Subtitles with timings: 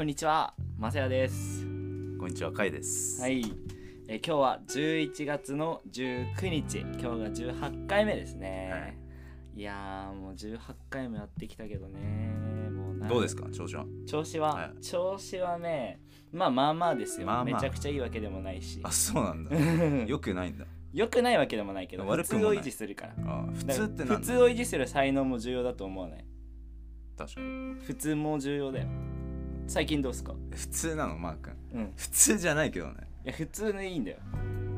[0.00, 1.66] こんにちは、まさやです。
[2.18, 3.20] こんにちは、かいです。
[3.20, 3.42] はい、
[4.08, 7.12] えー今日は11月の19日、今日が
[7.58, 8.98] 18回目ですね。
[9.54, 10.58] い、やー、もう18
[10.88, 12.00] 回もやってきたけどね、
[12.70, 13.84] もうなどうですか、調子は？
[14.06, 16.00] 調子は、はい調子はね、
[16.32, 19.54] まあまあまあですよ、まあまあめちゃくちゃいいわけでもないしあ、、そうなんだ。
[20.08, 20.64] よくないんだ。
[20.94, 23.14] よくないわけでもないけど、普悪くもない通を維持するから。
[23.26, 26.24] あ、普だから通ってなんだ普通を維持する才能も重要だと思わない？
[27.18, 27.74] 確かに。
[27.84, 28.88] 普通も重要だよ。
[29.70, 30.34] 最近どうすか？
[30.50, 31.52] 普通なの、マー君。
[31.74, 31.82] うん。
[31.84, 32.94] い普通じゃないけどね。
[33.22, 34.16] や、普通でいいんだよ。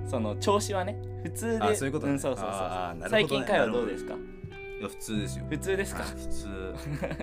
[0.07, 1.65] その調子はね、普通で。
[1.65, 4.13] あそういうことねん、そうそうそうね最近会はどうですか？
[4.13, 5.47] いや、普通ですよ。
[5.49, 6.03] 普通ですか？
[6.03, 6.47] はい普通。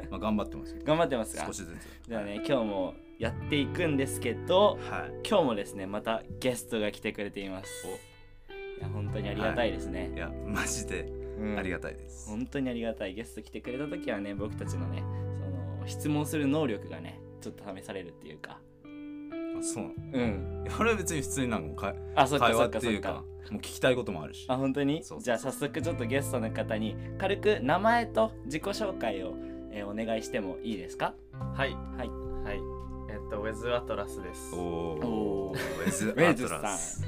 [0.10, 0.82] まあ、 頑張ってますよ。
[0.84, 1.46] 頑張ってますか？
[1.46, 1.66] 少しず
[2.06, 2.10] つ。
[2.10, 5.28] ではね、今日もやっていくんですけど、はい。
[5.30, 7.86] 今日もですね、またゲストが来てくれています。
[8.80, 10.12] いや、本当にありがたいですね。
[10.16, 11.02] いや、マジで
[11.38, 12.30] うんありがたいです。
[12.32, 15.04] 本当にありがたいゲスト来てくれた時はね僕たちのね
[15.78, 19.86] その質問する能力がねちょっと試されるっていうかあ、そう。
[19.86, 24.46] うん俺は別に普通になんかあそっか会話そっかそっかっていうか、もう聞きたいこともあるし。
[24.48, 25.04] あ本当に？
[25.04, 29.34] そうそうそうじゃあ早速ちょっとゲストの方に軽く名前と自己紹介を、
[29.72, 31.14] えーお願いしてもいいですか？
[31.56, 32.10] はい、はい
[32.44, 32.60] はい。
[33.12, 34.54] えっと、ウェズ・アトラスです。
[34.54, 35.54] おお。
[35.54, 37.04] ウェズ・ウェズアトラス。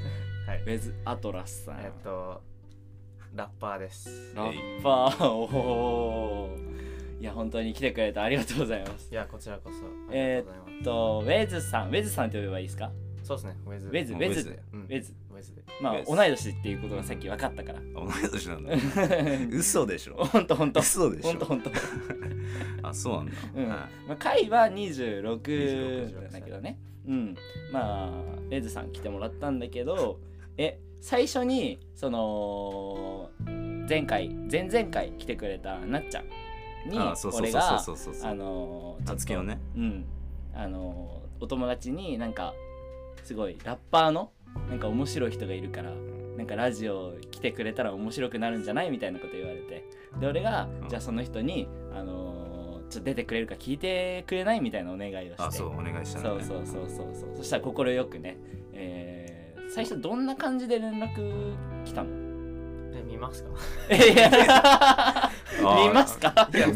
[0.46, 0.64] はいウ。
[0.64, 2.42] ェズ・アトラスさん、えっと、
[3.34, 4.32] ラッパーです。
[4.34, 6.91] ラッパーおー
[7.22, 9.08] いや本当に来てくれてありがとうございます。
[9.12, 9.76] いや、こちらこそ。
[9.86, 12.90] あえりがとうございまえっとウェズさんウェズさんって呼べばいいですか？
[13.22, 13.26] す。
[13.28, 13.86] そうですね、ウェズ。
[13.86, 14.12] ウェズ。
[14.12, 15.14] ウウェズウェズ。
[15.30, 15.62] ウェズで。
[15.80, 17.80] まあ同い年っていうことがさっき分かったから。
[17.94, 18.72] 同い年なんだ。
[19.56, 20.14] 嘘でしょ。
[20.16, 21.28] ほんとほんと嘘でしょ。
[21.28, 21.70] ほんとほんと
[22.82, 23.32] あ、そうなんだ。
[23.54, 23.68] うん。
[23.68, 23.78] はい。
[24.08, 26.78] まあ、回は26 26なんだけどね。
[27.06, 27.36] うん。
[27.72, 28.10] まあ
[28.50, 30.18] レズさん来てもらったんだけど
[30.58, 33.30] え最初にその
[33.88, 36.24] 前回前々回来てくれたなっちゃん
[36.86, 39.58] にあそうそう俺がそうそうそうそうあのーちょっと夏希のね。
[39.76, 40.04] うん。
[40.54, 42.54] あのーお友達になんか
[43.24, 44.30] すごいラッパーの
[44.68, 45.90] なんか面白い人がいるから
[46.36, 49.84] なんかラジオ来てくれたら面白くなるんじゃないみたいなこと言われて。
[50.20, 50.88] で俺が、うん。
[50.88, 55.34] じゃあその人にあのーちょっと出てくれるか聞いてくれないみたいなお願いをして。
[55.38, 57.36] あそうお願いしたそうそうそうそうそう。
[57.38, 58.36] そしたら快くね、
[58.74, 61.54] えー最初どんな感じで連絡
[61.86, 62.10] 来たの？
[62.94, 63.50] え、見ますか？
[63.96, 66.48] いや見ますか？
[66.54, 66.74] いや見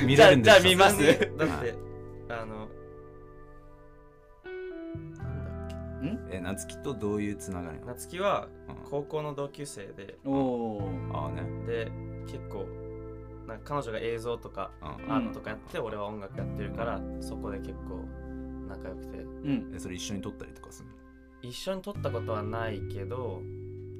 [0.00, 0.98] 見見じゃあれるんでじゃあ見ます。
[0.98, 1.74] だってはい、
[2.30, 2.68] あの、
[6.02, 7.84] なんだっえ夏希とどういうつながりけ。
[7.84, 7.94] なの？
[7.94, 8.76] 夏希はうん。
[8.90, 11.42] 高校の同級生で、おおああね。
[11.66, 11.90] で、
[12.26, 12.66] 結構、
[13.46, 15.12] なんか彼女が映像とかうん。
[15.12, 18.04] アートとかやって、俺は音楽やってるから、そこで結構
[18.68, 19.18] 仲良くて。
[19.18, 19.72] うん。
[19.74, 20.88] えそれ一緒に撮ったりとかする
[21.42, 23.40] 一緒に撮ったことはないけど、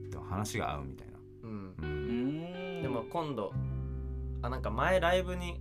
[0.04, 1.14] のでも話が合うみたいな。
[1.44, 1.50] うん。
[1.50, 2.82] ううんん。
[2.82, 3.52] でも今度
[4.46, 5.60] あなんか前ライブに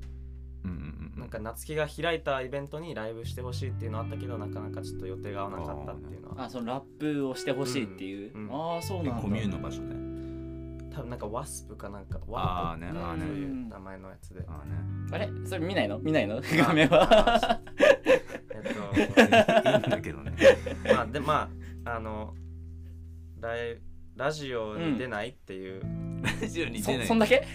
[0.64, 6.44] うんうんうんなんか夏希が開いたイベントにライブしてほしいっていうのあったけどなかなかちょっと予定が合わなかったっていうのは。
[6.46, 9.20] あそのラップをしてほしいっていう、うんうんああそうなんだ。
[9.20, 9.96] えコミューンの場所で？
[10.96, 13.26] 多分なんかワスプかなんかあワープあーね。
[13.26, 14.46] そういう名前のやつで。
[14.48, 14.76] ああね。
[15.12, 15.30] あれ？
[15.46, 16.00] それ見ないの？
[16.00, 16.42] 見ないの？
[16.44, 17.60] 画面は。
[17.78, 20.34] えっ いいんだけどね。
[20.88, 21.50] とまあでま
[21.86, 22.34] ああの
[23.42, 23.78] ライ
[24.16, 25.82] ラジオに出ないっていう、
[26.42, 27.08] ラジオにそ出ない。
[27.08, 27.46] そんだけ？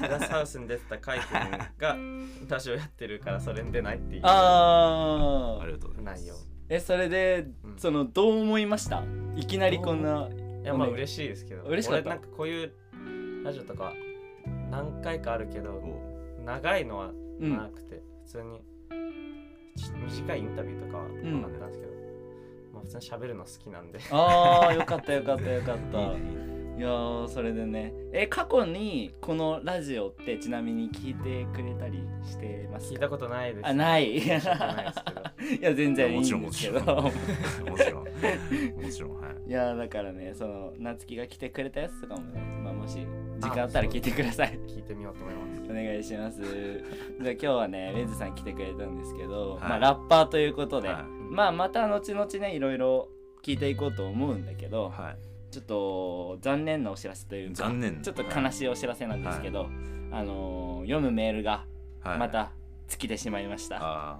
[0.00, 1.96] テラスハウスに出てたカイ君が
[2.48, 4.22] ラジオやってるからそれに出ないっていう。
[4.24, 6.22] ああありがとうございます。
[6.22, 6.34] 内容
[6.68, 7.78] えそれで、うん。
[7.78, 9.04] そのどう思いました？
[9.36, 10.28] いきなりこんな
[10.62, 10.66] い。
[10.66, 11.62] やまあ嬉しいですけど。
[11.62, 12.10] 嬉しかった？
[12.10, 12.72] 俺なんかこういう
[13.44, 13.92] ラジオとか
[14.70, 17.10] 何回かあるけどお長いのは
[17.40, 17.56] うん。
[17.56, 18.60] なくて、普通に
[19.76, 22.01] ち短いインタビューとかはあったんですけど、まあ
[22.82, 23.98] 普通に喋るの好きなんで。
[24.10, 25.98] ああよかったよかったよかった。
[26.78, 32.94] いやーそれでねえ過去にこのラジオってちなみに聞いてくれたりしてますか？
[32.94, 33.66] 聞いたことないです。
[33.66, 34.16] あない。
[34.16, 35.22] い申し訳ないですけど。
[35.68, 37.02] や全然いいもちろんんですけもちろんど
[37.70, 38.04] もちろん。
[38.04, 39.50] もちろんはい。
[39.50, 42.98] いやーだからねその夏希が来てくれたやつとかもね、まあ、もし
[43.42, 44.58] 時間あったら聞いてください。
[44.68, 45.70] 聞いてみようと思います。
[45.70, 46.40] お願いします。
[46.42, 49.60] じゃあ今日はねウェンズさん来てくれたんですけど、はい。
[49.62, 51.02] まあラッパーということで、はい。
[51.30, 53.08] まあまた後々ねいろいろ
[53.42, 55.16] 聞いていこうと思うんだけど、はい。
[55.52, 58.00] ちょっと残念なお知らせというか残念。
[58.00, 59.68] ちょっと悲しいお知らせなんですけど、
[60.10, 61.64] あのー読むメールが
[62.00, 62.18] はい。
[62.18, 62.52] また
[62.88, 64.18] 尽きてしまいました、あ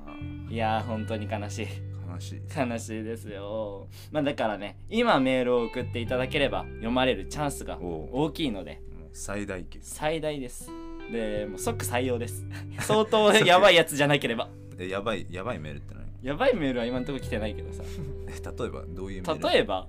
[0.49, 1.67] い、やー本当に悲しい。
[2.09, 3.89] あ悲しいです悲しいですよ。
[4.11, 8.81] まあだからね今メールを送っていただければ読まれるチャンスが大きいので
[9.13, 10.71] 最大級最大です。
[11.11, 12.47] でもう即採用です。
[12.81, 14.49] 相当やばいやつじゃなければ。
[14.79, 16.03] えやばいやばいメールって何？
[16.23, 17.83] やばいメールは今のところ来てないけどさ。
[18.29, 18.33] え
[18.63, 19.49] 例えばどういうメール？
[19.49, 19.87] 例えば？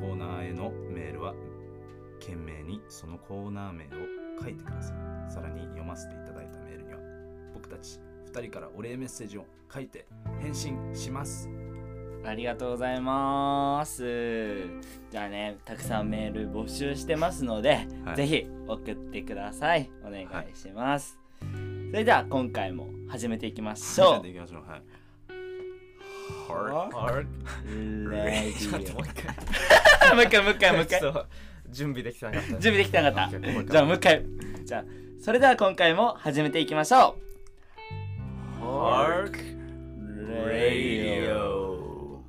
[0.00, 1.34] コーナーへのメールは
[2.24, 3.88] 懸命にそのコーナー名を
[4.40, 4.94] 書いてくださ
[5.28, 5.32] い。
[5.32, 6.98] さらに読ませていただいたメールには
[7.52, 7.98] 僕たち
[8.32, 10.06] 2人からお礼メッセージを書いて
[10.40, 11.50] 返信します。
[12.24, 14.62] ありがとうございます。
[15.10, 18.16] じゃあねたくさんメール募集してますので、はい。
[18.16, 19.90] ぜひ送ってください。
[20.04, 20.26] お願い
[20.56, 21.18] します、
[21.90, 24.22] それでは今回も始めていきましょう。
[24.22, 24.30] もうィ
[30.22, 31.00] 一回オもう一回 もう一回
[31.72, 32.48] 準備できてなかった。
[32.48, 33.40] 準備できてなかった。
[33.40, 33.76] じ。
[33.78, 34.24] ゃあもう一回。
[34.64, 34.84] じゃあ
[35.20, 37.16] それでは今回も始めていきましょ
[38.60, 38.62] う。
[38.64, 39.32] Hark
[40.28, 42.20] Radio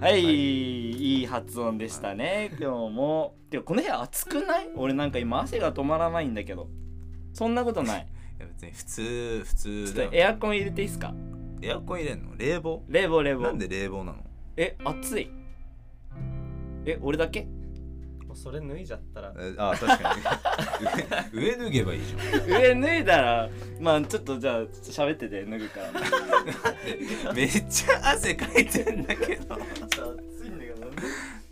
[0.00, 2.50] はい、い、い発音でしたね。
[2.58, 3.34] 今日も。
[3.50, 4.70] でもこの部屋暑くない？
[4.74, 6.68] 俺なんか今汗が止まらないんだけど。
[7.34, 8.06] そんなことない。
[8.38, 10.10] いや別に普通普通だよ。
[10.12, 11.14] エアコン入れていいですか？
[11.62, 12.36] エアコン入れんの？
[12.36, 12.82] 冷房？
[12.88, 13.42] 冷房冷房。
[13.44, 14.18] なんで冷房なの？
[14.56, 15.30] え暑い
[16.84, 17.46] え俺だけ？
[18.26, 19.34] もうそれ脱いじゃったら。
[19.38, 20.14] えあ確か
[21.32, 21.38] に。
[21.40, 23.48] 上上脱げばいいじゃ上脱いだら
[23.80, 27.32] まあちょっとじゃあちょっと喋ってて脱ぐから。
[27.32, 29.54] ん めっちゃ汗かいてんだけど。
[29.54, 30.90] 暑いんだけど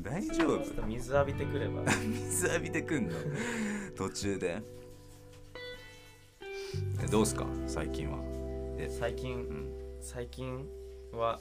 [0.01, 0.75] 大丈ちょっ夫？
[0.75, 1.83] と水浴びてくれば。
[2.03, 3.15] 水浴びてくんの
[3.97, 4.63] 途中で。
[7.03, 7.47] えどうすか？
[7.67, 8.19] 最近は。
[8.89, 9.71] 最近うん。
[10.01, 10.67] 最近
[11.13, 11.41] は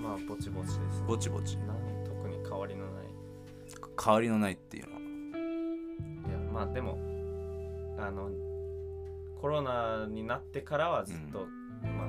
[0.00, 0.84] まあぼちぼちですね。
[1.06, 1.56] ぼちぼち。
[1.58, 2.89] 何特に変わりのない
[4.02, 5.00] 変わりのないっていうのは。
[5.00, 6.98] いやまあでも
[7.98, 8.30] あの
[9.40, 11.46] コロナになってからはずっと、
[11.82, 12.08] まあ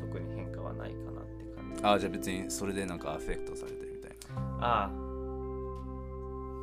[0.00, 1.82] 特に変化はないかなって感じ。
[1.84, 4.16] あじゃあ別にそれでなんかアフェクトされてるみたい
[4.60, 4.90] あ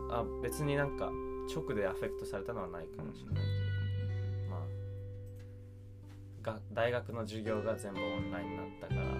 [0.09, 1.11] ああ別になんか
[1.53, 3.49] 直でアフェクトされたのはないかもしれないけ
[4.45, 9.11] ど、まあが大学の授業が全部オンラインになったからな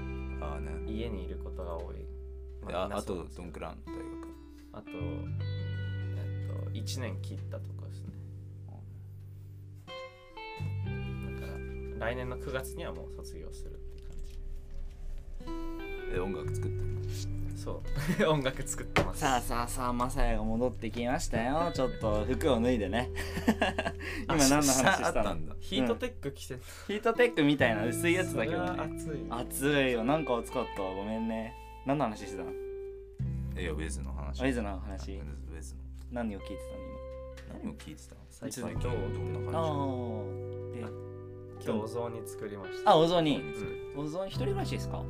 [0.54, 0.72] ああね。
[0.88, 1.96] 家にいることが多い、
[2.68, 4.31] でああとどんくらい大学
[4.74, 8.08] あとえっと1年切ったとかですね。
[11.40, 11.54] だか
[12.00, 14.12] ら来年の9月にはもう卒業するって感
[16.14, 16.92] え音楽作ってる
[17.62, 17.84] そ
[18.20, 18.26] う。
[18.28, 19.20] 音楽作ってます。
[19.20, 21.72] さあさあさあマサヤが戻ってきましたよ。
[21.76, 23.12] ちょっと服を脱いでね。
[24.28, 25.08] 今何の話したの？
[25.08, 25.56] あったんだ。
[25.60, 28.82] ヒートテック着てる、ヒートテックみたいな薄いやつだけどね。
[28.82, 29.26] 暑い。
[29.30, 30.04] 暑いよ。
[30.04, 30.82] なんか暑かった。
[30.82, 31.54] わごめんね。
[31.86, 32.52] 何の話してたの？
[33.56, 35.14] えいやウェズの話ウェズの話。
[35.18, 35.82] ウェズの
[36.12, 36.56] 何を聞いて
[37.64, 38.22] 何を聞いてたの？
[38.30, 40.80] 最近最どんなた感のあーで
[41.64, 42.92] 今日お雑煮作りました。
[42.92, 43.38] あお雑煮。
[43.38, 45.04] うんお雑煮一人暮らしですか？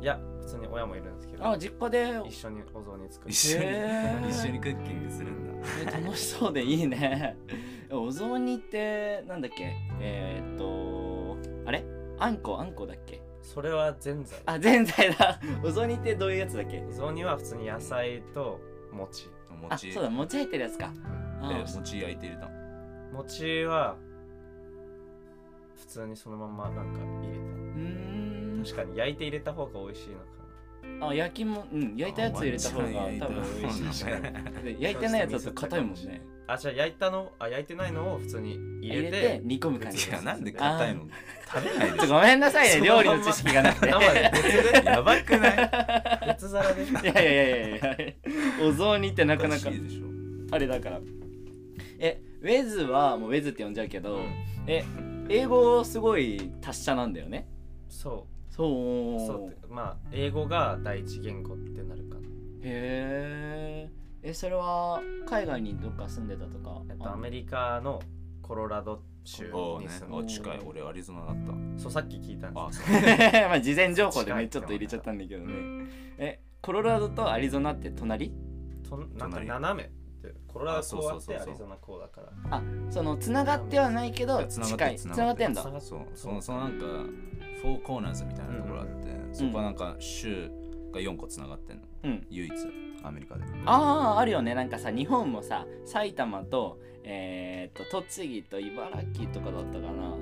[0.00, 1.46] いや普通に親もいるんですけど。
[1.46, 2.22] あ実家で？
[2.26, 3.30] 一緒にお雑煮作る。
[3.30, 4.30] 一緒にへー。
[4.30, 5.68] 一緒にクッキングするんだ。
[5.82, 7.36] え楽しそうでいいね。
[7.92, 9.74] お雑煮ってなんだっけ？
[10.00, 11.36] えー、っと
[11.68, 11.84] あれ？
[12.18, 13.20] あんこあんこだっけ？
[13.42, 14.38] それはぜんざい。
[14.46, 15.40] あぜんざいだ。
[15.64, 16.82] お雑煮ってどういうやつだっけ？
[16.88, 18.60] お雑煮は普通に野菜と
[18.92, 19.28] 餅。
[19.50, 19.92] あ餅。
[19.92, 20.92] そうだ餅入ってるやつか。
[21.42, 22.50] あえ餅焼いて入れたの
[23.14, 23.96] 餅は
[25.76, 28.62] 普通にそのままなんか入れうーん。
[28.62, 30.16] た確かに焼いて入れた方が美味しいの
[31.00, 33.60] かあ焼きもうん焼いたやつ入れた方が多分。
[33.62, 34.04] 美味しい。
[34.04, 36.04] 確かで焼いてないやつだと硬いもんね。
[36.04, 37.32] なあじゃあ焼いたの？
[37.38, 39.40] あ焼いてないのを普通に入れて入れて。
[39.44, 40.08] 煮込む感じ。
[40.08, 41.06] いやなんで硬いの？
[41.52, 43.88] 食べないでごめんなさいね料理の知識がなくて。
[43.88, 44.30] い生で。
[44.32, 44.80] 別で。
[44.80, 45.70] ょやばくない
[46.26, 48.66] 別皿でやいやいやいやいや。
[48.66, 49.70] お雑煮ってなかなか。
[50.50, 51.00] あれだから。
[51.98, 54.20] えウェズはもうウェズって呼んじゃうけど、
[54.66, 54.84] え
[55.28, 57.46] 英語すごい達者なんだよね？
[57.88, 59.26] そそうう。
[59.26, 59.72] そう。
[59.72, 62.20] まあ英語が第一言語ってなるかな。
[62.62, 63.59] へー
[64.22, 66.82] えそれは海外にどっか住んでたとか？
[66.90, 68.00] えっとアメリカの
[68.42, 70.60] コロラド州に住んであ近い。
[70.66, 71.36] 俺アリゾナだっ
[71.76, 72.82] そうさっき聞いたんたあです。
[72.82, 72.92] そう。
[73.48, 75.86] まあ事前情報でねちょっと入れちゃったんだけどね。
[76.18, 78.32] えコロラドとアリゾナって隣？
[78.88, 79.46] となんか隣。
[79.46, 79.90] 斜め
[80.46, 81.36] コロラドこうああそうそうそうそう。
[81.36, 82.62] ってアリゾナこうだから。
[82.90, 84.96] そのつながってはないけどつなが近い。
[84.96, 85.62] つながってんだ。
[85.62, 86.84] 繋がっそうそのそのなんか
[87.62, 90.50] フォーコーナーズみたいなところあって、そこはなんか州
[90.92, 92.26] が4個つながってんのうん。
[92.30, 92.52] 唯一
[93.02, 93.44] アメリカで。
[93.66, 94.54] あああるよね。
[94.54, 100.16] なんかさ日本もさ埼玉とえー、っと栃木と茨城とかだったかな。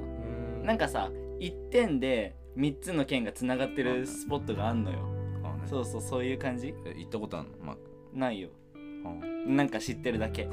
[0.64, 4.98] なんかさ1点で3つの県がつながってるスポットがあんのよ。
[5.44, 5.62] あね。
[5.66, 6.74] そうそうそういう感じ？
[6.86, 7.64] え行ったことあるの？
[7.64, 7.80] マーク
[8.14, 8.48] ないよ。
[8.74, 10.48] うんなんか知ってるだけ。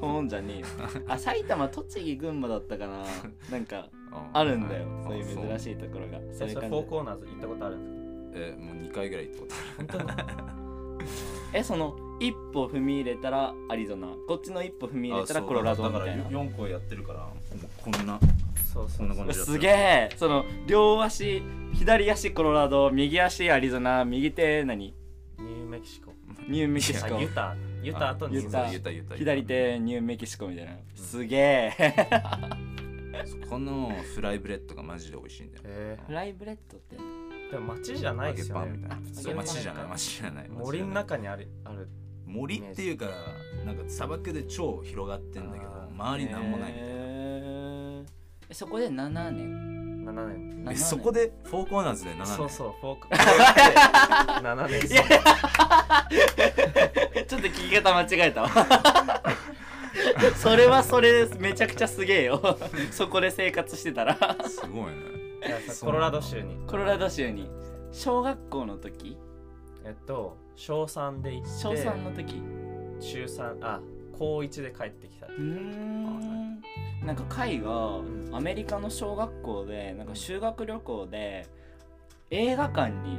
[0.00, 0.66] 本 じゃねえよ。
[1.08, 3.04] あ埼玉栃木群馬だったかな。
[3.50, 3.88] なんか
[4.32, 4.86] あるんだよ。
[5.04, 6.20] そういう珍いしいところが。
[6.32, 6.68] そういう感じ。
[6.68, 8.01] フォーコーナーズ行ったことあるんです
[8.34, 10.52] えもう2回ぐらい行ったことある。
[11.54, 14.08] えその一歩踏み入れたらアリゾナ。
[14.26, 18.20] こっちの一歩踏み入れたらコロラドだからみたいな4個やってるからもうこんなか
[18.72, 19.16] そうそうんそう。
[19.16, 20.10] そな感じすげえ。
[20.16, 21.42] その両足
[21.74, 24.94] 左足コロラド右足アリゾナ右手何？
[25.38, 26.12] ニューメキシコ。
[26.48, 27.16] ニューメキシコ。
[27.16, 27.56] あユタ。
[27.82, 30.72] ユタとニューメ左手ニューメキシコみたいな。
[30.94, 31.72] すげえ。
[33.26, 35.64] そこの fry bread がマジで美味しいんだよ。
[35.66, 36.96] え fry bread って？
[36.96, 37.00] ー、
[37.52, 38.64] でも街じゃないですよね。
[38.64, 38.96] パンみたいな。
[38.96, 40.48] あそう揚げパン街じゃない街じゃない。
[40.48, 41.88] 森の中にあるある
[42.24, 43.06] 森っていうか
[43.66, 46.94] なんか砂漠で超広がってんだけど周りなんもないみたいな。
[46.94, 48.06] へー。
[48.48, 50.64] えそこで7年？7年。
[50.64, 50.78] 7え年。
[50.78, 52.26] そこでフォーコーナーズで7年？
[52.26, 53.08] そうそうフォーク。
[53.08, 54.80] 7年。
[54.88, 55.02] いや
[57.26, 58.48] ちょっと聞き方間違えたわ。
[60.36, 62.58] それはそれめちゃくちゃすげえよ。
[62.90, 64.16] そこで生活してたら。
[64.48, 64.92] すごいね
[65.80, 66.56] コロラド州に。
[66.66, 67.50] コロラド州に。
[67.92, 69.16] 小学校の時？
[69.84, 72.42] えっと小3で行って小3の時？
[73.00, 73.80] 中3あ
[74.18, 75.26] 高1で帰ってきた。
[75.26, 76.60] うーん。
[77.04, 78.30] なんか海がん。
[78.32, 81.46] アメリカの小学校でなんか修学旅行で
[82.30, 83.18] 映画館に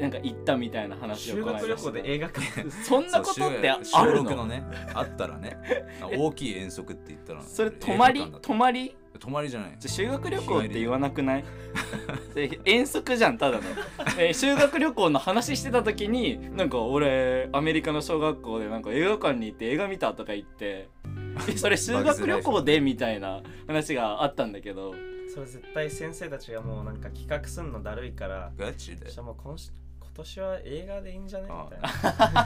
[0.00, 2.70] なんか行ったみたいな話を修学旅行で映画館？
[2.82, 5.56] そんなことってあ小る6のねあったらね。
[6.02, 8.20] あ大きい遠足って言ったら それ泊まり？
[8.42, 8.96] 泊まり？
[9.18, 9.76] 泊まりじゃない。
[9.78, 11.44] じゃ修学旅行って言わなくない？
[12.34, 13.62] で遠足じゃんただの、
[14.18, 20.88] えー修学旅行の話してた時になんか俺アメリカの小学校でなんか映画館に行って映画見たとか言って
[21.48, 22.80] えそれ修学旅行で？
[22.80, 24.94] みたいな話があったんだけど。
[25.32, 29.06] それ絶対先生たちがもうなんか企画すんのだるいからガチで。
[29.06, 31.46] そしたらもう今し今年は映画でいいんじゃね？
[31.50, 31.64] あ。
[31.64, 31.80] みたい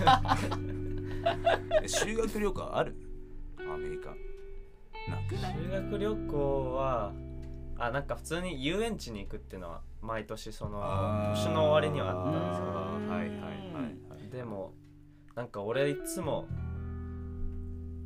[0.05, 0.39] な。
[1.83, 2.95] え修学旅行ある？
[3.71, 4.15] アメリカ
[5.09, 7.13] なくない修学旅行は
[7.79, 10.81] あなんか普通に遊園地に行くっていうのは毎年その
[11.35, 12.73] 年の終わりにはあったんですけど
[13.15, 14.21] はいはいはい。
[14.21, 14.73] はいでも
[15.35, 16.47] なんか俺いつも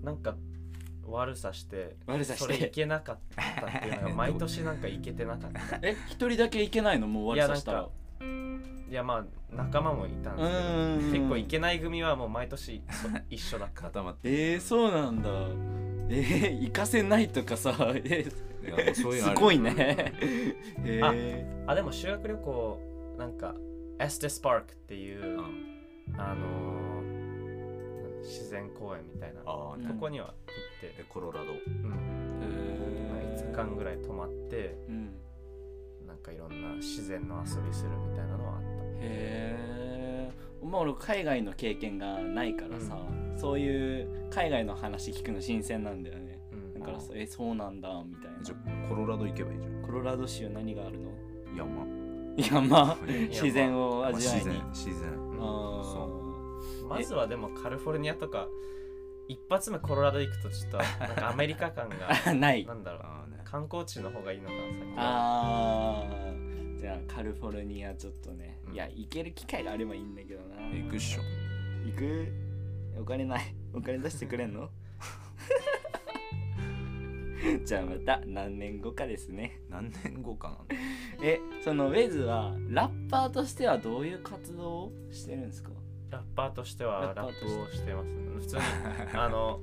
[0.03, 0.37] なんか
[1.07, 5.79] 悪さして悪さしそれいてけなかったっていうのが毎年なんかいけてなかった。
[5.83, 7.07] え一人だけ行けないの？
[7.09, 7.89] もう悪さしたら。
[8.21, 8.29] いや
[8.91, 13.83] いやまあ仲間もいたんうですけど結構いけない組はもう毎年そ一緒だった。
[13.83, 15.31] 固まってえー、そうなんだ
[16.13, 18.27] えー、行かせないとかさ、え
[18.65, 20.13] いやもうそういうのあるすごいね。
[20.85, 23.55] えあでも修学旅行なんか
[23.99, 25.75] エステスパークっていう、うん。
[26.19, 27.03] あのー
[28.23, 29.85] 自然公園みたいなああね。
[29.85, 30.35] うんここには行っ
[30.81, 30.95] て。
[31.01, 31.53] え、コロラド。
[31.53, 31.91] うん。
[31.91, 35.11] まあー、5日間ぐらい泊まってうん。
[36.07, 38.69] なんかいろんな自然の遊びするみたいなのはあった。
[38.69, 40.31] へえ
[40.63, 42.97] まあ俺海外の経験がないからさ、
[43.37, 46.39] そういう海外の話聞くの新鮮なんだよね。
[46.53, 46.75] うん。
[46.75, 51.11] だからさえそうなんだみたいじゃなあコロラド行けばいいじゃコロラド州何があるの？
[51.11, 51.15] ん
[51.57, 51.87] 山？
[52.37, 52.97] 山。
[53.31, 54.69] 自然を味わい自に然。
[54.73, 55.11] 自然。
[55.39, 56.23] あそ
[56.89, 58.47] まずはでもカリフォルニアとか
[59.29, 62.65] 一発目コロラド行くとちょっと なんかアメリカ感がー ない。
[62.67, 63.03] なんだろう。
[63.05, 63.41] ああね。
[63.45, 64.61] 観光地の方がいいのかな
[64.97, 66.79] あー。
[66.79, 68.75] じゃあカリフォルニアちょっとね、うん。
[68.75, 70.57] いや行ける機会があればいいんだけどな。
[70.77, 71.23] 行くっしょ。
[71.87, 72.52] 行く？
[72.99, 73.55] お金ない。
[73.75, 74.71] お金出してくれんの？
[77.65, 79.61] じゃあまた何年後かですね。
[79.69, 80.75] 何年後かなんだ
[81.23, 85.71] えそのウェズはラッパーとしてはどういう活動をしてるんですか？
[86.11, 87.57] ラッパーとしてはラッパラッーとして。
[87.57, 88.09] プをしてます。
[88.41, 88.63] 普通に
[89.19, 89.61] あの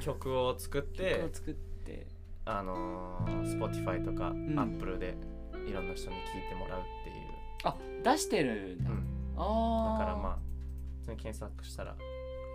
[0.00, 2.06] 曲を作って曲を作って。
[2.46, 4.58] あのー Spotify とかん。
[4.58, 5.14] Apple で
[5.68, 7.16] いろんな人に聴いてもらうっていう、
[7.64, 9.06] あ出してるんだ、うん、
[9.36, 10.38] ああだからまあ
[11.00, 11.94] 普通に検索したら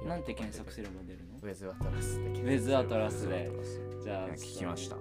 [0.05, 1.39] なんて検索すれば出るの？
[1.41, 3.51] ウェズアトラスでウェズアトラスで。
[3.99, 4.95] いじゃあや聞きました。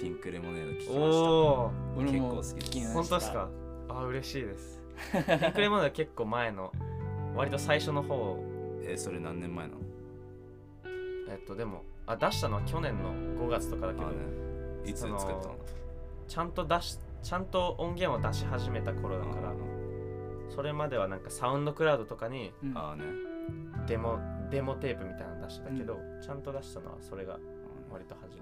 [0.00, 1.00] ピンクレモネード聞きました。
[1.00, 3.48] おー俺も結構好きです本当ですか？
[3.90, 4.80] あ嬉しいです。
[5.12, 6.72] ピンクレモネード結構前の
[7.36, 8.38] 割と最初の方
[8.82, 9.80] えそれ何年前なの？
[11.30, 13.12] えっとでもあ出したのは去年の
[13.44, 14.16] 5月とかだけど、あね。
[14.86, 15.56] いつ作ったの？
[16.26, 19.52] ちゃんと出しちゃんと音源を出し始めた頃だから
[20.48, 23.04] それまではなんかサウンドクラウドとかにうんああね
[23.88, 24.18] デモ
[24.50, 27.38] デモテープみたいなの出してたけど、ちゃんと出したのはそれが
[27.90, 28.40] 割と初め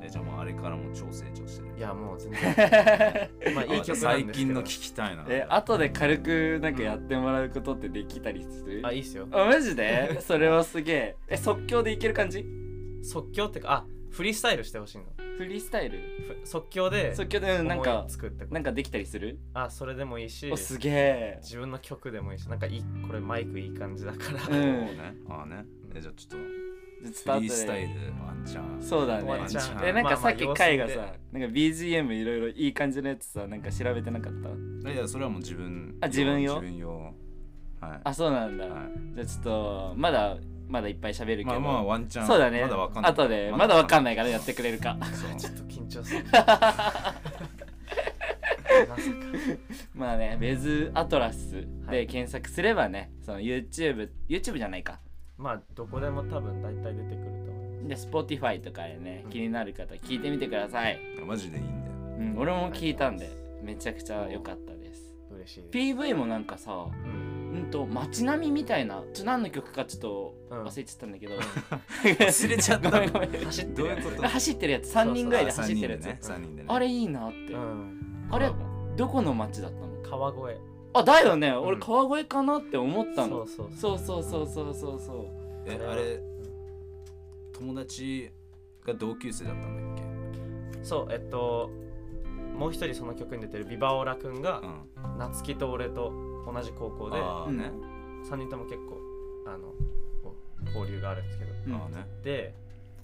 [0.00, 0.06] て。
[0.06, 1.76] えじゃあもうあれからも超成長してる。
[1.76, 2.40] いやもう全然。
[3.54, 3.94] まあいい曲なんですけど。
[3.96, 5.24] 最近の聞きたいな。
[5.28, 8.80] え後で軽くなんかやってもらうことってできたりする？
[8.84, 9.26] あいいっすよ。
[9.32, 10.20] あマジで？
[10.20, 11.16] それはすげえ。
[11.28, 12.44] え即興でいける感じ？
[13.02, 15.04] 即興ってかあフリースタイルしてほしいの。
[15.38, 15.98] フリースタイル？
[16.42, 18.44] ふ即興で即興でなんか思い作って。
[18.52, 19.38] なんかできたりする？
[19.54, 20.50] あそれでもいいし。
[20.50, 21.38] おすげえ。
[21.42, 22.48] 自分の曲でもいいし。
[22.48, 25.14] なんかいいこれマイクいい感じだから、うそうんね。
[25.28, 25.64] ああね。
[25.94, 26.42] えじゃあちょっとフ
[27.40, 27.88] リースタイル
[28.22, 28.82] ワンチャン。
[28.82, 29.28] そうだね。
[29.28, 29.88] ワンチャン。
[29.88, 34.32] えなんかさっきまあまあカイがさ様子なんか BGM いろいろいい感じのやつさなんか調べてなかっ
[34.82, 34.90] た？
[34.90, 36.60] いやそれはもう自分あ自分用？
[36.60, 37.14] 自分用。
[37.80, 38.00] はい。
[38.04, 38.90] あそうなんだ、はい。
[39.14, 40.36] じゃあちょっとままだ
[40.70, 42.26] まだいっぱい喋るけど、まあまあワンチャン。
[42.26, 42.62] そうだね。
[42.62, 43.12] まだわかんない。
[43.12, 44.16] 後でまだわかんない。
[44.16, 44.96] からやってくれるか。
[45.38, 46.24] ちょっと緊張する。
[46.24, 46.30] ま
[48.96, 49.16] さか
[49.94, 51.96] まあねベズアトラスはい。
[51.98, 55.00] で検索すればねその YouTube YouTube じゃないか。
[55.36, 63.30] まあどこでも多分大体出てくると思うで Spotify とかでね気になる方聞いてみてください、マジでいいんだようん、俺も聞いたんで
[63.62, 65.14] めちゃくちゃ良かったです。
[65.34, 65.78] 嬉しいです。
[65.78, 71.34] PV もなんかさうんうんと街並みみたいなちょ何の曲かちょっと忘れちゃったんだけど、
[72.04, 72.90] 忘れちゃった。
[73.46, 74.94] 走ってるやつ走ってるやつ。
[74.94, 78.52] 3人ぐらいで走ってるやつ、ね、あれいいなって、うん、あれ
[78.96, 79.88] どこの街だったの？
[80.02, 80.60] 川越。
[80.92, 83.46] あだよね、俺川越かなって思ったの。
[83.46, 84.22] そうそうそう。
[84.22, 85.26] そうそうそうそう
[85.66, 86.20] えあれ
[87.52, 88.30] 友達
[88.84, 90.04] が同級生だったんだっ
[90.76, 90.84] け？
[90.84, 91.70] そうえっと
[92.56, 94.66] もう一人その曲に出てるビバオラくんが、う
[95.16, 96.12] ん、夏希と俺と
[96.44, 97.72] 同じ高校でね。
[98.30, 98.98] 3人とも結構
[99.46, 99.68] あの
[100.22, 101.52] こう交流があるんですけど。
[101.66, 101.74] うん。
[101.74, 102.06] ああね。
[102.22, 102.54] で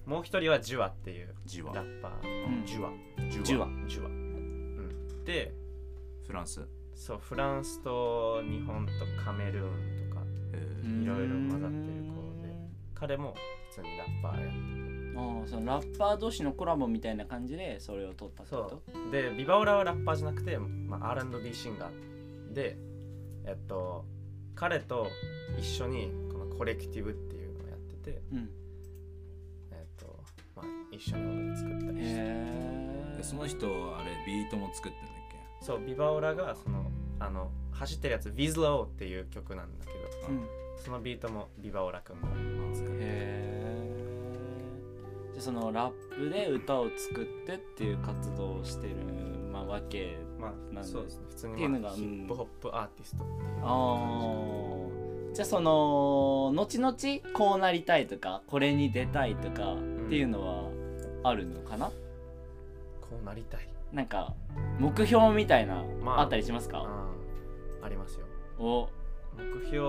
[0.05, 1.73] もう一人はジュワっていうジワ。
[1.73, 2.63] ラッパうん。
[2.63, 2.91] ージュワ。
[3.29, 3.67] ジュワ。
[3.87, 5.53] ジュワ、うん、で
[6.25, 6.65] フランス。
[6.93, 8.91] そうフランスと日本と
[9.23, 10.21] カメルーンとか
[10.83, 12.53] いろいろ混ざってる子で
[12.95, 13.35] 彼も
[13.69, 19.11] 普通にラッパーやってああそのラッパー同士のコラボみたいな感じでそれを撮ったってこそとう。
[19.11, 22.53] でビバオラはラッパーじゃなくて、まあ、R&B シンガー。
[22.53, 22.77] で
[23.47, 24.05] えっと
[24.55, 25.07] 彼と
[25.57, 28.49] 一緒にこのコレクティブっていうのをやっててうん。
[29.71, 30.19] えっと
[30.55, 32.09] まあ一緒に音楽作ったりして。
[32.09, 35.17] へえでその人あれビートも作ってんだっ
[35.61, 40.47] そうビバオラがそのあの走ってるやつ Vizlow っていう曲なんだけどうん。
[40.77, 42.27] そのビートもビバオラくんが
[42.75, 43.97] 作るへえ
[45.33, 48.95] じゃあそのラップで歌を作ってっていう活動をしてる、
[49.51, 51.25] まあ、わけまあそうですね。
[51.29, 53.41] 普通に、まあ、ヒップホップアーティストっていう。
[53.63, 55.33] あー。
[55.33, 56.95] じゃあその後々
[57.33, 59.77] こうなりたいとかこれに出たいとかっ
[60.09, 60.71] ていうのは
[61.23, 61.93] あるのかな、こ
[63.21, 63.67] うなりたい。
[63.93, 64.33] なんか
[64.79, 66.87] 目標みたいな、まああったりしますか、
[67.83, 68.25] ありますよ。
[68.57, 68.89] お。
[69.37, 69.83] 目標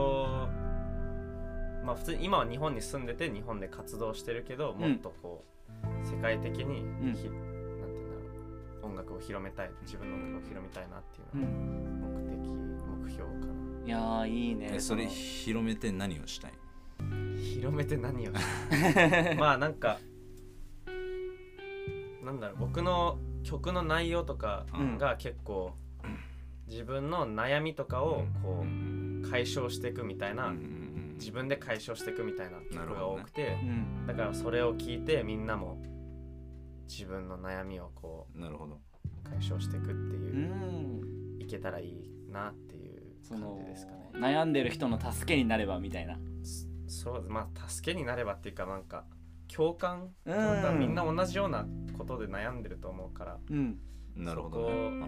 [1.85, 5.45] まあ普通に今は日本に住んでて日本で活動してるけどもっとこ
[6.03, 6.83] う、世界的に
[7.15, 7.48] ひ、ん
[8.89, 12.39] 音楽を広めたい自分の音楽を広めたいなっていううのがん、目的
[13.05, 13.87] 目標かな。
[13.87, 14.81] いやーいいね。
[14.81, 16.53] それの広めて何をしたい？
[17.39, 18.33] 広めて何を
[19.39, 19.99] まあなんか
[22.25, 24.67] なんだろう僕の曲の内容とか
[24.99, 25.73] が結構
[26.67, 28.65] 自分の悩みとかをこ
[29.25, 31.15] う解消していくみたいな、うんうんうん。
[31.19, 34.07] 自分で解消していくみたいな曲が多くて、うん。
[34.07, 35.83] だからそれを聞いてみんなも
[36.87, 38.75] 自分の悩みをこなるほど。
[38.75, 38.79] う
[39.29, 41.43] 解消していくってういう、ん。
[41.43, 44.11] いけたらいいなっていう感じですかね。
[44.15, 46.19] 悩んでる人の助けになればみたいな。
[46.87, 49.05] そうまあ助けになればっていうかなんか
[49.55, 50.33] 共感、う
[50.75, 50.79] ん。
[50.79, 53.79] みんな同じようなことで悩んでると思うから、うん。
[54.17, 54.73] なるほどね。
[54.73, 55.01] うん。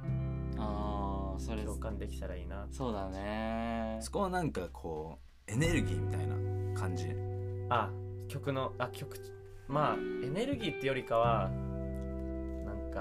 [0.00, 1.64] うん、ああそれ。
[1.64, 2.66] 共感できたらいいな。
[2.70, 3.98] そうだね。
[4.00, 6.34] そこはなんかこうエネルギーみたいな
[6.78, 7.08] 感じ？
[7.68, 7.90] あ。
[8.28, 9.16] 曲のあ曲
[9.68, 11.50] まあエネルギーってよりかは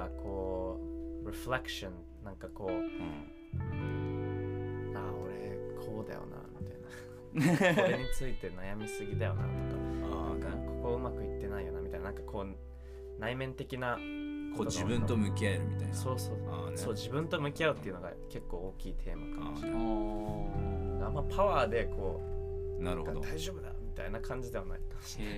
[0.05, 0.79] かこ
[1.23, 1.91] う reflection
[2.23, 2.77] なんかこううん。
[4.95, 6.77] あ俺こうだよなみたい
[7.71, 7.75] な。
[7.83, 9.53] これについて悩みすぎだよなとか。
[10.05, 12.05] あなんかここうまくいってないよなみたいな。
[12.07, 12.47] なんかこう
[13.19, 13.97] 内面的な
[14.55, 15.93] こう自分と向き合えるみたいな。
[15.93, 16.37] そうそう。
[16.71, 16.77] ね。
[16.77, 19.81] そう自分と向き合うっていうのが結構大きいテーマかもしれあない。
[19.83, 21.05] ー。
[21.05, 22.21] あんまパワーでこ
[22.79, 23.19] うなるほど。
[23.21, 25.35] 大丈夫だみたいな感じではないかもしれない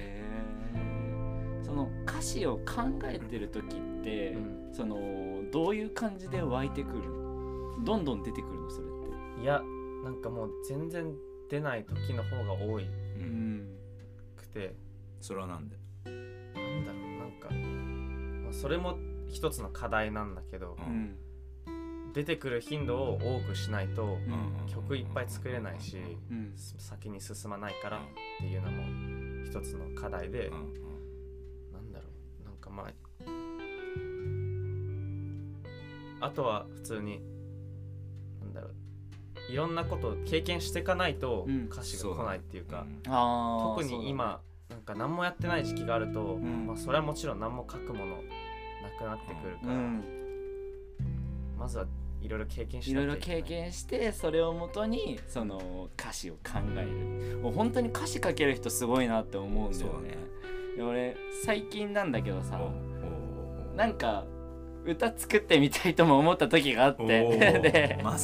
[1.69, 4.73] その歌詞を考えてる時って、うん。
[4.73, 4.97] その
[5.51, 7.03] どういう感じで湧いてくる？
[7.85, 8.89] どんどん出てくるのそれっ
[9.37, 9.41] て？
[9.43, 9.61] いや
[10.03, 11.13] なんかもう全然
[11.49, 12.83] 出ない時の方が多い。
[12.83, 12.87] う
[13.21, 13.67] ん。
[14.35, 14.75] くて。
[15.21, 15.77] それはなんで？
[16.05, 17.49] なんだろうなんか、
[18.45, 21.15] まあ、それも一つの課題なんだけどううん。
[22.13, 24.73] 出てくる頻度を多くしないとうん。
[24.73, 25.97] 曲いっぱい作れないし
[26.31, 26.53] うん。
[26.55, 28.01] 先に進まないからっ
[28.39, 28.83] ていうのも
[29.45, 30.88] 一つの課題でうん
[32.83, 32.87] ま
[36.21, 37.21] ああとは普通に
[38.41, 38.75] なんだろう。
[39.49, 41.65] いろんなことを経験していかないとうん。
[41.71, 46.67] 歌詞が来ないっていうか、あー特に今なんか何もやってない時期があると、ん。
[46.67, 48.21] まあ、それはもちろん何も書くものな
[48.97, 50.03] くなってくるから、うん。
[51.57, 51.87] まずは
[52.21, 57.37] いろいろ経験しいろいろいけない経験してそれをもとにその歌詞を考える。
[57.37, 60.17] もう本当に歌詞書ける人すごいなって思うんだよね
[60.79, 62.59] そうだねいや俺最近なんだけどさ
[63.75, 64.25] なんか
[64.85, 67.03] 歌作ってみたいとも思った時があって。
[67.21, 68.15] お でま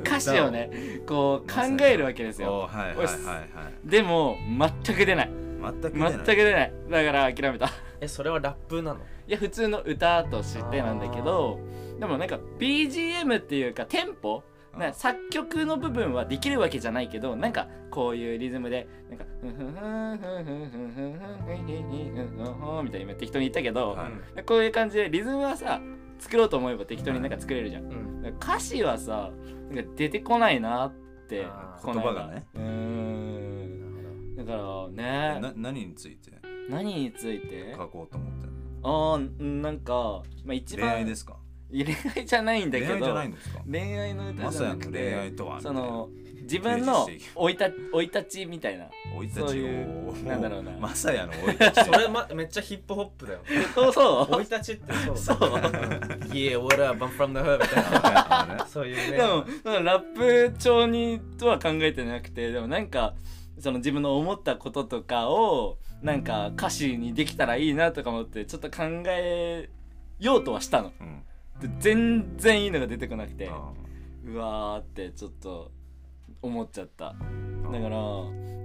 [0.00, 0.70] 歌詞をね
[1.06, 3.42] こう考えるわけですおよはいはいはいは
[3.84, 3.88] い。
[3.88, 4.36] でも
[4.86, 5.30] 全く出ない。
[5.60, 6.12] 全く出全ない。
[6.18, 6.72] く出ない。
[6.90, 7.68] だから諦めた。
[8.00, 9.00] えそれはラップなの？
[9.26, 11.58] いや普通の歌としてなんだけど
[11.98, 14.42] でもなんか BGM っていうかテンポ
[14.78, 24.42] な作曲の部分はできるわけじゃないけどなんかこういうリズムでなんかふんふんふんふんふんふんふんふんふんふんふんふんみたいに今適当に言ったけど、はい。
[24.44, 25.80] こういう感じでリズムはさ
[26.18, 29.30] 作ろうと思えば適当になんか作れるじゃん、うん歌詞はさ
[29.70, 30.92] なんか出てこないなっ
[31.28, 31.46] て
[31.84, 32.46] 言葉がね。
[32.54, 34.36] うーん。
[34.36, 35.40] だからね。
[35.40, 36.32] な何について？
[36.70, 37.74] 何について？
[37.76, 38.48] 書こうと思って
[38.82, 41.36] あーなんか、まあ、一恋番愛ですか？
[41.84, 43.60] 恋愛じゃないんだけど恋愛じゃないんですか？
[43.70, 46.08] 恋愛の歌まじゃなくさやの恋愛てとはその
[46.42, 48.84] 自分提の生いた生い立ちみたいな。
[49.16, 50.72] 生い立ちそういうなんだろうな。
[50.72, 53.40] まさやの生い立ちそれ、ま、めっちゃヒップホップだよ。
[53.74, 53.92] そう。
[53.94, 55.36] そう生い立ちってそうそう。
[55.38, 57.02] Yeah, what up?
[57.02, 58.66] I'm from the hood みたいあな。
[58.68, 59.16] そういうね。
[59.16, 59.44] でも
[59.82, 63.14] ラップ調にとは考えてなくてでもなんか
[63.58, 69.70] その自分の思ったこととかをなんか歌詞にできたらいいなとか思ってちょっと考え
[70.20, 70.92] ようとはしたの。
[71.00, 71.20] うん。
[71.20, 71.24] で
[71.78, 73.72] 全然いいのが出てこなくてあ
[74.26, 75.70] うわーってちょっと
[76.42, 77.14] 思っちゃった。
[77.14, 77.96] ーだから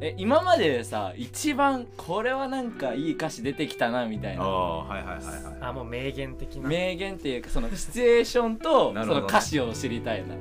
[0.02, 4.44] え今まででさ一番これはなんかいい歌詞出てきたなみたいな。
[4.44, 5.58] ああはいはいはいはい。
[5.62, 6.70] あもう名言的な。
[6.70, 10.36] 名言っていうかそのシチュエーションとその歌詞を知りたいな。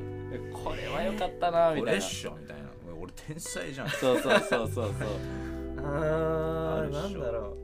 [0.53, 1.85] これは良かったなみたいな。
[1.85, 2.69] これっしょみたいな。
[3.01, 3.89] 俺天才じゃん。
[3.89, 4.91] そうそうそうそうそう。
[5.79, 7.57] あーなんだろ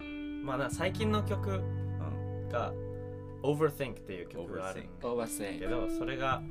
[0.00, 2.72] う、うんまあな最近の曲うんが
[3.42, 6.42] Overthink っていう曲があるんオーバーセイだけどそれが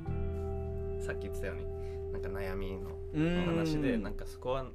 [1.00, 1.66] さっき言ってたように
[2.12, 2.90] なんか悩みの
[3.46, 4.66] 話でなんかそこは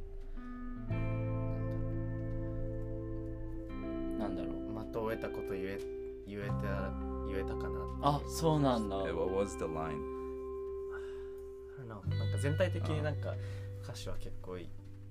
[4.19, 5.79] なんだろう的を得たこと言え
[6.27, 6.93] 言えた
[7.29, 8.97] 言えたかなあそうなんだ。
[9.07, 9.99] え What was the line?
[11.79, 13.35] I don't know なんか全体的になんか
[13.83, 14.57] 歌詞は結構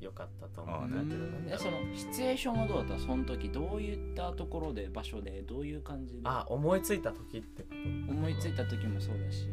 [0.04, 0.88] 良かったと思う。
[0.88, 1.48] んだけどうん。
[1.50, 3.00] えそのシチュエーションはどうだった？
[3.00, 6.22] その時どういったところで場所でどういう感じで？
[6.26, 7.70] あ思いついた時ってこ
[8.08, 8.12] と？
[8.12, 9.48] 思いついた時もそうだし。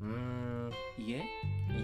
[0.00, 0.70] うーん。
[0.98, 1.22] 家？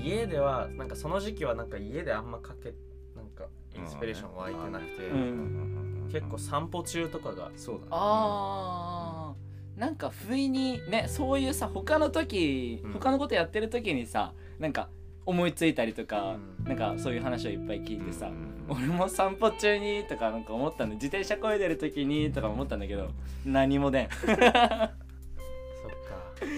[0.05, 2.75] 家ではなんかその時期はなんか家であんまかけ
[3.17, 6.09] なんかインスピレーション湧いてなくて、うん。
[6.13, 7.87] 結構散歩中とかがそうだね。
[7.91, 9.81] あー。
[9.81, 12.93] なんか不意にねそういうさ他の時、うん。
[12.95, 14.89] 他のことやってる時にさなんか
[15.29, 16.65] 思いついたりとか、うん。
[16.65, 18.65] なんかそういう話をいっぱい聞いてさ、うん。
[18.69, 23.11] 俺も散歩中にとかなんか思ったんで自転車こいでる時にとか思ったんだけど
[23.45, 24.09] 何も出ん。
[24.25, 24.49] そっか。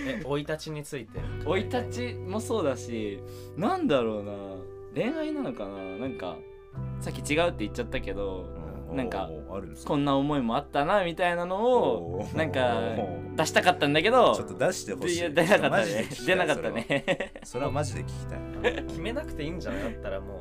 [0.06, 1.18] え生い立ちについて？
[1.44, 3.18] 生い立ちもそうだし
[3.56, 4.32] なんだろうな。
[4.94, 5.72] 恋愛なのかな。
[5.98, 6.36] なんか
[7.00, 8.59] さっき違うって言っちゃったけど、うん
[8.92, 9.30] なんか
[9.84, 12.80] こんな思いもあったなみたいなのをなんか
[13.36, 15.32] 出したかったんだけどちょっと出してほしい。
[15.32, 17.04] 出なかったマジでね出なかったね。
[17.44, 18.84] それはマジで聞きたい。
[18.86, 20.40] 決めなくていいんじゃないだったらもう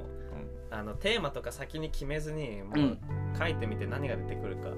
[0.71, 2.99] あのテーマとか先に決めずにもううん。
[3.37, 4.69] 書いてみて何が出てくるか、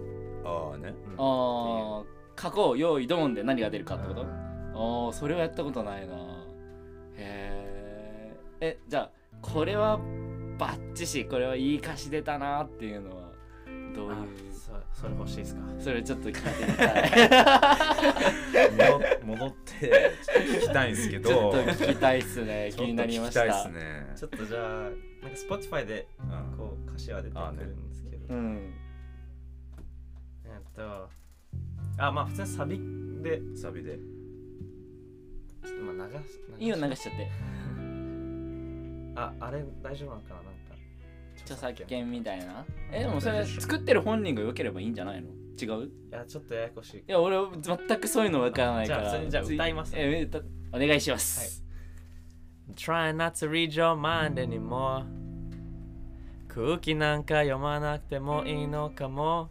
[0.46, 0.94] ああね。
[1.08, 1.16] うん。
[1.18, 4.28] あー書こう用意ドンで何が出るかってこと、うん
[4.74, 6.16] ああそれはやったことないな。
[7.18, 10.00] へええじゃあこれは
[10.58, 13.21] バッチシこれはいい歌詞出たなっていうのは？
[13.96, 14.26] どういうあ
[14.94, 15.62] そそれ欲しいですか？
[15.80, 17.00] それちょっと聞いてみた
[18.68, 18.72] い。
[18.72, 20.12] 戻戻って
[20.56, 21.30] 聞きたいんですけど。
[21.30, 22.72] ちょっと聞きたいっすね。
[22.76, 23.46] ちょっと気になりまし聞きた。
[23.46, 24.96] いたっすねちょっとじゃあなんか
[25.50, 26.58] Spotify でうん。
[26.58, 28.74] こう歌詞は出てくるんですけど、うん。
[30.46, 31.10] えっと
[31.98, 32.80] あまあ普通にサビ
[33.22, 33.42] で。
[33.56, 33.98] サビで？
[35.64, 37.30] ちょっとまあ流すいいよ流ししちゃって。
[39.16, 40.51] ああれ大丈夫なのかな？
[41.52, 45.30] 著作権みたいなえでもそれ作ってる本人が良ければいいんじゃないの
[45.62, 50.40] 違ういやちょっとややこしいいや俺全くそういうのわからないからじゃあじゃあ歌いますえ歌
[50.74, 51.66] お願いします、
[52.76, 55.04] Try not to read your mind anymore
[56.48, 59.50] 空気なんか読まなくてもいいのかも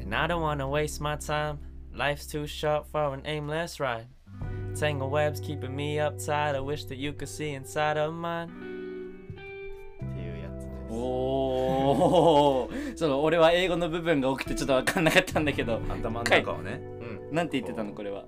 [0.00, 1.58] And I don't wanna waste my time
[1.92, 4.06] Life's too short for an aimless ride
[4.74, 8.73] Tangle webs keeping me uptight I wish that you could see inside of mine
[10.94, 15.80] おお その俺は英語の部分が多くてちょっと分かんなかったんだけど。
[15.88, 16.80] 頭の中をね。
[17.00, 17.92] うんなんて言ってたの？
[17.92, 18.26] これは。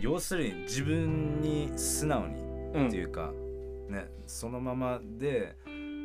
[0.00, 2.40] 要するに自分に素直に
[2.74, 2.88] うん。
[2.88, 3.32] っていうか
[3.88, 5.56] ねそのままで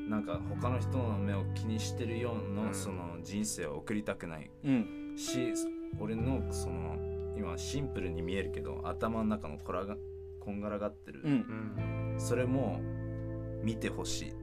[0.09, 2.73] なんか他の人の目を気にしてるような、うん。
[2.73, 5.13] その人生を送りたくないうん。
[5.15, 5.53] し
[5.99, 6.97] 俺のその
[7.37, 9.95] 今シンプルに見えるけど頭の中のこらが
[10.39, 11.31] こんがらがってる、うん。
[12.13, 12.19] うん。
[12.19, 12.79] それも
[13.61, 14.33] 見てほしい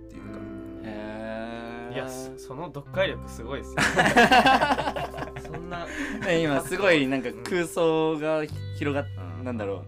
[0.85, 3.77] へえいやそその読解力すごいですよ。
[5.53, 5.87] そんな。
[6.33, 8.45] 今すごいなんか空想が
[8.79, 9.07] 広がっ
[9.39, 9.45] うん。
[9.45, 9.83] なんだろう。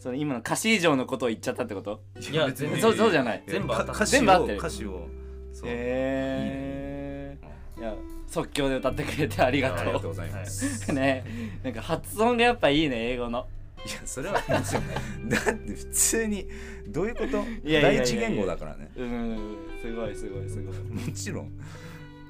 [0.00, 2.00] その今の歌詞以上のことを言っちゃったってこと？
[2.30, 2.80] いや全然。
[2.80, 3.42] そうそうじゃない。
[3.46, 4.58] 全部全部合ってる。
[4.58, 5.08] 歌詞を
[5.52, 5.68] そう。
[5.70, 7.38] へうんえ
[7.78, 7.94] いや
[8.26, 11.24] 即興で歌ってくれてありがとありがとうございます、う ね。
[11.62, 13.46] なんか発音がやっぱいいね英語の。
[13.86, 16.46] いやそれは だって普通に
[16.88, 17.44] どういうこと？
[17.64, 18.90] 第一言語だからね。
[18.96, 20.74] うんすごいすごいすごい。
[20.74, 21.52] もちろん。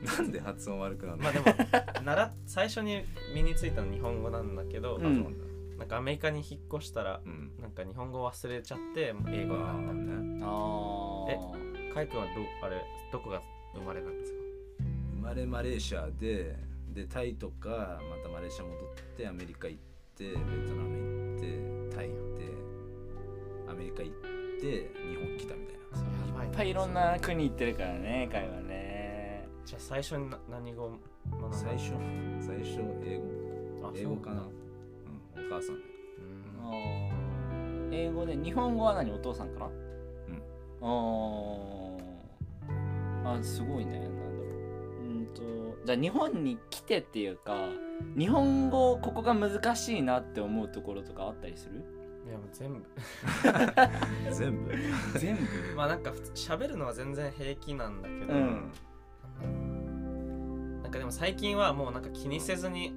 [0.04, 1.46] なんで発音悪くなるの、まあでも
[2.04, 3.02] 習っ最初に
[3.34, 5.36] 身についたの日本語なんだけど、うん。
[5.78, 7.52] なんかアメリカに引っ越したらうん。
[7.60, 10.22] なんか日本語忘れちゃって英語になったみたいな。
[10.22, 10.44] ねあ
[11.94, 12.82] カイ君はどあれ
[13.12, 13.42] どこが
[13.74, 14.38] 生まれなんですか？
[15.14, 16.56] 生まれマレーシアで
[16.94, 18.78] でタイとかまたマレーシア戻っ
[19.16, 19.80] てアメリカ行っ
[20.16, 21.40] てベトナム行っ
[21.90, 22.42] てタイ行って
[23.70, 24.14] アメリカ行っ
[24.60, 25.77] て日本来たみたいな
[26.38, 26.46] やばい。
[26.46, 29.48] いっぱいいろんな国行ってるからね会話ね。
[29.64, 30.98] じゃあ最初にな何語を
[31.30, 31.92] 学んだ最初？
[32.40, 33.88] 最初英語。
[33.88, 34.42] あ英語かな。
[34.42, 34.52] そう
[35.40, 35.74] うんお母さん
[36.72, 36.76] う
[37.90, 37.94] ん。
[37.94, 39.10] 英語で日本語は何？
[39.12, 39.72] お父さんかなうん。
[40.82, 43.38] あー。
[43.40, 43.98] あすごいね。
[44.00, 44.34] なんだろう。
[45.02, 45.42] うんと
[45.84, 47.68] じゃあ日本に来てっていうか
[48.16, 51.84] 日本語ここが難しいなって思うところとかあったりする？
[52.28, 52.84] いやもう全部。
[54.34, 54.74] 全部？
[55.18, 55.42] 全部？
[55.76, 58.70] まあなんか普通喋るのは全然平気なんだけど、うん。
[60.82, 62.92] なんかでも最近はもうなんか気にせずに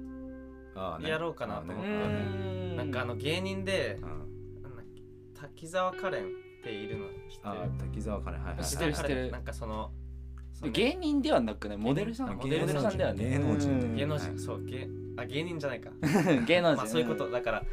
[0.74, 1.08] ああね。
[1.08, 2.74] やろうかなと思ってね。
[2.76, 4.62] なんかあの芸人でうん。
[4.62, 5.02] なんだっけ
[5.40, 6.28] 滝沢カレンっ
[6.62, 9.30] ているの知ってああ滝沢カレンはいはい知ってる知ってる。
[9.30, 9.90] なんかその
[10.52, 12.98] その芸人ではなくねモデルさんあモデルさん。
[12.98, 13.30] だよね。
[13.30, 13.70] 芸能人。
[13.70, 13.96] うん。
[13.96, 15.90] 芸能人、はいそう芸あ芸人じゃないか。
[16.46, 16.76] 芸能人。
[16.76, 17.30] まあそういうこと。
[17.30, 17.64] だから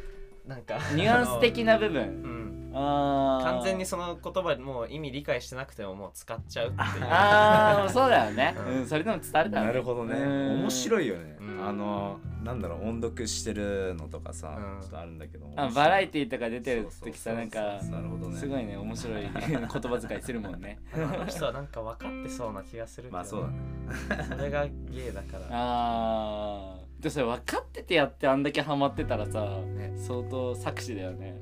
[0.50, 0.78] なんか。
[0.96, 2.02] ニュアンス的な部分。
[2.02, 2.72] うん。
[2.74, 3.44] あー。
[3.44, 7.04] 完全にその言葉もう意味理解してなくてももう使っちゃうっていう。
[7.04, 8.76] ああそうだよね、うん。
[8.78, 10.16] うん、それでも伝わるから、ね、なるほどね。
[10.16, 10.60] うん。
[10.62, 11.36] 面白いよね。
[11.40, 11.68] うん。
[11.68, 14.80] あのなんだろう音読してるのとかさうん。
[14.80, 15.46] ちょっとあるんだけど。
[15.54, 18.36] あバラエティィーとか出てる時さなんかなるほどね。
[18.36, 20.80] すごいね面白い 言葉遣いするもんね。
[20.94, 23.42] あの人はなんか分かってそうな気がするけど、まあそう
[24.08, 24.24] だね。
[24.28, 25.46] それが芸だから。
[25.50, 29.40] ああでもそれ分かっててやってあんだけハマってたらさ
[29.76, 29.92] ね。
[29.96, 31.38] 相当作詞だよね。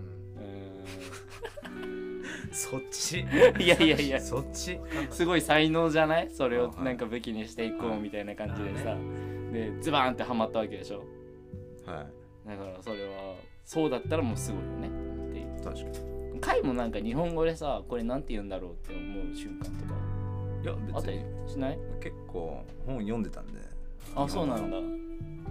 [2.53, 3.21] そっち。
[3.59, 4.21] いやいやいや。
[4.21, 4.81] そっち。
[5.11, 6.31] すごい才能じゃない？
[6.31, 8.97] それをなんか武器にしていこうみたいな感じでさ。
[9.53, 10.99] でズバーンってハマったわけでしょ？
[11.87, 12.07] は
[12.47, 12.49] い。
[12.49, 14.89] だからそれはそうだったらもうすごいよね。
[14.89, 15.63] っていう。
[15.63, 15.99] 確か
[16.35, 16.41] に。
[16.41, 19.95] 回もなんか日本語でさこれなんて言うんだろうって思う瞬間とか。
[20.63, 21.51] いや別に。
[21.51, 21.79] しない？
[22.01, 23.61] 結構本読んでたんで。
[24.15, 24.77] あそうなんだ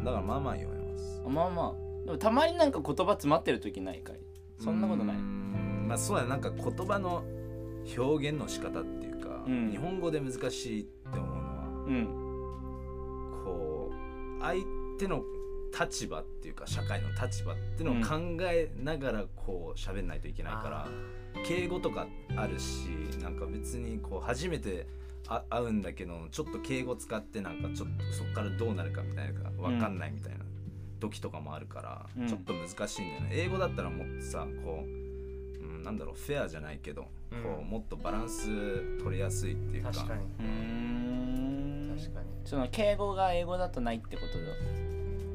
[0.03, 1.21] だからまあまあ読めます。
[1.25, 4.19] あまあまあでもたまになんか言葉詰まってる時ないかい？
[4.59, 5.15] そんなことない？
[5.15, 7.23] うーんまあそうだねなんか言葉の
[7.97, 9.71] 表現の仕方っていうか、うん。
[9.71, 12.05] 日本語で難しいって思うのはうん。
[13.43, 13.91] こ
[14.39, 14.63] う相
[14.99, 15.23] 手の
[15.77, 20.87] 立場っていうか社会の立場っていうのを考えながらこう喋んないといけないから、
[21.45, 22.87] 敬語とかあるし
[23.21, 24.87] なんか別にこう初めて
[25.27, 30.45] あ会うんだけどちょっと敬語使ってなんかちょっとそこからどうなるかみたいな分かんないみたいな
[30.99, 32.27] 時とかもあるから、うん。
[32.27, 33.29] ちょっと難しいんだよね。
[33.31, 34.87] 英語だったらもっとさこう、
[35.63, 37.43] うん、なんだろうフェアじゃないけど、うん。
[37.43, 39.91] こうもっとバランス取りやすいっていうか。
[39.91, 40.21] 確かに。
[40.21, 41.97] うーん。
[41.97, 42.27] 確かに。
[42.45, 44.45] その敬語が英語だとないってことだ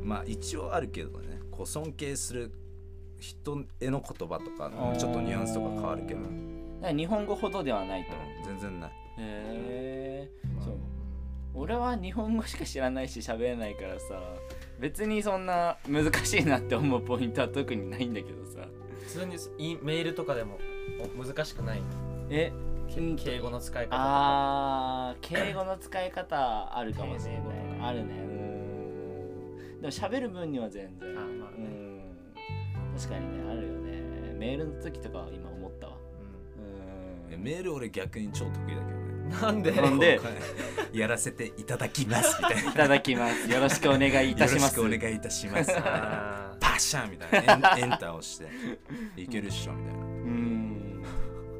[0.03, 1.39] まあ一応あるけどね。
[1.51, 2.53] こう尊敬する
[3.21, 6.21] 人への言葉とかのちょっとニュアンスとか変わるけど、
[6.97, 8.11] 日本語ほどではないと。
[8.45, 10.65] 全然ないへえまあ。
[10.65, 10.75] そう。
[11.55, 14.21] 俺は日本語しか知らないし喋れないからさ
[14.81, 18.67] 別にそんな難しいなって思うポイントは特にないんだけどさ。
[19.01, 20.59] 普通にいメールとかでも
[21.19, 21.83] お難しくない？
[22.31, 22.53] え？
[22.97, 23.97] うん敬語の使い方とか。
[24.01, 27.43] あー敬語の使い方あるかもしれない
[27.81, 28.15] あるね。
[28.15, 29.81] うん。
[29.81, 31.11] でも喋る分には全然。
[31.11, 32.03] あまあうねん。
[32.97, 34.35] 確かにねあるよね。
[34.39, 35.97] メールの時とかは今思ったわ。
[37.29, 37.43] いやうん。
[37.43, 39.73] メール俺逆に超得意だけどなんで？
[39.73, 40.21] なんで？
[40.93, 42.37] やらせていただきます。
[42.43, 43.51] みたいないただきます。
[43.51, 44.79] よろしくお願いいたします。
[44.79, 45.73] よろしくお願いいたします。
[46.61, 47.77] パシャンみたいな。
[47.79, 48.49] エンエンターをして。
[49.17, 50.01] いけるっしょみたいな。
[50.01, 51.03] うん。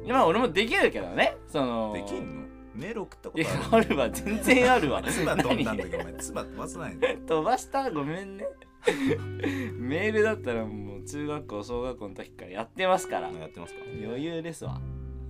[0.07, 1.37] まあ俺もできるけどね。
[1.47, 2.43] そのできんの？
[2.75, 3.87] メール送ったこいやとある？
[3.87, 4.09] あるわ。
[4.09, 5.03] 全然あるわ。
[5.03, 7.89] つば飛んだんだ何けどお前つば飛ばさないの飛ばした？
[7.91, 8.45] ごめんね。
[9.79, 13.29] メールだったらもう中学校小学校の時からやってますから。
[13.29, 14.79] やってますか余裕ですわ。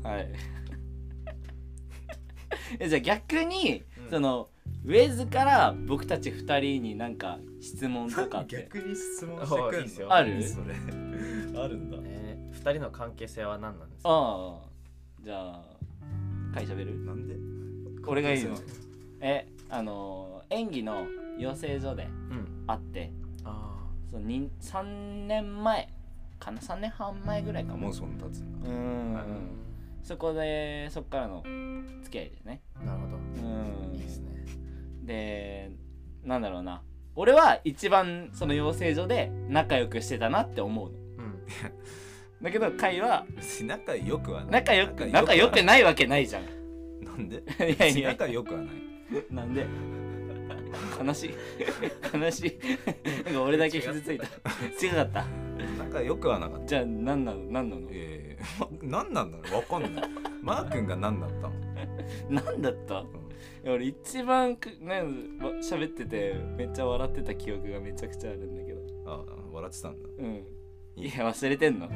[0.04, 0.28] はい
[2.80, 4.10] えじゃあ逆に、うん。
[4.10, 4.50] その
[4.86, 8.68] ウェズから僕たち2人になんか質問とかって。
[8.72, 9.68] 逆に質問してくんの？
[9.70, 10.44] あいいっすよある？
[10.44, 10.66] それ。
[11.64, 11.98] あるんだ。
[12.04, 14.10] えー、2人の関係性は何なんですか？
[14.10, 14.70] ああ
[15.22, 15.64] じゃあ
[16.54, 17.00] 会社べる？
[17.06, 17.36] なんで？
[18.06, 18.56] これがいいの？
[19.22, 22.64] えあの演技の養成所でうん。
[22.68, 23.12] 会って。
[23.46, 25.90] あそのに3年前
[26.40, 28.70] かな？3年半前ぐらいかももうそんな経つんだ。
[28.70, 29.26] うーんあ
[30.04, 31.44] そこでそっからの
[32.04, 32.62] 付き合いですね。
[32.86, 33.18] なるほど。
[33.18, 33.20] う
[33.92, 33.94] ん。
[33.94, 34.32] いいですね。
[35.04, 35.72] で
[36.24, 36.82] なんだろうな。
[37.16, 40.98] 俺は一番その養成所で仲良くしてたなって思うの。
[40.98, 41.46] うん。
[42.44, 43.26] だけどカイは
[43.64, 44.52] 仲良くはない。
[44.52, 46.44] 仲良く仲良くいないわけないじゃん。
[46.44, 46.46] い。
[47.06, 47.42] なんで？
[47.60, 48.10] やいやいや。
[48.10, 48.76] 仲良くはない。
[49.32, 49.66] なんで？
[51.02, 51.34] 悲しい。
[52.18, 52.60] 悲しい。
[53.26, 54.26] なんか俺だけ傷ついた。
[54.86, 55.26] 違かった。
[55.78, 56.66] 仲良くはなかった。
[56.66, 57.44] じゃあ何なの？
[57.46, 57.92] 何なの？
[57.92, 58.23] いやいやいや
[58.82, 60.10] 何なんだろうわかんない。
[60.42, 61.52] マー君が何だったの、
[62.30, 63.00] 何だった？
[63.00, 68.82] いや俺一番くなんわ喋っててめっちゃ笑ってた記憶がめちゃくちゃあるんだけど。
[69.06, 70.10] ああ笑ってたんだ。
[70.20, 70.46] うん。
[70.96, 71.90] いや忘れてんの？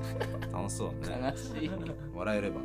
[0.52, 1.30] 楽しそうだね。
[1.30, 1.70] 悲しい。
[2.14, 2.60] 笑えれば。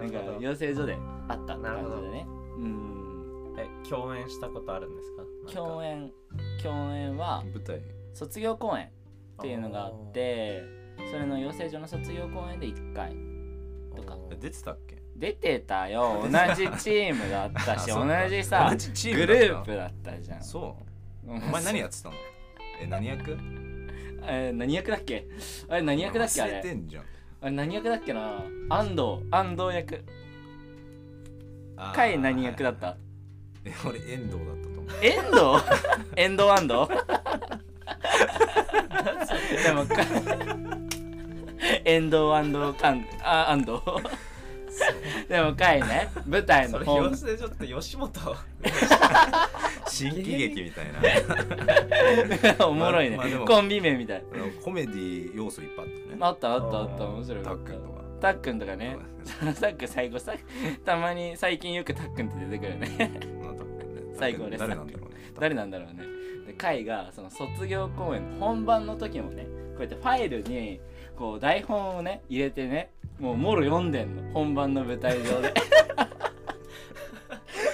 [0.00, 0.96] なんか養成所で
[1.28, 1.94] 会ったってなるほど。
[1.96, 3.54] 感じでねうん。
[3.58, 5.22] え共演したことあるんですか。
[5.52, 6.12] 共演。
[6.62, 7.82] 共演は舞台。
[8.14, 8.90] 卒業公演っ
[9.40, 10.62] ていうのがあって
[11.10, 13.14] それの養成所の卒業公演で1回。
[13.96, 14.16] とか。
[14.30, 14.96] え出てたっけ？
[15.16, 16.22] 出てたよ。
[16.30, 20.42] 同じチームだったし同じさ同じチーグループだったじゃん。
[20.42, 20.76] そ
[21.26, 21.30] う。
[21.30, 22.14] おお前何やってたの？
[22.80, 23.36] え何役？
[24.22, 25.26] えー何役だっけ？
[25.68, 27.04] あれ何役だっけあ忘れれてんじゃん。
[27.42, 28.42] あれ何役だっけな？
[28.68, 29.26] 安藤。
[29.30, 30.04] 安藤役。
[31.76, 32.96] あー甲斐何役だった？
[33.64, 34.86] え俺遠藤だったと思う。
[35.02, 35.36] 遠藤？
[36.16, 36.70] 遠藤安藤？
[39.64, 39.96] でもか
[41.84, 43.78] 遠藤安藤かんあ安藤
[45.28, 48.10] でもかいね舞台それの本養成所って吉本。
[49.88, 50.86] 新喜劇みたい
[52.58, 52.64] な。
[52.66, 54.24] おもろいね、まあまあコンビ名みたい。
[54.64, 56.16] コメディ要素いっぱいあったね。
[56.20, 57.04] あったあったあった。
[57.04, 57.44] 面白い。
[57.44, 58.00] タックンとか。
[58.20, 58.96] タックンとかね。
[59.40, 60.32] タックン最後さ
[60.84, 63.20] たまに最近よくタックンって出てくるね。
[64.14, 65.16] 最後俺誰なんだろうね。
[65.38, 66.04] 誰なんだろうね。
[66.46, 69.44] でカイがその卒業公演の本番の時もね
[69.76, 70.80] こうやってファイルに
[71.20, 74.22] こう台本をね入れてねもうもろ読んでんの。
[74.32, 75.52] 本番の舞台上で。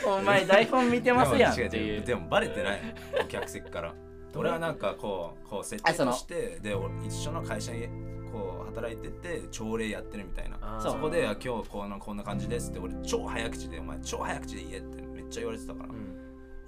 [0.05, 2.81] お前台本見てますやんってでも違いう違でもバレてない。
[3.23, 3.95] お客席から。
[4.35, 7.89] 俺はなんかこうこう設定してで俺一緒の会社に
[8.33, 10.81] こう働いてて朝礼やってるみたいな。
[10.81, 15.89] そこであ今日こんなこんな感じですって俺超早口でお前超早口で言えってめっちゃ言われてたから、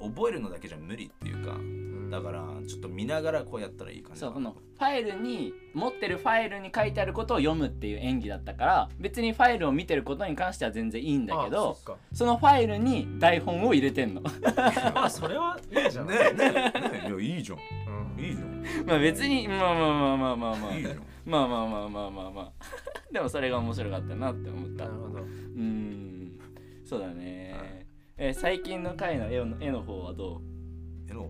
[0.03, 0.15] うん。
[0.15, 1.55] 覚えるのだけじゃ無理っていうか。
[1.55, 4.17] うんだからちょっと見ながらこうやったらいいかな。
[4.17, 14.23] そうこのファイルに持ってるファイルに書いてあることを読むっていう演技だったから別にファイルを見てることに関しては全然いいんだけどあそのファイルに台本を入れてんの。
[14.95, 16.09] まあそれはいいじゃん。
[16.09, 17.59] ねえねえねえいやいいじゃん。
[17.59, 18.25] うん。
[18.25, 18.87] いいじゃん。
[18.87, 21.03] まあ別にまあまあまあまあまあまあいいじゃん。
[21.27, 22.53] まあまあまあまあまあまあ
[23.13, 24.87] でもそれが面白かったなって思った。
[24.87, 25.21] うなるほど。
[25.21, 25.25] ー
[25.61, 26.39] ん。
[26.85, 27.87] そうだね。
[28.17, 30.58] え最近の回の絵の絵の方はど絵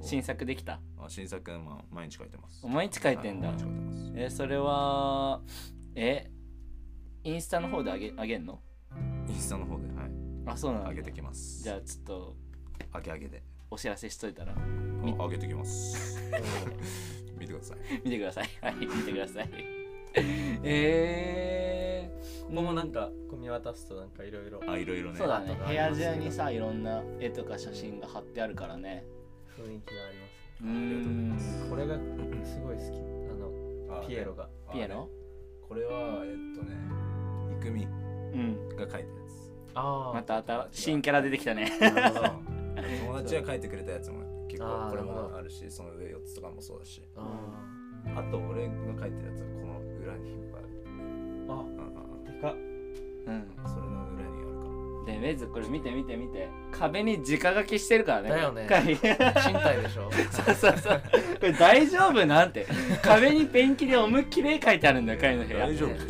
[0.02, 0.80] 新作できた？
[0.98, 2.66] あ新作まあ毎日書いてます。
[2.66, 3.48] 毎日書いてんだ。
[3.48, 4.12] はい毎日書いてます。
[4.16, 5.40] えそれは
[5.94, 6.30] え
[7.24, 8.60] インスタの方であげあげんの？
[9.28, 10.10] インスタの方ではい。
[10.46, 10.88] あそうなんだ。
[10.90, 11.62] 上げてきます。
[11.62, 12.36] じゃあちょっと
[12.94, 13.42] 上げ上げで。
[13.70, 14.52] お知らせしといたら。
[14.52, 14.56] あ
[15.04, 16.18] 上げてきます。
[17.38, 17.78] 見てください。
[18.04, 18.48] 見てください。
[18.62, 19.50] はい見てください。
[20.64, 25.18] えー、ここもなんか見渡すとなんかいろいろあいろいろね。
[25.18, 25.54] そうだね。
[25.66, 29.04] 部屋中にさいろんな絵とか写真が貼ってあるからね
[29.62, 31.94] 雰囲気がありますうーんこれが
[32.44, 32.86] すごい好き。
[33.30, 33.34] あ
[33.94, 34.48] のあピエロが。
[34.68, 35.08] あピエロ？
[35.68, 36.76] これはえっとね
[37.60, 37.86] イクミう
[38.36, 38.68] ん。
[38.76, 39.04] が書いたや
[39.74, 41.70] あまた新新キャラ出てきたね。
[41.80, 47.02] 友達が書いてくれたやつも結構これもあるしその上4つとかもそうだし。
[47.16, 47.64] あ
[48.16, 52.24] あと俺が書いてるやつはこの裏にいっぱいあるーあうんうん。
[52.24, 52.54] でかっ。
[52.54, 53.68] うん。
[53.68, 53.86] それ
[55.08, 58.28] でウェズこれ見て見て見て壁に直書きしてるからね。
[58.28, 58.66] だよね。
[58.68, 58.96] 賃貸
[59.82, 60.10] でしょ。
[60.30, 61.02] そうそうそう。
[61.40, 62.66] これ大丈夫なんて。
[63.02, 65.60] 壁にペンキで思いっきり絵描いてあるんだよカイの部屋。
[65.66, 66.06] 大丈夫でしょ。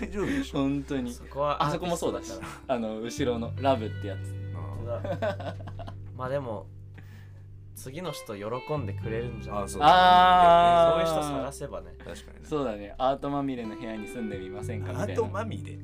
[0.00, 0.58] 大丈夫でしょ。
[0.58, 1.12] 本当に。
[1.12, 4.34] そこはあそこもそうだしアーティスあの後ろのラブってやつ。
[6.16, 6.66] まあでも
[7.74, 9.64] 次の人喜んでくれるんじゃない？
[9.64, 9.82] あそう。
[9.82, 11.06] あー。
[11.06, 11.92] そういう人探せばね。
[11.98, 12.44] 確かにね。
[12.44, 12.94] そうだね。
[12.98, 15.12] アートまみれの部屋に住んでみませんかみたいな。
[15.14, 15.78] あとまみれ？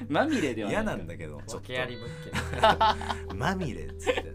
[0.08, 3.28] まみれではない嫌なんだけどちょっ訳あり物件。
[3.28, 3.34] と。
[3.34, 4.32] まみれっつって。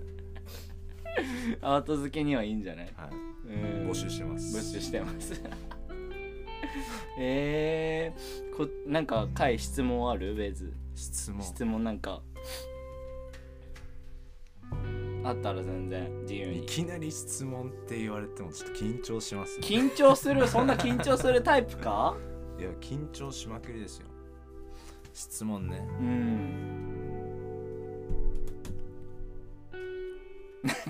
[1.62, 2.94] アート付けにはいいんじゃない？
[2.96, 3.10] はい。
[3.48, 3.90] うん。
[3.90, 4.58] 募集してます。
[4.58, 5.42] 募集してます。
[7.20, 10.34] えー、こなんか回質問ある？
[10.34, 10.74] ウェズ。
[10.96, 11.42] 質問。
[11.44, 12.22] 質問なんか。
[15.26, 16.64] あったら全然自由に。
[16.64, 19.66] いきなり質問って言われてもちょっと緊張しますね。
[19.66, 20.48] 緊張する？
[20.48, 22.18] そんな緊張するタイプか？
[22.60, 24.08] いや緊張しまくりですよ
[25.14, 25.88] 質問ね。
[26.00, 26.70] うん。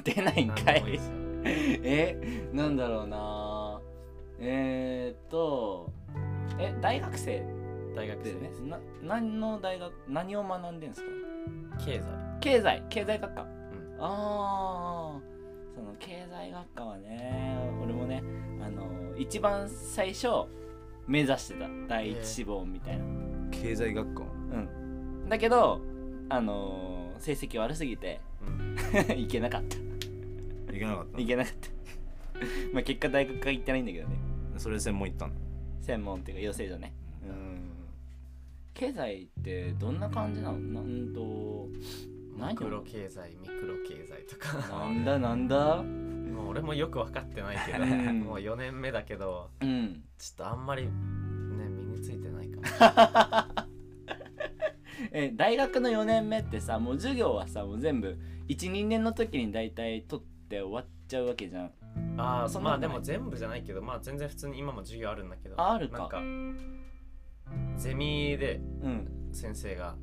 [0.04, 1.00] 出ないんかい。
[1.46, 3.82] えなんだろうな。
[4.40, 5.92] えー、っと
[6.60, 7.44] え大学生
[7.96, 11.08] 大学生ですな何の大学何を学んでんですか？
[11.86, 12.06] 経済。
[12.40, 12.84] 経済。
[12.90, 13.46] 経済学科、ん。
[13.46, 13.50] あ
[14.00, 15.22] あ
[15.76, 18.24] その経済学科はね俺もね
[18.62, 20.28] あの一番最初
[21.08, 21.68] 目指してた。
[21.88, 23.04] 第一志望みたいな、
[23.54, 25.30] 経済学校うん。
[25.30, 25.82] だけど
[26.30, 28.76] あの成績悪すぎてうん。
[29.18, 29.78] 行けなかった。
[30.74, 31.18] 行けなかった。
[31.20, 31.70] 行けなかった。
[32.74, 34.16] まあ結果大学が行ってないんだけどね。
[34.58, 35.34] それで専門行ったの？
[35.82, 36.94] 専門っていうか養成所ね。
[37.24, 37.60] うん。
[38.74, 40.60] 経済ってどんな感じなの？
[40.60, 41.70] なんと
[42.38, 44.58] 何マクロ経済ミクロ経済とか。
[44.68, 45.84] なんだなんだ？
[45.84, 48.20] もう俺もよく分かってないけどうん。
[48.22, 50.04] もう4年目だけどうん。
[50.18, 50.90] ちょっとあんまりね
[51.70, 52.43] 身についてない
[55.12, 61.72] え大学の4年目ってさもう授業はさもう全部12年の時に大体取って終わっちゃうわけじゃん。
[62.18, 66.00] ああまあでも全部じゃないけどまあ全然普通に今も授業あるんだけどああるか。
[66.00, 66.22] なんか
[67.78, 69.10] ゼミでうん。
[69.32, 69.96] 先生が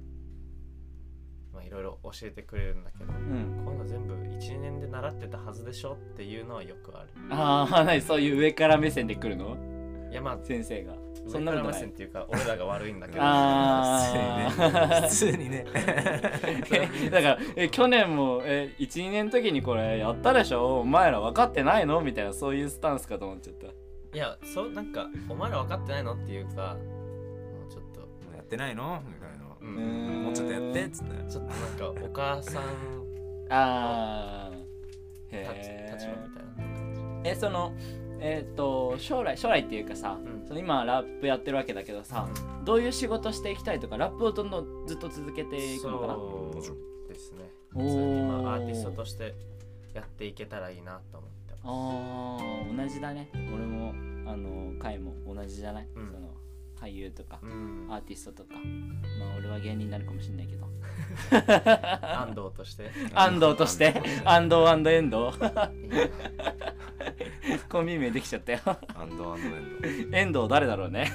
[1.52, 3.62] まあいろいろ教えてくれるんだけどうん。
[3.64, 7.08] こういうの全部1年で習ってたはずでしょっていうのはよくある。
[7.30, 8.00] ああ 何？
[8.00, 9.56] そういう上から目線で来るの？
[10.10, 10.94] いやまあ先生が
[11.30, 13.18] そ上んなことないっていうか俺らが悪いんだけど。
[13.22, 14.12] あ
[14.58, 15.64] あ普通にね。
[17.10, 20.80] だからえ去年もえ12年の時にこれやったでしょ？
[20.80, 22.00] お前ら分かってないの？
[22.00, 23.66] みたいなそういうスタンスかと思っちゃった。
[23.68, 28.00] いやそうなんかお前ら分かってないのっていうかもうちょっと。
[28.36, 29.00] やってないの？
[29.06, 29.44] みたいな。
[29.60, 30.20] ううん。
[30.20, 31.30] んもうちょっとやってっつって。
[31.30, 31.54] ちょっと
[31.84, 32.62] なんかお母さん
[33.52, 34.50] ああ
[35.30, 37.72] へ立ちえ立場みたいな感えその
[38.20, 40.46] えっ、と将来将来っていうかさ、うん。
[40.46, 42.28] その今ラップやってるわけだけどさ、
[42.64, 46.14] どういう仕事していきたいとかラップをどんどんずっと続けてじいくのかな？
[46.14, 47.50] そうですね。
[47.70, 49.34] 普通にまあアーティストとして
[49.94, 51.62] やっていけたらいいなと思ってます。
[51.64, 53.28] あー同じだね。
[53.34, 53.92] 俺も
[54.30, 56.06] あの回も同じじゃない、うん。
[56.10, 56.29] その
[56.80, 57.86] 俳優とか、うん。
[57.90, 60.66] アーティストとかまあ俺は芸人になるかもしれないけど。
[61.30, 62.90] 安藤として。
[63.14, 63.94] 安藤として？
[64.24, 64.56] 安藤。
[64.62, 64.94] 遠藤
[65.76, 66.10] いいね
[67.68, 68.60] コンビ名できちゃったよ。
[68.94, 69.40] アンドアン
[69.80, 69.86] ド。
[69.86, 71.10] エンド遠藤誰だろうね。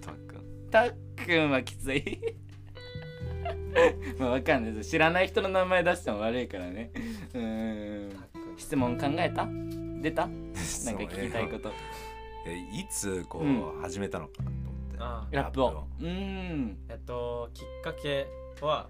[0.00, 0.94] タックンたっ
[1.26, 2.20] くんはきつい。
[4.18, 4.90] まあわかんないです。
[4.90, 6.90] 知らない人の名前出しても悪いからね。
[7.34, 8.10] うん。
[8.56, 9.46] 質問考えた？
[10.02, 10.26] 出た？
[10.26, 11.72] なんか聞きたいこと
[12.46, 14.96] えいつこうう始めたのかなと思って。
[14.98, 15.88] あラップを。
[16.00, 16.78] うーん。
[16.88, 18.26] えっときっかけ
[18.60, 18.88] は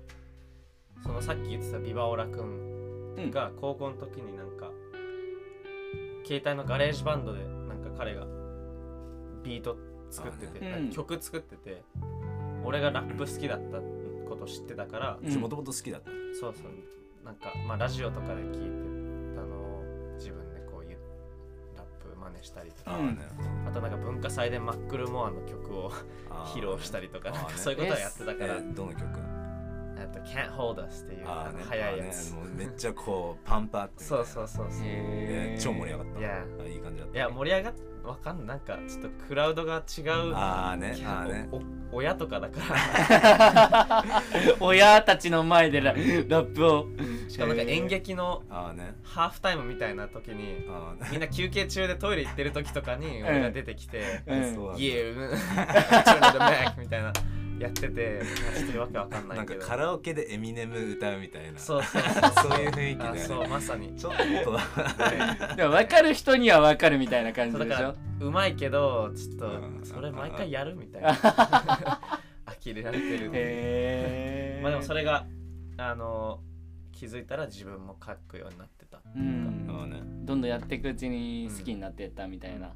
[1.03, 3.31] そのさっき言ってたビバオラくんうん。
[3.31, 4.71] が高校の時になんか
[6.25, 8.27] 携帯の GarageBand でなんか彼が
[9.43, 9.77] ビート
[10.11, 11.83] 作ってて、あねうん曲作ってて
[12.65, 13.79] 俺がラップ好きだった
[14.29, 15.35] こと知ってたから、うん。
[15.41, 17.25] もともと好きだったそうそう。
[17.25, 18.96] なんかまあラジオとかで聞いて
[22.31, 23.19] 真似したりとか、うん。
[23.67, 25.93] あとなんか文化祭でマックルモアの曲を
[26.55, 29.05] 披露したりとかなんかそういうことはやってたから、えどの曲？
[29.99, 32.47] えっと Can't Hold Us っていうあのあーね速いやつ、あーね。
[32.49, 34.83] もうめっちゃこうパンパってそうそうそうそう。
[34.83, 36.19] へー超盛り上がった。
[36.21, 37.17] いやあいい感じだった。
[37.17, 37.75] いや盛り上がっ
[38.05, 38.47] わかんない。
[38.47, 40.35] なんかちょっとクラウドが違う。
[40.35, 40.97] ああね。
[41.05, 41.49] あーね。
[41.51, 44.05] お親とかだから。
[44.61, 46.87] 親たちの前でララップを
[47.37, 50.65] しかもなんか演劇のハーフタイムみたいな時に
[51.11, 54.79] みんな休憩中でトイレ行ってる時とかに俺が出てきてうん「そうなんだ。
[54.79, 55.15] Yeah
[56.03, 57.13] turn the back」みたいな
[57.59, 58.23] やってて
[58.57, 61.59] ちょっとわけわかんなないんかけどカラオケでエミネム歌うみたいな。
[61.59, 62.09] そうそうそ
[62.49, 62.51] う。
[62.53, 63.21] そういう雰囲気だよね。
[63.23, 63.95] あそうまさに。
[63.97, 65.57] ちょっと。
[65.57, 67.67] でも分かる人には分かるみたいな感じでしょ？
[67.67, 67.95] そうだから
[68.27, 69.81] うまいけどちょっうん。
[69.81, 71.15] とそれ毎回やるみたいな。
[71.15, 75.25] 呆れられてるへえまあでもそれが
[75.79, 76.41] あの
[76.97, 79.03] 気づいたら自分も書くようになってた。
[79.15, 79.67] うん。
[79.69, 80.01] あーね。
[80.25, 82.73] どんどんやっていくうちに好きになっていったみたいな、へ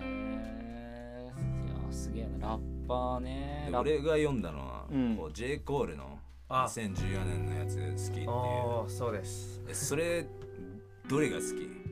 [0.00, 1.30] え
[1.66, 2.48] いやすげえな。
[2.50, 3.68] ラッパーね。
[3.74, 5.16] 俺が読んだのは、うん。
[5.16, 5.58] こう J.
[5.58, 8.28] コールのあ2014年のやつ好きっていう。
[8.88, 9.60] そうです。
[9.68, 10.26] えそれ
[11.08, 11.48] どれが好き？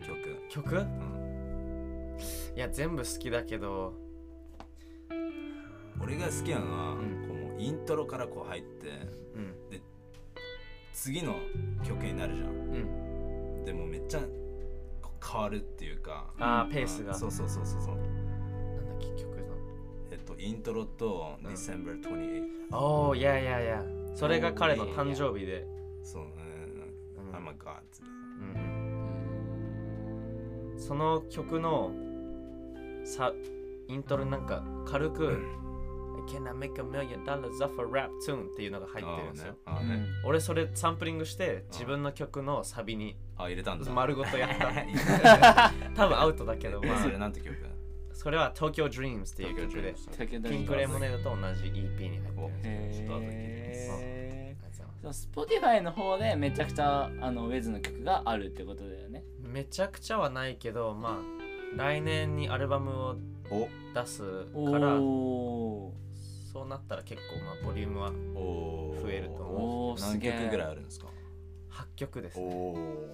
[0.07, 0.77] 曲、曲？
[0.77, 2.17] うん。
[2.55, 3.95] いや全部好きだけど。
[6.01, 7.27] 俺が好きなのは、うん。
[7.27, 9.06] こうもうイントロからこう入ってうん
[10.97, 11.37] 次の
[11.87, 12.49] 曲になるじゃん。
[12.49, 12.53] う
[13.61, 13.65] ん。
[13.67, 14.21] でもめっちゃ
[15.23, 16.33] 変わるっていうか。
[16.41, 17.15] あーペースが。
[17.15, 17.97] そうそうそうそうそう。
[17.97, 19.43] なんだっけ曲の
[20.11, 23.85] えっとイントロとうん December 28おおいやいやいや。
[24.15, 25.67] それが彼の誕生日で。
[26.03, 26.31] そうね。
[27.31, 27.37] うん。
[27.37, 27.83] Oh my god
[30.73, 30.81] うん。
[30.81, 31.93] その曲の
[33.05, 33.35] さ
[33.89, 35.39] イントロなんか軽く
[36.27, 40.07] 「Can I make a million dollars off a rap tune?」っていうのが入ってるんですよ、あーね。
[40.25, 43.91] 俺それサンプリングして自分の曲のサビにあ入れたんだ。
[43.91, 44.71] 丸ごとやった。
[44.83, 45.01] いいね。
[45.95, 47.03] 多分アウトだけど、まあ。
[47.03, 47.57] そ、れなんて曲？
[48.13, 49.95] それは Tokyo Dreams っていう曲で。
[50.49, 52.49] ピンクレモネードと同じ EP に入ってる。
[52.49, 54.03] んですへちょっと後で聞いてみます。
[54.03, 59.23] えありがとうございますそう Spotify の方でめちゃくちゃあのウェズの曲があるってことだよね。
[59.41, 63.17] めちゃくちゃはないけどまあ来年にアルバムを
[63.51, 63.69] お。
[63.97, 65.91] 出すからお
[66.57, 68.11] そうなったら結構まあボリュームは
[69.03, 71.09] 増えると思おーす何曲ぐらいあるんですか
[71.71, 72.49] ？8曲ですおね。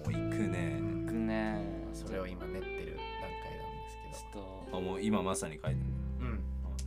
[0.05, 0.79] おーいくね。
[0.79, 1.61] ーくね。
[1.91, 4.77] それを今練ってる段階なんですけちょっと。
[4.77, 5.75] あもう今まさに書いてる
[6.21, 6.39] どうん。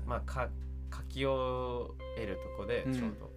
[0.07, 0.49] まあか
[0.91, 3.31] 書き終えるとこでちょうど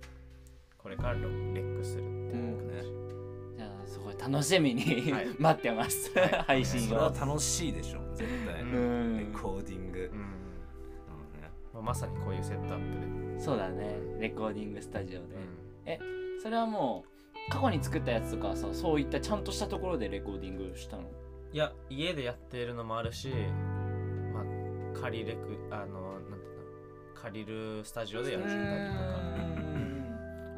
[0.77, 5.27] これからレックするっていう感じ、じゃあすごい楽しみに、はい。
[5.37, 6.29] 待ってます、はい。
[6.47, 6.83] 配信を。
[6.83, 8.61] それは楽しいでしょ絶対。
[8.61, 9.17] うん。
[9.17, 10.09] レコーディング。
[10.13, 10.39] うん
[11.73, 13.95] まあ、まさにこういうセットアップで、そうだね。
[14.19, 15.35] レコーディングスタジオで、
[16.01, 16.41] うん。
[16.41, 21.03] それはもう過去に作ったやつとかさそういったちゃんとしたところでレコーディングしたの？
[21.51, 23.29] いや家でやってるのもあるし、
[24.33, 24.43] まあ、
[25.01, 26.67] 借りれくあのなんていうんだろ
[27.15, 28.65] う借りるスタジオでやったりとか。
[28.65, 28.67] う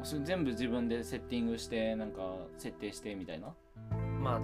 [0.02, 3.54] それ全部自分でセッティングしてなんか設定してみたいな？
[4.20, 4.40] まあ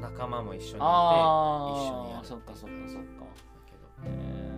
[0.00, 3.24] 仲間も一緒にいてあ一緒にやるそっかそっかそっか。
[3.24, 3.26] だ
[3.66, 4.57] けど、へー。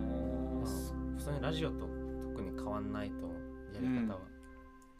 [1.21, 1.87] 普通にラジオと
[2.23, 3.27] 特に変わんないと
[3.75, 4.19] やり方は、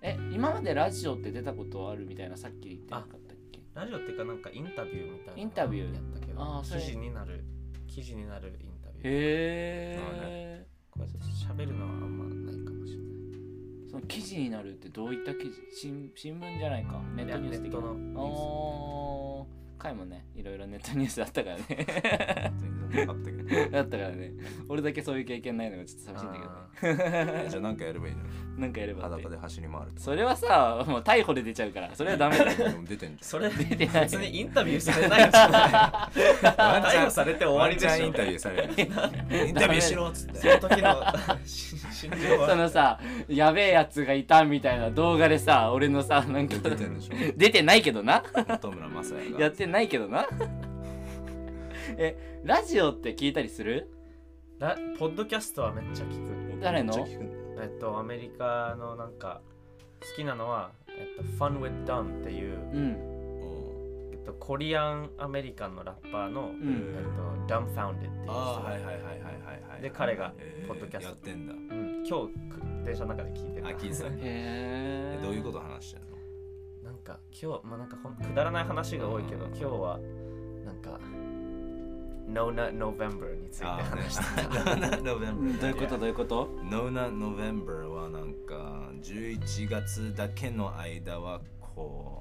[0.04, 3.60] え今までラジオって出たことあるみたいなさっき言ってなかったっけ？
[3.74, 5.94] ラジオっていうかなんかインタビューみたいなのインタビュー。
[5.96, 6.82] やったけどあーそれ。
[6.82, 7.44] 記事になる
[7.88, 9.04] 記事になるインタビュー。
[9.04, 13.90] へえ、こうやって喋るのはあんまないかもしれない。
[13.90, 15.56] その記事になるってどういった記事？
[15.74, 17.02] 新新聞じゃないか。
[17.16, 17.80] ネットニュース的な。
[17.80, 18.18] いやネットのニュース。
[18.18, 21.64] あー回もねいろいろネットニュースあったからね。
[23.08, 23.78] あったけど。
[23.78, 24.32] あったからね。
[24.70, 27.44] 俺だけそういう経験ないのがちょっと寂しいんだけどね。
[27.46, 28.22] え じゃあなんかやればいいの
[28.58, 31.96] なんかやれば裸で走り回るとそれはさもう逮捕で出ちゃうから。
[31.96, 32.72] それはダメだよ。
[32.88, 34.02] 出てんじそれ出てない。
[34.04, 35.62] 別にインタビューされないんじゃない。
[35.64, 38.06] ゃ ん逮捕されて終わりでしょ。
[38.06, 41.04] インタビューされるインタビューしろっつってその時の
[41.46, 42.50] し心情は。
[42.50, 46.56] そのさやべえやつがいたみたいな動画でさ俺のさなんか
[47.36, 48.24] 出てないけどな。
[48.62, 49.40] 本村正也が。
[49.40, 50.28] やってないけどな。
[51.98, 53.90] えラジオって聞いたりする？
[54.60, 56.62] ラポッドキャストはめっちゃ聞く。
[56.62, 56.96] 誰の？
[56.96, 57.24] めっちゃ聞く。
[57.24, 59.42] んだよえっとアメリカのなんか
[60.02, 62.96] 好きなのは、えっと、Fun with Dumb っていう、うん。
[63.42, 66.56] おえっと、コリアンアメリカンのラッパーの、ん。
[66.62, 68.32] えっと、Dumbfounded っていう人。
[68.32, 69.20] ーああはいはいはいはいはい
[69.72, 69.82] はい。
[69.82, 71.10] で彼がえーポッドキャスト。
[71.10, 71.54] やってんだ。
[71.54, 73.68] うん、今日く電車の中で聞いてた。
[73.68, 76.11] あ聞いてたへええどういうこと話してんの？
[77.14, 80.00] か今日まあなんかほんくだらない話が多いけど今日は
[80.66, 81.00] なんか
[82.28, 85.98] No Nut November について話してた、 あー November どういうこと？
[85.98, 86.50] どういうこと？
[86.64, 91.42] ノーナ・ノベンバーはなんか11月だけの間は
[91.76, 92.21] こ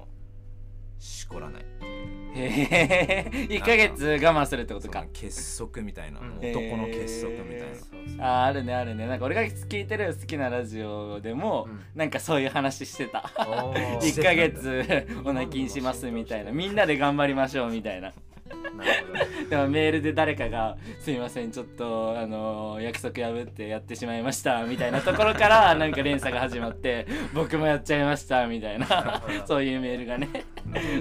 [1.01, 1.63] しこらない。
[1.63, 1.91] っていう
[2.35, 3.29] へ。
[3.33, 5.05] え1ヶ月我慢するってことか。
[5.11, 6.37] 結束みたいな、うん。
[6.37, 9.07] 男の結束みたいな、へそうそうあーあるねあるね。
[9.07, 11.79] なんか俺が聞いてる好きなラジオでも、うん。
[11.95, 13.29] なんかそういう話してた。
[13.39, 13.99] おー。
[13.99, 16.51] 1ヶ月お泣きにしますみたいな。
[16.51, 18.13] みんなで頑張りましょうみたいな
[19.49, 29.21] でもメールで誰かが「すいませんちょっとあの約束破ってやってしまいました」みたいなところから なんか連鎖が始まって「僕もやっちゃいました」みたいな。
[29.45, 30.29] そういうメールがね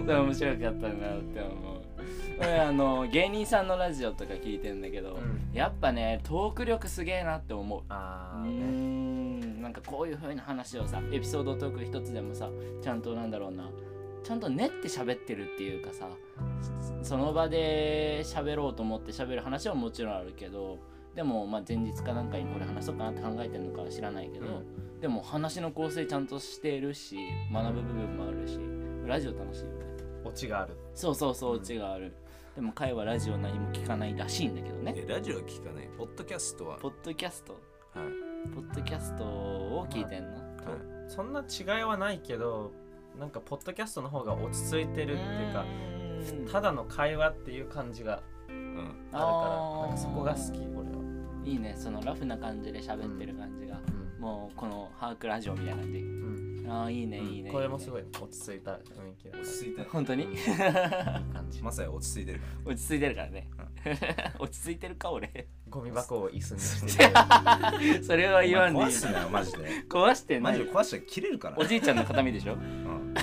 [0.07, 1.81] 面白かったなって思う。
[2.39, 5.51] 俺あの芸人さんのラジオとか聞いてんだけど、うん。
[5.53, 7.83] やっぱねトーク力すげえなって思う。
[7.89, 8.51] あーね。
[8.51, 12.49] んなんかこういう風な話をさエピソードトーク一つでもさ
[12.83, 13.69] ちゃんとなんだろうな
[14.23, 16.09] ちゃんと練って喋ってるっていうかさ
[17.03, 20.79] その場で喋ろうと思って喋る話はもちろんあるけど
[21.15, 24.63] でもまあ前日かなんかにこれ話そうかなって考えてるのかは知らないけど、
[25.01, 27.17] でも話の構成ちゃんとしてるし
[27.53, 28.61] 学ぶ部分もあるし
[29.07, 29.87] ラジオ楽しいよね。
[30.25, 30.77] オチがある。
[30.95, 32.15] そうそうそうオチがある、
[32.55, 34.95] でも会はラジオ何も聞かないらしいんだけどね。
[34.97, 35.89] えラジオは聞かない？
[35.99, 36.79] ポッドキャストは？
[36.79, 37.55] ポッドキャスト。
[37.55, 37.63] はい。
[38.55, 40.41] ポッドキャストを聞いてんの、はい。
[41.09, 42.71] そんな違いはないけど
[43.21, 45.65] なんかポッドキャストの方が落ち着いてるっていうか
[46.51, 48.79] ただの会話っていう感じがうん
[49.13, 49.29] あるか
[49.79, 51.01] らなんかそこが好き俺は、
[51.45, 51.75] いいね。
[51.77, 53.79] そのラフな感じで喋ってる感じが、
[54.19, 55.99] もうこのハークラジオみたいな感じ。
[55.99, 57.51] うんああいいねうんいいね。
[57.51, 58.81] これもすいごい落ち着いた雰囲
[59.21, 59.43] 気だから。
[59.43, 60.27] 落ち着いてる本当に、
[61.33, 61.63] 感じ。
[61.63, 63.49] まさや落ち着いてるか落ち着いてるからね。
[64.39, 65.49] 落ち着いてるか俺。
[65.69, 68.03] ゴミ箱を椅子にして。
[68.05, 68.87] それは言わんでいい。
[68.87, 69.59] 壊すなよマジで。
[69.89, 70.53] 壊してない。
[70.53, 72.55] マジで壊したら切れるからおじいちゃんの形見でしょ？
[72.55, 73.15] うん。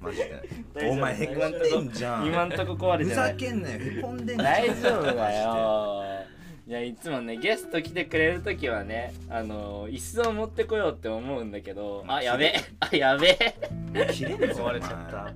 [0.00, 0.42] マジで。
[0.90, 2.26] お前へこんでんじゃん。
[2.26, 3.32] 今んとこ壊れふてない。
[3.32, 3.78] ざけんなよ。
[3.80, 4.52] へこんでんじゃん。
[4.52, 6.26] 大丈夫だよ
[6.66, 12.46] いやいつもねゲスト来てくれる時はねあの椅子を持ってこようって思うんだけどあやべ。
[12.46, 13.28] え あやべ。
[13.28, 13.54] え
[13.94, 15.34] 壊れちゃった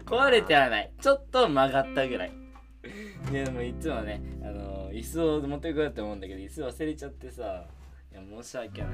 [0.00, 0.90] 壊れてはない。
[1.00, 2.32] ちょっと曲がったぐらい。
[3.32, 7.64] でもいつもねあの椅子を持ってこようって思うんだけど椅子忘れちゃってさ
[8.12, 8.90] いや申し訳ない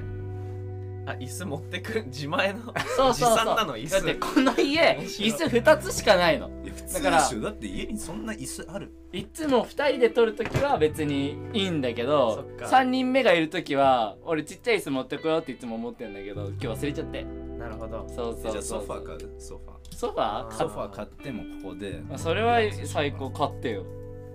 [1.06, 3.14] あ椅子持ってくる自前のそうそうそう。
[3.14, 3.76] 持参なの？
[3.76, 3.92] 椅子。
[3.92, 5.30] だってこの家面白い。
[5.30, 6.50] 椅子2つしかないの。
[6.64, 7.40] いや普通だからでしょ。
[7.40, 8.92] だって家にそんな椅子ある？
[9.12, 12.66] いつも2人で撮るときは別にいいんだけどそっか。
[12.66, 17.24] 3人目がいるときは俺ちっちゃい椅子持ってこようっていつも思ってんだけど今日忘れちゃって。
[17.56, 18.06] なるほど。
[18.08, 19.34] そうそうじゃあソファー買う？
[19.38, 20.52] ソファソファー？
[20.52, 22.02] ソファー買ってもここで。
[22.12, 23.84] あそれは最高買ってよ。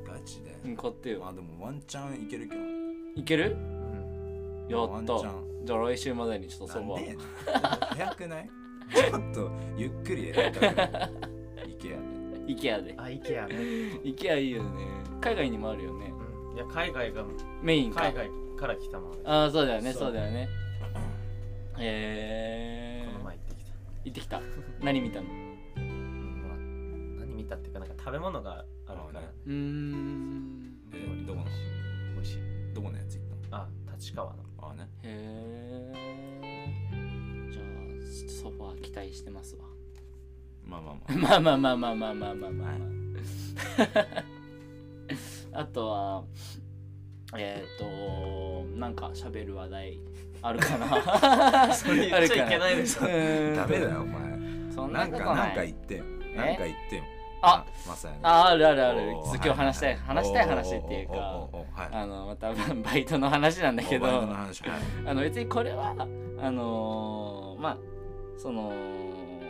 [0.07, 0.57] ガチで。
[0.63, 1.19] うん買ってよ。
[1.19, 2.61] まあでもワンチャンいけるけど。
[3.17, 3.51] いける？
[3.51, 4.67] うん。
[4.69, 4.93] やった。
[4.93, 8.49] ワンチャンじゃあ来週までにちょっとソファなんでー早くない？
[8.93, 10.83] ちょっとゆっくりやりたい IKEA
[12.41, 12.95] で IKEA で。
[12.97, 13.55] あ IKEA ね。
[14.03, 14.85] IKEA いいよね。
[15.21, 16.11] 海外にもあるよね。
[16.49, 16.55] うん。
[16.55, 17.23] いや海外が
[17.61, 18.01] メインか。
[18.01, 20.01] 海外から来たものでああそうだよねそう。
[20.03, 20.49] そうだよね。
[21.77, 23.71] へえこの前行ってきた。
[24.03, 24.41] 行ってきた。
[24.83, 25.27] 何見たの？
[25.77, 29.21] うんまあ何見たっていうかなんか食べ物があるから。
[29.21, 30.75] うーん。
[30.91, 31.45] えーどこの？
[32.15, 32.39] 美味しい。
[32.73, 34.87] どこのやつ行っあ立川のかね。
[35.03, 37.65] へえじゃあ
[38.43, 39.63] ソファー期待してますわ。
[40.65, 41.17] まあまあまあ。
[41.17, 42.67] まあまあまあまあまあまあま
[45.53, 46.23] あ、 あとは
[47.37, 49.99] えっ、ー、となんか喋る話題
[50.41, 51.73] あるかな？
[51.73, 53.01] それ言っちゃいけないでしょ。
[53.01, 54.31] ダメだよお前。
[54.73, 55.95] そんななんかなんか言って。
[55.97, 56.03] よ
[56.35, 57.03] なんか言ってよ。
[57.41, 58.15] あまさに。
[58.21, 59.17] ああるあるある。
[59.17, 61.47] おーちょっと今日話したい話したい話っていうか
[61.91, 64.79] あのまた バイトの話なんだけどおバイトの話はい。
[65.07, 65.95] あの別にこれは
[66.39, 67.77] あのーまあ
[68.37, 68.71] その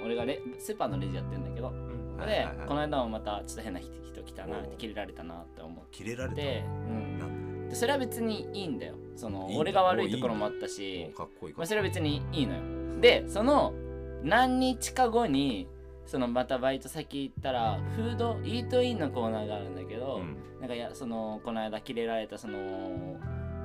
[0.03, 2.17] 俺がレスーパーのレジやってんだけどうん。
[2.25, 7.75] で、この間もまたちょっと変な人来たなってキレられたなって思っ切れられたて、うん、で？
[7.75, 8.95] それは別にいいんだよ。
[9.15, 12.61] その俺が悪いところもあったしでかっこいいかまあ、それは別にいいのよ。
[13.01, 13.73] でその
[14.23, 15.67] 何日か後に
[16.11, 20.35] そのまたバイト先行ったらフードイートインのコーナーがあるんだけど、うん。
[20.59, 23.17] なんかやそのこの間キレられたその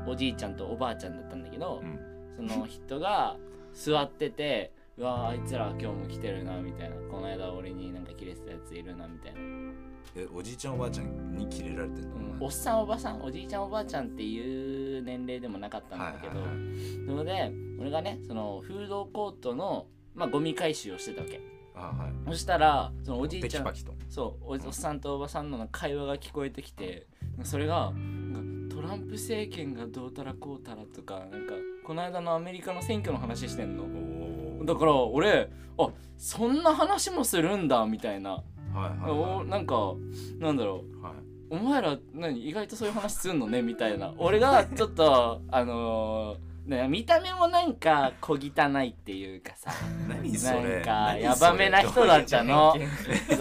[0.07, 2.49] おじいちゃんとおばあちゃんだったんだけど、うん。
[2.49, 3.37] その人が
[3.73, 6.95] 座っててうわあいつら今日も来てるなみたいな。
[7.11, 9.41] この間俺になんかキレてたやついるなみたいな、
[10.15, 12.11] えおじいちゃんおばあちゃんに切れられてんの？
[12.11, 17.07] うん、おっさんおばさんおじいちゃんおばあちゃんっていう年齢でもなかったんだけど、はいはいはい。
[17.07, 21.41] そので俺がねそのフードコートのまあゴミ回収をしてたわけ
[22.29, 23.74] そしたらそのおじいちゃん
[24.09, 27.07] そうおおっさんとおばさんの会話が聞こえてきて
[27.43, 27.93] それが
[28.70, 31.55] トランプ政権がどうたらこうたらとかなんか
[31.85, 33.85] この間のアメリカの選挙の話してんの。
[34.61, 35.49] おだから俺
[35.79, 38.43] あそんな話もするんだみたいな、
[38.74, 39.95] はなんか
[40.39, 40.99] なんだろう。
[40.99, 41.12] いはい。
[41.49, 44.12] お前ら何意外とそういう話すんのねみたいな。
[44.18, 48.39] 俺が ちょっとあのーね、見た目もなんか小汚
[48.85, 49.71] いっていうかさ。
[50.09, 50.61] 何それ。
[50.61, 52.75] なんかヤバめな人だったの。
[53.29, 53.41] そう。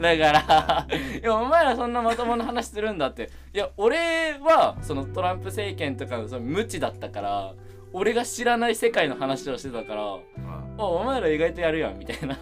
[0.00, 0.86] だから
[1.20, 3.30] いやお前らそんなまともな話するんだって。
[3.52, 7.54] いや俺はそのトランプ政権とかのその無知だったから
[7.92, 10.18] 俺が知らない世界の話をしてたからあ。
[10.78, 12.38] あお前ら意外とやるやんみたいな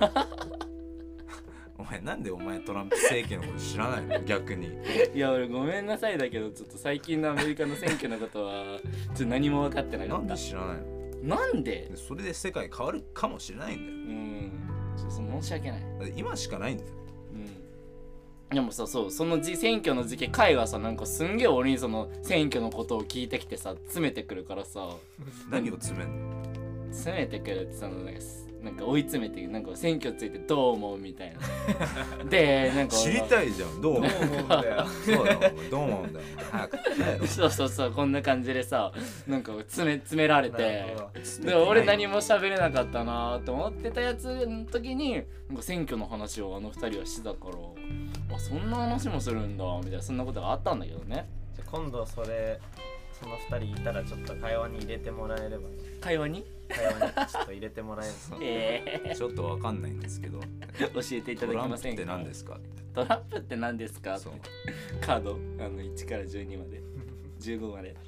[1.86, 4.20] お前なんでお前トランプ政権のこと知らないの？
[4.24, 4.70] 逆に。
[5.14, 11.36] いや俺ごめんなさいだけどちょっと最近のアメリカの選挙のことはちょっと何も分かってなかなんで知らないの？
[11.36, 11.88] なんで？
[11.90, 13.90] でそれで世界変わるかもしれないんだよ。
[13.92, 14.52] うん。
[14.96, 15.80] ちょっと申し訳ない。
[15.80, 16.90] だって今しかないんだよ。
[18.50, 18.54] うん。
[18.54, 24.96] でもさそうそのじ選挙の時期会はさなんかすんげえ俺にその選挙のことを聞いてきてさ詰めてくるからさ。
[25.50, 26.44] 何を詰めんの？
[26.90, 31.34] 詰めてくるってそのなんかすなんか追い詰めてなんか選挙についてどう思うみたい
[32.18, 32.24] な。
[32.30, 34.86] でなんか知りたいじゃんどう思うどう思うんだよ。
[34.86, 35.38] そうだ
[35.70, 38.92] どう思うんだよそうそうそうこんな感じでさ
[39.26, 40.96] なんか詰め詰められて。
[41.42, 51.28] で俺何も喋れなかったなと思ってたやつの時になんか選挙の話をあの二人はしてたからあそんな話もするんだみたいなそんなことがあったんだけどね。
[51.54, 52.60] じゃあ今度それ
[53.24, 55.66] その二人いたらちょっと会話に入れてもらえれば。
[56.02, 56.44] 会話に？
[56.68, 58.14] 会話にちょっと入れてもらえる。
[59.08, 60.40] えちょっとわかんないんですけど。
[60.40, 62.02] ー、教えていただけませんか？
[62.02, 62.60] トランプって何ですか？
[62.94, 64.18] トランプって何ですか
[65.00, 65.30] カード。
[65.58, 66.82] あの1から12まで。
[67.40, 67.96] 15まで。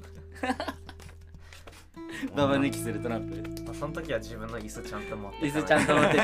[2.37, 3.63] ババ抜きするトランプ。
[3.63, 6.09] まあ、その時は自分の椅子ちゃんと持って椅子ちゃんと持って。
[6.09, 6.17] って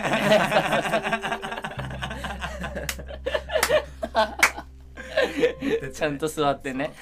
[5.81, 6.93] ねちゃんと座ってね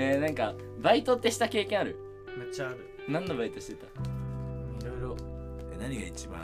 [0.00, 1.98] えー、なんかバイトってした経験ある？
[2.38, 2.88] めっちゃある。
[3.08, 3.86] 何のバイトしてた？
[3.86, 5.16] いろいろ
[5.72, 6.38] え何が一番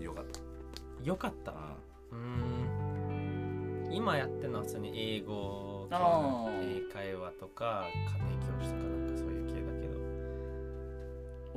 [0.00, 0.24] 良かっ
[1.02, 1.58] 良かったた
[2.12, 2.16] うー
[3.90, 3.92] ん。
[3.92, 9.98] 今やってるのは普通に英語系英会話とか家庭教師とかなんかそういう系だけど。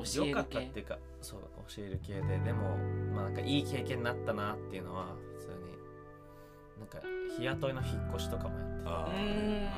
[0.04, 1.40] 教える良かったっ系ていうかそう
[1.70, 2.40] 教える系で。
[2.40, 2.76] でも
[3.16, 5.56] まあなんかいい経験になったなっていうのは普通に。
[6.78, 7.00] なんか
[7.38, 9.24] 日雇いの引っ越しとかもやってあうー
[9.64, 9.68] ん。
[9.68, 9.70] あ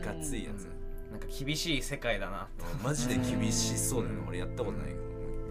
[0.00, 0.68] いかついやつ
[1.10, 2.48] なんか厳しい世界だな
[2.82, 4.88] マジで厳しそうだよね俺やったことない。
[4.88, 5.00] けど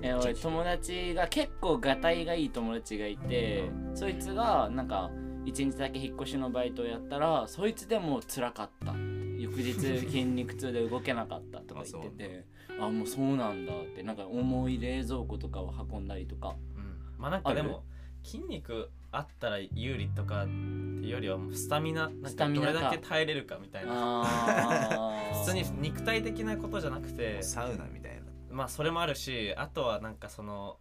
[0.01, 5.09] えー俺友達が結構がたいがいい友達がいてそいつがなんか
[5.45, 8.93] 一日だけ引っ越しのバイトをやったらそいつでも辛かった。
[9.37, 12.45] 翌日筋肉痛で動けなかったとか言ってて
[12.79, 16.55] あもうそうなんだってなんか重い冷蔵庫とかを運んだりとか。
[16.75, 16.97] うん。
[17.17, 17.83] まあなんかでも
[18.23, 22.73] 筋肉あったら有利とかっていうよりはもうスタミナなんかスタミナか。
[22.73, 24.23] どれだけ耐えれるかみたいな。
[25.45, 28.21] 普通に肉体的なことじゃなくてサウナみたいな。
[28.51, 30.79] まあそれもあるしあとはなんかその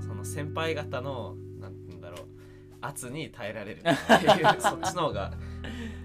[0.00, 2.26] その先輩方のなんて言うんだろう
[2.80, 3.96] 圧に耐えられるっていう
[4.60, 5.32] そっちの方が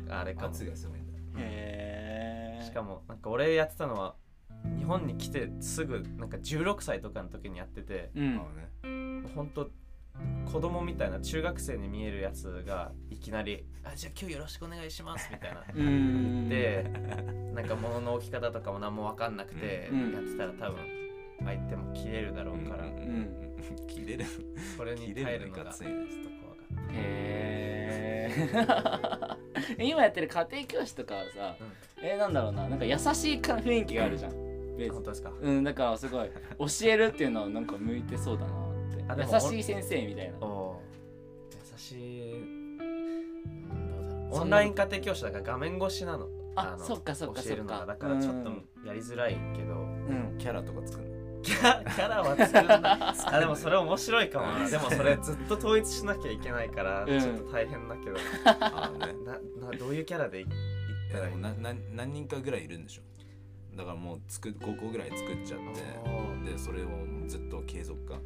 [0.09, 0.47] あれかも。
[0.49, 1.19] 圧がすごいんだ。
[1.37, 4.15] へえしかもなんか俺やってたのは
[4.77, 9.25] 日本に来てすぐなんか16歳とかの時にやっててうん。
[9.35, 9.71] ほんと
[10.51, 15.59] 子供みたいな中学生に見えるやつがいきなり「あじゃあ今日よろしくお願いします」みたいな。
[15.61, 16.49] うーん。
[16.49, 16.89] で
[17.53, 20.11] なんか物の置き方とかも何も分かんなくてうん。
[20.13, 20.79] やってたら多分
[21.45, 22.91] 相手も切れるだろうから、うん。
[22.91, 23.29] ん。
[23.87, 24.25] 切れる。
[24.77, 26.93] それに耐えるのがちょっと怖かった。
[26.93, 28.29] へ
[29.77, 31.55] え今やってる家庭教師とかはさ、
[32.01, 32.67] えー、なんだろうな。
[32.67, 34.31] なんか優しいか雰囲気があるじゃん、
[34.77, 35.31] ベース本当ですか？
[35.41, 36.29] うんだからすごい。
[36.29, 38.51] 教えるっていうのはなんか向いてそうだな。
[38.51, 38.68] って
[39.09, 40.37] あでも優しい先生みたいな。
[40.39, 42.33] 優しい。
[42.33, 42.83] うんど
[44.05, 44.41] うだろう。
[44.41, 46.19] オンライン家庭教師だから画面越しなの。
[46.19, 48.65] のあそっかそっか教えるのそっかがだからちょっとうん。
[48.85, 50.35] やりづらいけどうん。
[50.37, 51.41] キャラとか作るの。
[51.41, 54.69] キャキャラは作るんだ あでもそれ面白いかもな。
[54.69, 57.19] でもそれずっと統一しなきゃいけないからうん。
[57.19, 59.33] ちょっと大変だけど、 ああねな
[59.71, 63.01] などういうキャラでいいっいたらいいなな何人かぐらいいるんでしょ
[63.75, 65.59] だからもう作5個ぐらい作っちゃっ
[66.43, 66.87] てでそれを
[67.27, 68.19] ずっと継続化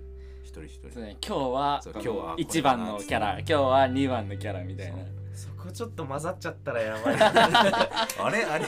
[0.43, 0.89] 一人一人。
[0.91, 4.97] そうね今日はそう今日は1番のキャラ今日は2番のキャラみたいな。
[5.33, 7.15] そこちょっと混ざっちゃったらやばい。
[7.19, 8.65] あれあれ？
[8.65, 8.67] ウ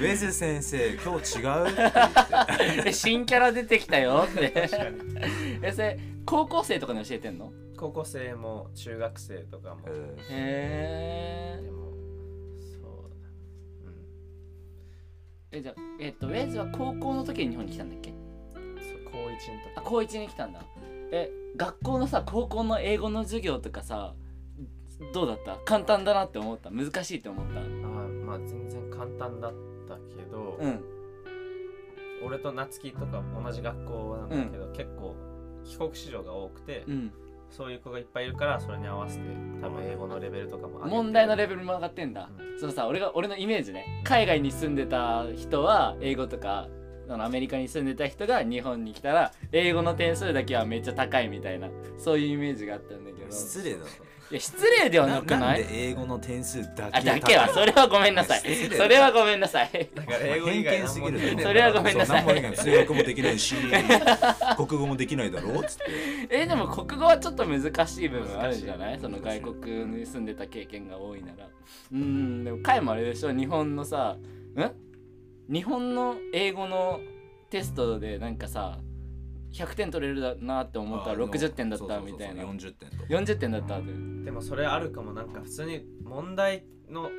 [0.00, 1.68] ェズ先生今日違う？
[1.68, 4.24] って言ってえ新キャラ出てきたよ。
[4.28, 4.98] って確かに。
[5.62, 7.52] えそれ高校生とかに教えてんの？
[7.76, 9.92] 高校生も中学生とかも、うん。
[10.18, 11.84] へえでも
[12.56, 13.10] そう
[13.84, 13.92] だ。
[15.52, 18.10] えじゃあえっとウェイズは高校の時に日本に来たんだっけ？
[18.10, 18.16] うん
[18.80, 19.42] そう高1の時。
[19.76, 20.60] あ高1に来たんだ
[21.12, 24.14] え学校のさ高校の英語の授業とかさ
[25.12, 25.56] どうだった？
[25.64, 26.70] 簡単だなって思った？
[26.70, 27.60] 難しいって思った？
[27.60, 29.52] あーまあ全然簡単だっ
[29.88, 30.84] たけど、うん。
[32.24, 35.14] 俺と夏希とか同じ学校なんだけど、結構
[35.64, 37.12] 帰国子女が多くて、うん。
[37.50, 39.22] そういう子がいっぱいいるからそれに合わせて
[39.62, 44.02] 多分英語のレベルとかも問題のレベルも上がってんだ、うそのさ俺が俺のイメージね。
[44.02, 46.66] 海外に住んでた人は英語とか
[47.08, 53.30] あのアメリカに住んでた人が日本に来たら英語の点数だけはめっちゃ高いみたいなそういうイメージがあったんだけど。
[53.30, 53.84] 失礼だろ
[54.28, 58.40] いや失礼ではなくなない英語の点数だけあだけはそれはごめんなさい。
[58.76, 59.88] それはごめんなさい。
[59.94, 62.56] だから英語以外すぎるそれはごめんなさい。
[62.56, 63.54] 数学もできないし。
[64.56, 65.84] 国語もできないだろうっつって。
[66.42, 68.98] えでも国語はちょっと難しい部分あるんじゃない？
[68.98, 71.48] その外国に住んでた経験が多いなら。
[71.92, 73.30] うんでもカイもあれでしょ？
[73.32, 74.16] 日本のさ
[74.56, 74.72] ん？
[75.48, 77.00] 日本の英語の
[77.50, 78.80] テストでなんかさ
[79.52, 83.04] 100点取れるだなって思ったら60点だったみたいなそうそうそう40点とか。
[83.04, 83.86] 40点だったって。
[84.24, 85.12] でもそれあるかも。
[85.12, 87.10] なんか普通に問題の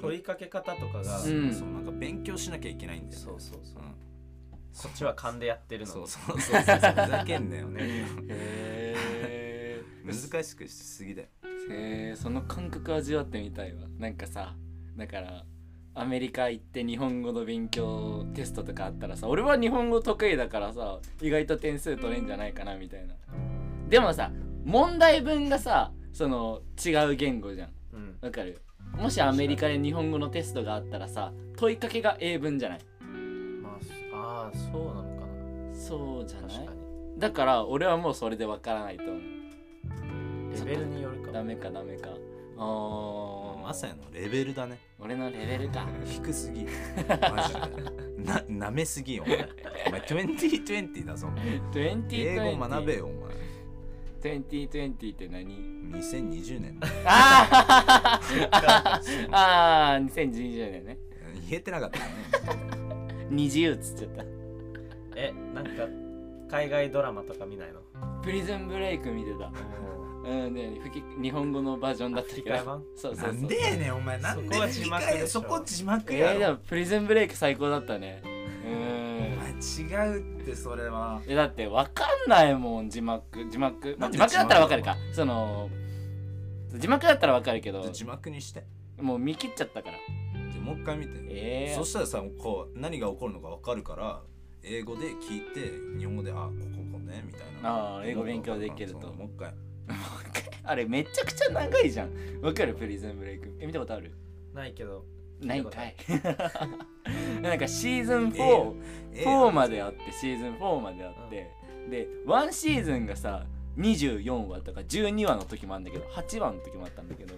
[0.00, 1.52] 問いかけ方とかが、うん。
[1.52, 3.24] そうなんか勉強しなきゃいけないんだよね。
[3.24, 3.82] そうそうそう。
[3.82, 3.92] うん。
[4.74, 5.86] こっちは勘でやってるの。
[5.86, 6.62] にそうそうそう。
[6.62, 8.96] そうふざけんなよねへ
[10.04, 11.28] 難しくしすぎだよ
[11.70, 14.54] えその感覚味わってみたいわなんかさ
[14.96, 15.44] だから
[15.94, 23.14] アメリカ行って日本語の勉強テストとかあったらさ俺は日本語得意だからさ意外と点数取れんじゃないかなみたいな。
[23.88, 24.30] でもさ
[24.64, 27.68] 問題文がさその違う言語じゃん。
[27.92, 28.16] うん。
[28.22, 28.60] わかる？
[28.96, 32.78] もしアメリカで日本語のテストがあったらさ問いかけが英文じゃない？
[33.62, 33.78] ま
[34.14, 35.74] ああーそうなのかな。
[35.74, 36.50] そうじゃない？
[36.50, 36.80] 確かに。
[37.18, 39.20] だから俺はもうそれでわからないと思う。
[40.54, 42.08] レベルによるかもダメかダメか。
[42.56, 44.78] あーまさやのレベルだね。
[44.98, 45.86] 俺のレベルか。
[46.04, 46.64] 低すぎ
[47.08, 48.24] マジで。
[48.24, 49.48] ななめすぎよお前。
[49.88, 51.28] お前2020だぞ
[51.72, 53.32] 20英語学べよお前。
[54.22, 55.46] 2020って何
[55.92, 56.80] ？2020年。
[57.04, 59.28] あー！
[59.32, 60.98] あー！2020年ね。
[61.48, 62.10] 言えてなかったよね。
[63.30, 64.24] 二自由っつっちゃった。
[65.16, 65.70] えなんか
[66.56, 67.80] 海外ドラマとか見ないの？
[68.22, 69.50] プリズンブレイク見てた
[70.24, 70.80] うんね
[71.20, 72.84] 日本語のバージョンだったけど吹き替え版？
[72.96, 73.34] そうそうそう。
[73.34, 74.18] なんでやねんお前。
[74.18, 78.22] なんでそこは字そこ字幕えやろ、ー、でもプリズンブレイク最高だったね。
[78.24, 78.72] うん。
[79.34, 81.20] お前違うってそれは。
[81.26, 83.50] えだってわかんないもん字幕。
[83.50, 84.96] 字幕、まあ、字幕だったらわかるか。
[85.12, 85.68] その
[86.74, 87.88] 字幕だったらわかるけど。
[87.90, 88.64] 字幕にして。
[89.00, 89.98] もう見切っちゃったから。
[90.52, 94.20] じゃあもう一回見て、ええそしたらさこう何が起こるのか分かるから
[94.62, 96.52] 英語で聞いて日本語であここ
[96.92, 97.96] こねみたいな。
[97.96, 99.12] あー英語勉強できると。
[99.12, 99.52] もう一回
[100.64, 102.10] あれめちゃくちゃ長いじゃん。
[102.40, 102.74] わかる？
[102.74, 103.54] プリズンブレイク。
[103.60, 104.12] え見たことある？
[104.54, 105.04] ないけど。
[105.40, 105.94] ないんかい。
[107.42, 108.74] なんかシーズン4、
[109.14, 111.50] え4まであってシーズン4まであって、
[111.90, 113.44] で1シーズンがさ
[113.76, 117.34] 24話とか12話の時もあるんだけど8話の時もあったんだけど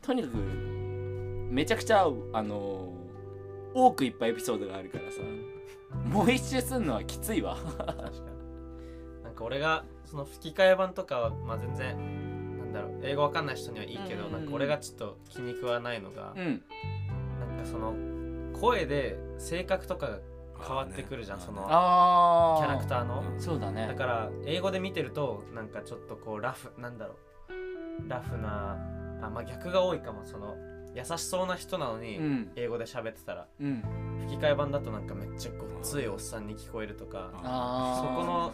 [0.00, 3.02] とにかくめちゃくちゃあのー
[3.74, 5.20] 多くいっぱいエピソードがあるからさ
[6.08, 7.56] もう一周すんのはきついわ。
[7.56, 8.31] 確かに
[9.42, 16.62] か俺がその吹き替え版とかはまあ全然なんだろう英語わかんない人にはいいけど、うんなんか俺がちょっと気に食わないのが、うん。
[17.40, 17.94] なんかその
[18.58, 20.18] 声で性格とかが
[20.64, 23.88] 変わってくるじゃん、そのキャラクターの、そうだね。
[23.88, 28.08] だから英語で見てるとなんかちょっとこうラフなんだろう。
[28.08, 28.76] ラフな
[29.22, 30.56] あまあ逆が多いかもその
[30.94, 32.52] 優しそうな人なのに、うん。
[32.56, 33.46] 英語で喋ってたら。
[33.60, 33.82] うん。
[34.20, 38.08] 吹き替え版だとなんかめっちゃごっついおっさんに聞こえるとかあー。
[38.08, 38.52] そこの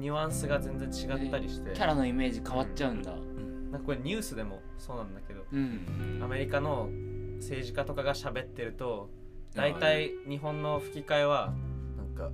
[0.00, 1.72] ニュアンスが全然違ったりして。
[1.72, 3.12] キャラのイメージ変わっちゃうんだ。
[3.70, 6.20] なんかこれニュースでもそうなんだけどうん。
[6.22, 6.88] アメリカの
[7.36, 9.10] 政治家とかが喋ってると
[9.54, 11.52] 大体日本の吹き替えは
[11.96, 12.30] なんか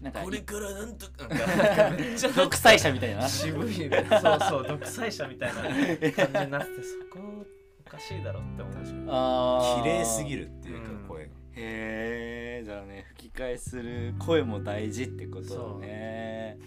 [0.00, 3.28] なんかこれからなんとかなんかなんかめっちゃ独裁者みたいな。
[3.28, 4.06] 渋いね。
[4.08, 7.46] そうそう 独裁者みたいな感じになっててそこ
[7.86, 8.74] おかしいだろって思う。
[9.08, 9.82] あー。
[9.82, 11.08] 綺麗すぎるっていうかうん。
[11.08, 13.06] 声が、へえじゃあね
[13.36, 15.88] 替えする声も大事ってことだね。
[15.88, 16.58] へ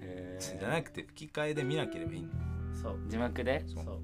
[0.00, 2.40] えじゃなくて吹き替えで見なければいいんだよ
[2.80, 2.98] そう。
[3.08, 3.64] 字幕で？
[3.66, 4.00] そう。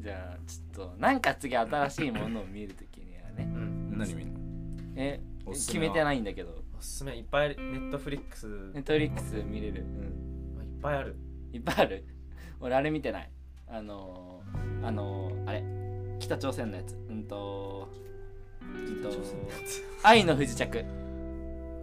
[0.00, 3.50] じゃあちょっとなんか次新しいものを見るときにはね。
[3.54, 3.98] うん。
[3.98, 4.40] 何見んの？
[4.96, 6.62] え決めてないんだけど。
[6.78, 9.84] おすすめいっぱい Netflix Netflix 見れる。
[9.84, 10.62] うん。
[10.64, 11.16] いっぱいある。
[11.52, 12.04] いっぱいある？
[12.60, 13.30] 俺あれ見てない。
[13.68, 15.62] あのー、あのー、あれ。
[16.18, 16.96] 北朝鮮のやつ。
[17.08, 17.88] うんと
[18.62, 19.10] うんと
[20.02, 20.84] 愛の不時着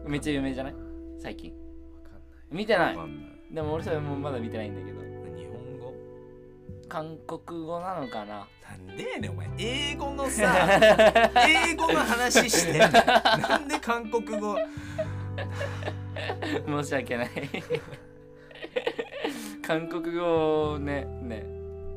[0.05, 0.75] めっちゃ有名じゃない？
[1.19, 1.51] 最近。
[1.51, 1.57] わ
[2.03, 2.21] かんない。
[2.51, 2.95] 見てない。
[2.95, 3.29] わかんない。
[3.51, 4.99] でも俺それもまだ見てないんだけど。
[5.37, 5.93] 日本語？
[6.87, 8.47] 韓国語なのかな？
[8.69, 9.47] なんでやねんお前。
[9.57, 10.67] 英語のさ
[11.47, 12.87] 英語の話してんの？
[13.47, 14.55] なんで韓国語？
[16.83, 17.29] 申し訳ない。
[19.65, 21.45] 韓国語をねね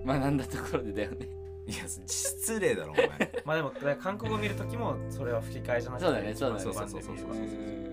[0.07, 1.27] 学んだところでだよね。
[1.67, 3.09] いや失礼だろお前。
[3.45, 6.63] まあでも韓国語見るときもそれは吹き替えじゃなくてそうだねそうだね。
[6.63, 7.92] そうそうそうそう版で見るうーん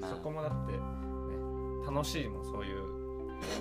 [0.00, 0.10] まあ。
[0.10, 0.78] そこもだって、ね、
[1.86, 2.80] 楽しいもんそういう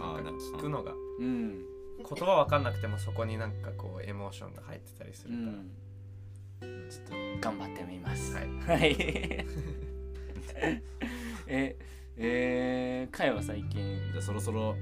[0.01, 0.93] あなんか聞くのが。
[1.19, 1.65] うん。
[1.99, 6.89] 言葉わかんなくてもそこになんかこうエモーションが入ってたりすうるから、ん。
[6.89, 8.33] ちょっと頑張ってみます。
[8.35, 8.47] はい。
[8.79, 8.95] はい。
[11.47, 11.77] え
[12.21, 14.77] えー、かよは最近じゃあそろそろん？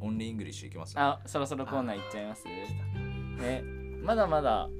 [0.00, 0.94] only English いきます？
[0.98, 2.44] あそろそろコーナー行っちゃいます？
[3.42, 3.62] え
[4.02, 4.70] まだまだはい。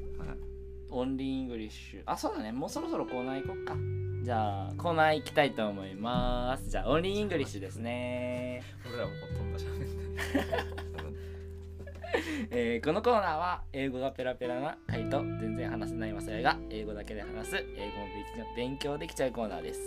[0.90, 2.02] Only English。
[2.06, 2.52] あそうだね。
[2.52, 3.74] もうそろそろコーナー行こっか
[4.22, 11.32] じゃあコーナー行きたいと思いますじゃあ only English ですね俺らもほとんど喋って
[12.50, 17.60] えーこのコーナーは英語がペラペラな回と全然話せないマサヤが英語だけで話す英
[18.38, 19.80] 語を勉強できちゃうコーナーです。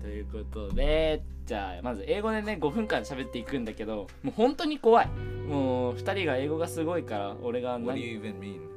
[0.00, 5.06] ということでじゃあまず英語でね5分間喋っていくんだけどもう本当に怖い
[5.48, 8.71] もう2人が英語がすごいから俺が What do 何 you even mean?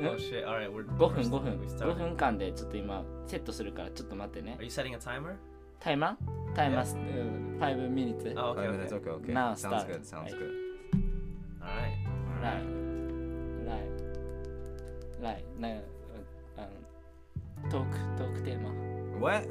[0.00, 1.94] Oh shit, alright, we're 5分5分 we 5 started.
[1.98, 5.34] 分間でちょっと今セットするからちょっと待ってね Are you setting a timer?
[5.80, 8.94] タイマータイマース5 minutes Oh, okay, okay.
[8.94, 9.32] okay, okay.
[9.32, 9.86] Now sounds start.
[9.88, 10.52] good, sounds good.
[11.60, 11.98] Alright.
[12.42, 12.64] Right.
[13.66, 13.90] Right.
[15.20, 15.44] Right.
[15.60, 15.68] な
[16.56, 16.62] あ
[17.64, 18.70] のトークトークテーマ
[19.20, 19.48] What?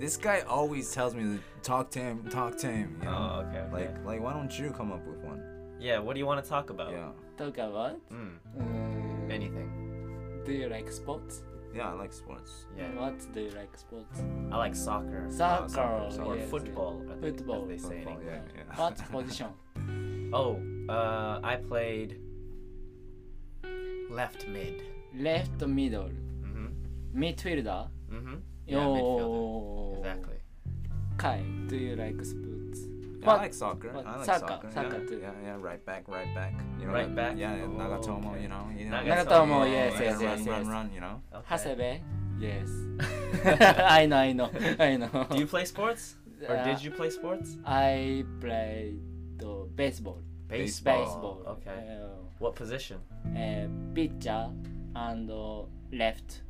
[0.00, 2.98] This guy always tells me to talk to him, talk to him.
[3.00, 3.42] You know?
[3.42, 3.72] Oh, okay, okay.
[3.72, 5.40] Like, like, why don't you come up with one?
[5.80, 6.90] yeah, what do you want to talk about?
[6.92, 10.42] Yeah, Talk about Mm, um, anything.
[10.44, 11.42] Do you like sports?
[11.74, 12.66] yeah, I like sports.
[12.76, 12.88] Yeah.
[12.98, 14.22] What do you like sports?
[14.50, 15.26] I like soccer.
[15.30, 17.02] Soccer, soccer, or yes, football.
[17.04, 17.62] I think, Football.
[17.62, 18.76] As they say Football, yeah, yeah.
[18.76, 19.48] What position?
[20.32, 22.20] Oh, uh, I played
[24.10, 24.82] left mid.
[25.14, 26.10] Left middle.
[26.42, 27.22] Mm-hmm.
[27.22, 27.88] Midfielder?
[28.10, 28.34] Mm-hmm.
[28.66, 29.98] Yeah, midfielder.
[29.98, 30.36] Exactly.
[31.18, 32.80] Kai, do you like sports?
[33.20, 33.92] Yeah, I like soccer.
[33.92, 34.70] what- I like soccer, soccer.
[34.72, 35.08] soccer yeah.
[35.08, 35.18] too.
[35.20, 36.54] Yeah, yeah, right back, right back.
[36.80, 37.36] You know, Right back?
[37.36, 38.42] Yeah, yeah, Oh, Nagatomo, okay.
[38.42, 38.64] you know.
[38.76, 40.66] You know Nagatomo, yeah, yes, yeah, yes, run, yes, run, yes.
[40.66, 41.22] run, you know.
[41.34, 41.46] Okay.
[41.50, 42.00] Hasebe?
[42.38, 42.68] Yes.
[43.90, 45.26] I know, I know, I know.
[45.30, 46.14] Do you play sports?
[46.48, 47.56] Or Uh, did you play sports?
[47.66, 49.00] I played
[49.42, 50.20] uh, baseball.
[50.46, 51.04] Baseball.
[51.04, 51.42] Baseball.
[51.58, 52.00] Okay.
[52.38, 52.98] What position?
[53.34, 54.48] Uh, uh, pitcher
[54.94, 55.62] and uh,
[55.92, 56.42] left.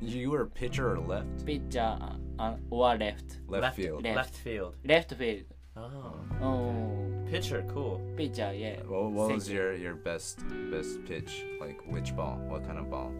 [0.00, 1.44] You were pitcher or left?
[1.44, 1.98] Pitcher
[2.38, 3.38] uh, or left.
[3.48, 4.04] Left, field.
[4.04, 4.16] Left.
[4.16, 4.76] Left field.
[4.84, 5.44] Left field.
[5.76, 6.14] Oh.
[6.42, 8.00] Oh, Pitcher, cool.
[8.16, 8.80] pitcher, yeah.
[8.86, 10.38] What, what was your, your best
[10.70, 11.44] best pitch?
[11.60, 12.36] Like which ball?
[12.48, 13.12] What kind of ball?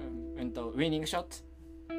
[0.00, 1.40] Um, and the winning shot.
[1.90, 1.94] Uh,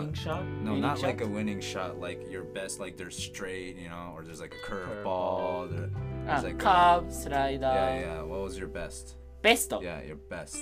[0.00, 0.44] Winning shot?
[0.44, 2.00] No, Winning not like a winning shot.
[2.00, 5.66] Like your best, like there's straight, you know, or there's like a curve Curve ball.
[5.70, 5.88] There,
[6.26, 7.60] Ah, there's like a- curve, slider.
[7.62, 8.22] yeah, yeah.
[8.22, 9.14] What was your best?
[9.40, 9.72] Best.
[9.80, 10.56] Yeah, your best.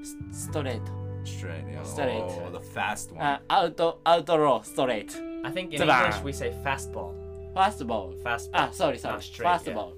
[0.00, 0.80] S- straight.
[1.24, 1.64] Straight.
[1.70, 1.82] Yeah.
[1.82, 2.22] Straight.
[2.22, 3.20] Oh, the fast one.
[3.24, 5.14] Uh, out, out row, straight.
[5.44, 6.06] I think in Ta-da.
[6.06, 7.14] English we say fastball.
[7.54, 8.14] Fastball.
[8.22, 8.50] Fastball.
[8.54, 9.14] Ah, sorry, sorry.
[9.14, 9.74] Not straight, Fast yeah.
[9.74, 9.92] Fastball.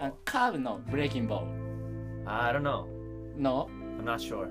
[0.00, 1.48] Uh, curve no, breaking ball.
[2.26, 2.88] I don't know.
[3.36, 3.68] No.
[3.98, 4.48] I'm not sure.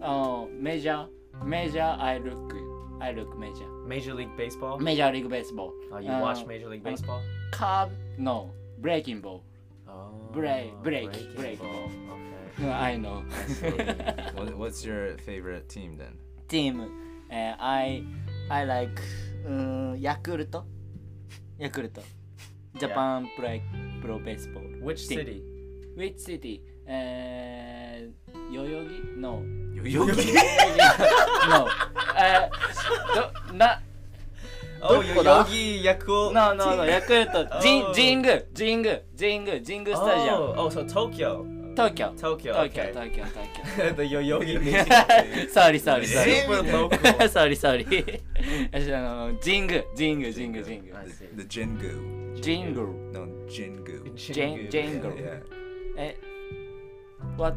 [0.00, 1.06] Uh, major,
[1.44, 1.82] major.
[1.98, 2.54] I look,
[3.00, 3.66] I look major.
[3.86, 4.78] Major League Baseball?
[4.78, 5.72] Major League Baseball.
[5.92, 7.22] Oh, you Uh, watch Major League uh, Baseball?
[7.52, 9.42] Curve no, breaking ball.
[9.88, 10.10] Oh.
[10.32, 11.68] break- break- breaking break ball.
[11.68, 11.90] ball.
[12.12, 12.39] Okay.
[12.62, 13.24] Uh, I know.
[14.34, 16.18] What, what's your favorite team then?
[16.48, 16.80] Team.
[17.30, 18.04] Uh, I,
[18.50, 19.00] I like
[19.46, 20.64] um, Yakult.
[21.60, 21.98] Yakult.
[22.78, 23.62] Japan play
[24.00, 24.62] pro baseball.
[24.80, 25.18] Which Team.
[25.18, 25.42] city?
[25.96, 26.62] Which city?
[26.88, 28.08] Uh,
[28.50, 29.16] Yoyogi?
[29.16, 29.42] No.
[29.74, 30.34] Yoyogi.
[31.48, 31.68] no.
[32.16, 32.48] Uh,
[33.14, 33.74] do, na,
[34.82, 35.38] Oh, Doko da?
[35.44, 36.32] Yogi Yakult.
[36.32, 36.82] no, no, no.
[36.84, 37.60] Yakult.
[37.62, 37.92] Jin, Oh.
[37.92, 40.40] Jingu, Jingu, Jingu, Jingu Stadium.
[40.40, 41.44] Oh, oh, so Tokyo.
[41.88, 42.12] Tokyo.
[42.20, 42.54] Tokyo.
[42.54, 42.92] Tokyo, okay.
[42.92, 43.94] Tokyo, Tokyo.
[43.94, 45.50] the Yoyogi.
[45.50, 46.40] sorry, sorry, sorry.
[46.40, 47.28] Super local.
[47.28, 47.86] sorry, sorry.
[48.72, 50.96] 私あの、ジング、ジング、ジング、ジング。
[50.96, 51.36] I see.
[51.36, 52.40] The Jingu.
[52.40, 52.80] ジング。
[53.12, 54.14] No, Jingu.
[54.14, 55.08] ジェン、ジェング。
[55.08, 55.42] Yeah.
[55.96, 56.16] え、
[57.36, 57.56] what?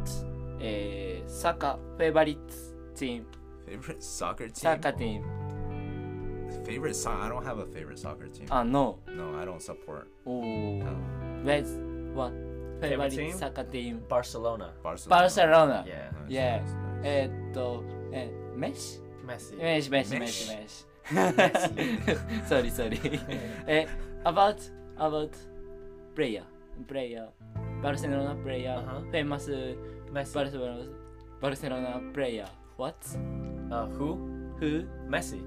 [0.60, 3.28] えー、サッカー、フェイバリッツ、チーム、
[3.68, 4.56] Favorite soccer team?
[4.56, 5.26] サッカーチーム。
[6.66, 7.24] Favorite soccer?
[7.24, 8.46] I don't have a favorite soccer team.
[8.50, 9.00] あ、no.
[9.08, 10.84] No, I don't support おー。
[10.84, 10.92] no.
[11.44, 12.34] Where's what?
[12.88, 13.32] フェイバリッ team?
[13.32, 14.02] ツ、サッカーチーム。
[14.10, 14.72] Barcelona.
[14.84, 15.10] Barcelona.
[15.10, 15.84] バルセロナ。
[15.84, 16.12] Yeah.
[16.28, 16.64] Nice, Yeah.
[16.64, 17.02] nice, nice.
[17.04, 19.58] えーっと、え、メッシ Messi.
[19.58, 20.86] メッシ、メッシ、メッメッシ、シメッシ。
[22.48, 23.22] sorry, sorry.
[23.68, 23.88] え、
[24.26, 24.58] about,
[24.98, 25.30] about
[26.16, 26.44] player,
[26.88, 27.28] player,
[27.82, 29.10] バルセロナ player, Uh-huh.
[29.12, 29.78] famous
[30.12, 30.36] Messi.
[30.36, 30.78] バルセロナ、
[31.42, 32.46] バルセロナ player.
[32.78, 32.96] What?
[33.70, 34.18] Uh, who?
[34.60, 34.88] Who?
[35.10, 35.42] Messi.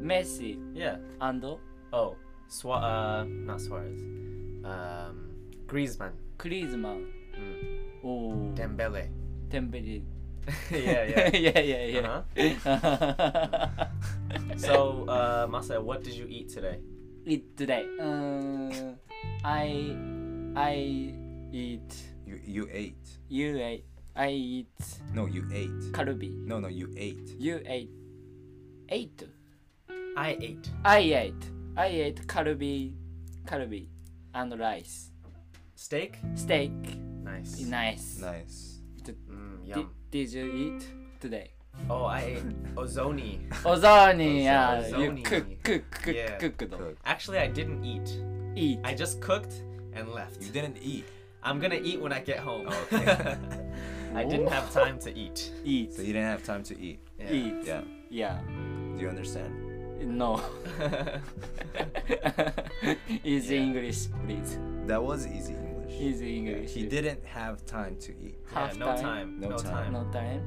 [0.00, 0.98] Messi Yeah.
[1.20, 1.44] and
[1.92, 2.14] Oh,
[2.48, 3.22] Swa.
[3.22, 4.02] Uh, not Suarez.
[4.64, 5.30] Um,
[5.66, 6.12] Griezmann.
[6.38, 6.98] Griezmann.
[7.34, 7.86] Mm.
[8.02, 9.08] おー、Dembele.
[9.50, 10.04] テンベリ。
[10.70, 11.36] yeah, yeah.
[11.36, 12.24] いやいやいや。
[12.34, 13.88] Uh-huh.
[14.56, 16.78] So, uh, Masa, what did you eat today?
[17.26, 17.84] Eat today.
[17.98, 18.04] うー
[18.92, 18.98] ん、
[19.42, 19.96] I,
[20.54, 21.14] I
[21.52, 21.80] eat,
[22.26, 22.94] You you ate.
[23.28, 23.82] you ate,
[24.14, 24.66] I eat
[25.12, 25.92] No, you ate.
[25.92, 26.30] カルビ。
[26.46, 27.36] No, no, you ate.
[27.38, 27.88] You ate.
[28.88, 29.26] Ate.
[30.16, 30.58] I ate.
[30.84, 31.34] I ate.
[31.74, 32.94] I ate カルビ、
[33.44, 33.90] カルビ
[34.32, 35.12] and rice.
[35.76, 36.16] Steak?
[36.34, 36.72] Steak.
[37.22, 37.60] Nice.
[37.60, 38.18] Nice.
[38.18, 38.80] Nice.
[39.04, 39.90] D- mm, yum.
[40.10, 40.88] did you eat
[41.20, 41.50] today?
[41.90, 43.46] Oh, I ate ozoni.
[43.62, 44.82] Ozoni, yeah.
[44.82, 45.18] Ozoni.
[45.18, 46.38] You cook, cook, cook, yeah.
[46.38, 46.96] cook, cook.
[47.04, 48.18] Actually, I didn't eat.
[48.56, 48.80] Eat.
[48.84, 49.62] I just cooked
[49.92, 50.42] and left.
[50.42, 51.04] You didn't eat.
[51.42, 52.68] I'm gonna eat when I get home.
[52.70, 53.36] Oh, okay.
[54.14, 55.52] I didn't have time to eat.
[55.62, 55.92] Eat.
[55.92, 57.00] So you didn't have time to eat.
[57.18, 57.30] Yeah.
[57.30, 57.54] Eat.
[57.64, 57.82] Yeah.
[58.08, 58.40] Yeah.
[58.96, 59.52] Do you understand?
[60.00, 60.40] No.
[63.22, 63.58] Is yeah.
[63.58, 64.58] English, please.
[64.86, 65.65] That was easy.
[66.00, 66.72] Easy English.
[66.74, 68.36] He didn't have time to eat.
[68.52, 69.02] yeah, Half no time.
[69.02, 69.40] time.
[69.40, 69.72] No No, time.
[69.72, 69.92] time.
[69.92, 70.42] No time.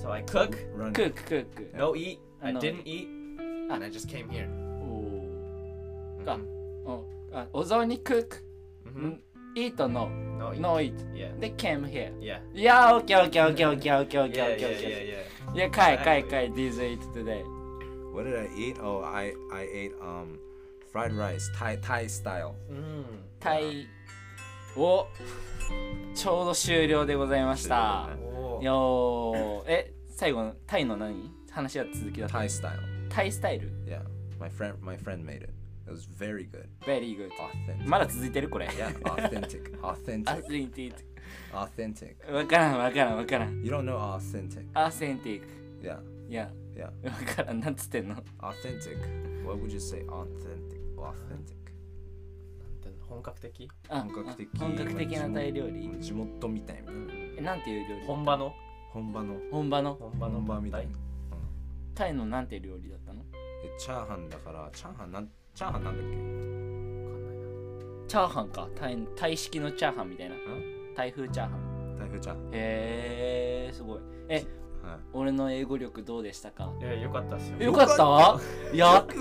[0.00, 0.92] So I cook, Run.
[0.92, 1.46] Cook, cook.
[1.74, 2.18] no eat.
[2.42, 3.08] I No didn't eat,
[3.70, 4.48] and I just came here.
[4.82, 6.46] おー Mhm.
[6.86, 8.42] おあお雑煮 cook.
[8.84, 9.18] Mhm.
[9.56, 10.08] Eat or no?
[10.38, 10.60] No eat.
[10.60, 10.94] No eat.
[11.14, 11.32] Yeah.
[11.40, 12.12] They came here.
[12.20, 12.40] Yeah.
[12.54, 15.52] いやー、オッケーオッケーオッケーオッケーオッケーオッケーオ Yeah, ッケー yeah, オッケ yeah, ー。
[15.52, 15.56] yeah.
[15.56, 16.30] いや、かいかい Exactly.
[16.30, 17.42] かい、These eat today.
[18.12, 18.78] What did I eat?
[18.82, 20.38] Oh, I I ate um
[20.92, 22.54] fried rice, Thai Thai style.
[22.70, 23.04] Mm.
[23.40, 23.58] タ
[24.76, 25.08] イを
[26.14, 28.08] ちょうど終了でございました。
[28.36, 28.62] Oh.
[28.62, 32.38] よー、え、最後のタイの何話は続きだった。
[32.38, 33.08] Thai style.
[33.08, 34.02] タイスタイル Yeah.
[34.38, 35.50] My friend my friend made it.
[35.86, 36.66] It was very good.
[36.84, 37.30] ?Very good.
[37.38, 37.88] Authentic.
[37.88, 38.66] まだ続いてるこれ。
[38.66, 39.78] Yeah, authentic.
[39.82, 40.42] ア Authentic.
[40.48, 40.94] センティッ
[41.52, 42.16] Authentic.
[42.26, 42.34] ク。
[42.34, 43.62] わからんわからんわからん。
[43.62, 44.66] You don't know authentic.
[44.74, 45.46] アセンティック。
[45.82, 45.98] Yeah.
[46.28, 46.84] いや、Yeah.
[46.84, 47.60] わからん。
[47.60, 49.44] なんつってんの Authentic.
[49.46, 50.00] What would you say?
[50.08, 50.80] Authentic.
[50.96, 51.65] Authentic.
[53.08, 53.70] 本格的？
[53.88, 54.48] あ本格的。
[54.58, 55.96] 本格的なタイ料理？
[56.00, 56.92] 地元みたいな。
[57.38, 58.52] え、なんていう料理本場の？
[58.92, 59.36] 本場の。
[59.50, 59.94] 本場の？
[59.94, 60.86] 本場の本場みたい。
[60.86, 60.92] な。
[61.94, 63.22] タイのなんて料理だったの？
[63.64, 66.16] えチャーハンだからチャーハンなんチャーハンなんだっけ？
[68.08, 68.68] チャーハンか。
[68.74, 70.36] タイタイ式のチャーハンみたいな。
[70.96, 71.96] 台風チャーハン。
[71.98, 72.44] 台風チャーハン。
[72.46, 73.98] へえすごい。
[74.28, 74.44] え
[74.82, 74.98] はい。
[75.12, 76.70] 俺の英語力どうでしたか？
[76.80, 77.58] いやよかったっすよ。
[77.58, 78.38] よかった？
[78.76, 79.14] やった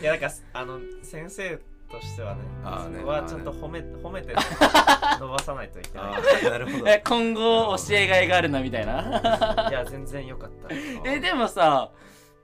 [0.00, 1.60] いやなんかあの先生
[1.90, 4.34] としてはねあーねそこはちゃんと褒め褒めて
[5.20, 6.50] 伸ばさないといけない。
[6.50, 6.88] なるほど。
[6.88, 9.68] え 今後教えがいがあるなみたいな。
[9.70, 10.68] いや全然よかった。
[11.10, 11.90] えでもさ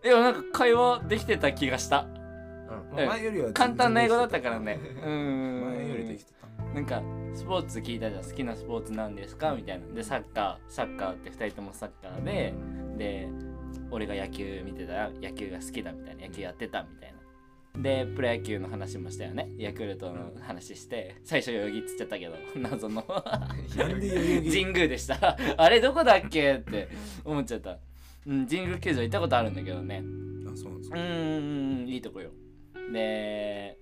[0.03, 2.01] でもなんか会話できてた気がした。
[2.01, 2.97] うん。
[2.97, 4.79] まあ前よりは簡単な英語だったからね。
[5.05, 6.47] う前よりでんきてた。
[6.75, 7.03] なんか
[7.35, 9.53] スポーツ聞いたじゃん好きなスポーツなんですか？
[9.55, 9.87] みたいな。
[9.95, 12.53] でサッカーサッカーって2人ともサッカーで
[12.97, 13.29] で
[13.91, 17.16] 俺が野球見てたら野球が好きだみたいな野球やってたみたいな
[17.83, 19.51] でプロ野球の話もしたよね。
[19.59, 23.03] ヤクルトの話して最初代々木っつっちゃったけど 謎の。
[23.75, 25.37] 神宮でした。
[25.57, 26.89] あれどこだっけって
[27.25, 27.79] 思っちゃった。
[28.27, 30.03] うん神宮球場行ったことあるんだけどね。
[30.51, 30.99] あそうなんですか。
[30.99, 32.31] うーんいいとこよ。
[32.93, 33.79] で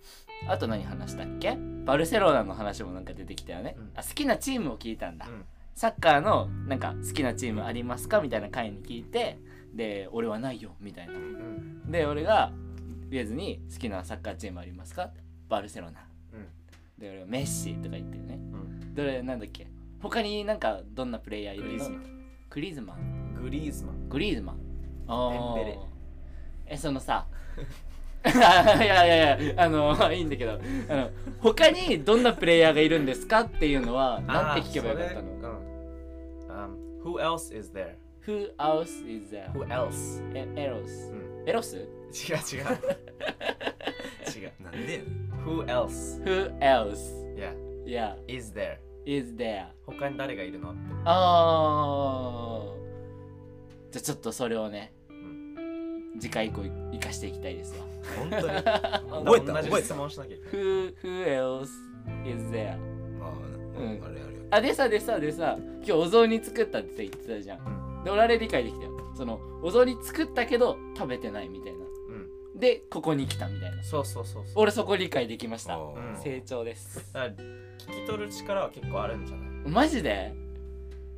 [0.49, 1.57] あと何話したっけ？
[1.85, 3.91] バルセロナの話もなんか出てきたよね、うん。
[3.95, 5.45] あ好きなチームを聞いたんだ、うん。
[5.75, 8.21] サッカーのなんか好きなチームありますか？
[8.21, 9.39] みたいな回に聞いて
[9.73, 11.15] で俺はないよみたいな。
[11.15, 11.91] うん。
[11.91, 12.53] で俺が
[13.15, 15.11] 言えずに好きなサッカーチームありますか？
[15.49, 16.05] バルセロナ。
[16.33, 16.49] うん。
[17.01, 18.35] で俺はメッシとか言ってるね。
[18.53, 18.95] うん。
[18.95, 19.69] どれなんだっけ？
[20.01, 21.91] 他になんかどんなプレイヤーいるの？
[22.51, 23.35] グリーズマン。
[23.41, 24.09] グリーズマン。
[24.09, 24.59] グリーズマン。
[24.59, 25.77] グリーズマン。
[25.87, 25.87] あ
[26.67, 27.27] えそのさ。
[28.27, 30.53] いやいやいやあのいいんだけど。
[30.89, 35.31] あの他にどんなプレイヤーがいるんですかっていうのはなんて聞けばよかったの？
[35.31, 35.65] うん。
[36.49, 37.95] Um, Who else is there?
[38.27, 39.53] Who else is there?
[39.53, 40.23] Who else?
[40.35, 41.49] えエロスうん。
[41.49, 42.65] エロス違う違う。
[44.37, 44.53] 違う。
[44.63, 45.03] なんで
[45.45, 46.23] Who else?
[46.25, 46.97] Who else?
[47.37, 47.55] Yeah.
[47.85, 48.17] Yeah.
[48.29, 48.79] Is there?
[49.05, 49.67] is there?
[49.87, 50.71] 他に誰がいるの？
[50.71, 53.93] ってあー。
[53.93, 56.19] じゃあちょっとそれをねん。
[56.21, 56.63] 次回以降
[56.93, 57.85] 生かしていきたいですわ。
[58.19, 58.47] 本当に？
[58.47, 58.65] 覚
[59.25, 59.53] 覚えた？
[59.53, 59.83] 同じ覚えた？
[59.83, 60.37] 質問しなきゃ。
[60.53, 61.63] Who, who else
[62.25, 62.77] is there?
[63.19, 63.31] まあ、
[63.79, 64.03] うん。
[64.05, 68.93] あれあれあでさでさでさ今日お雑煮作ったって言ってたじゃん、で俺あれ理解できたよ。
[69.17, 71.79] そのお雑煮作ったけど食べてないみたいな。
[71.79, 71.84] うん
[72.65, 73.83] でここに来たみたいな。
[73.83, 74.53] そうそうそうそう。
[74.57, 75.79] 俺そこ理解できました。
[76.23, 77.13] 成長です。
[77.13, 77.37] だから聞
[78.03, 80.33] き取る力は結構あるんじゃない、マジで？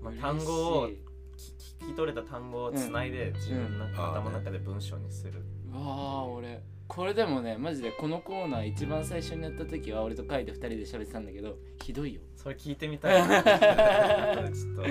[0.03, 1.53] まあ、単語を嬉しい。
[1.83, 3.93] 聞聞き取れた単語をつないで自分のうん。
[3.93, 5.43] 頭の中で文章にする、
[5.73, 6.61] うわあ俺。
[6.89, 12.21] これでもねマジでこのコーナー一番最初にやった時は俺とカイで2人で喋ってたんだけどひどいよ。
[12.37, 13.39] それ聞いてみたいな。
[13.39, 14.83] 後 でちょっと。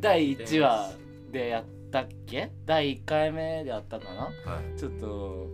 [0.00, 0.94] 第1話
[1.30, 2.50] でやったっけ？
[2.64, 4.22] 第1回目でやったかな？
[4.22, 4.30] は
[4.74, 4.78] い。
[4.78, 5.46] ちょっと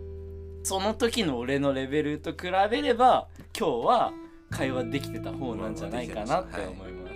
[0.63, 4.13] その時の俺のレベルと比べれば今日は
[4.49, 7.15] 会話できてた方なんじゃないかなって思います、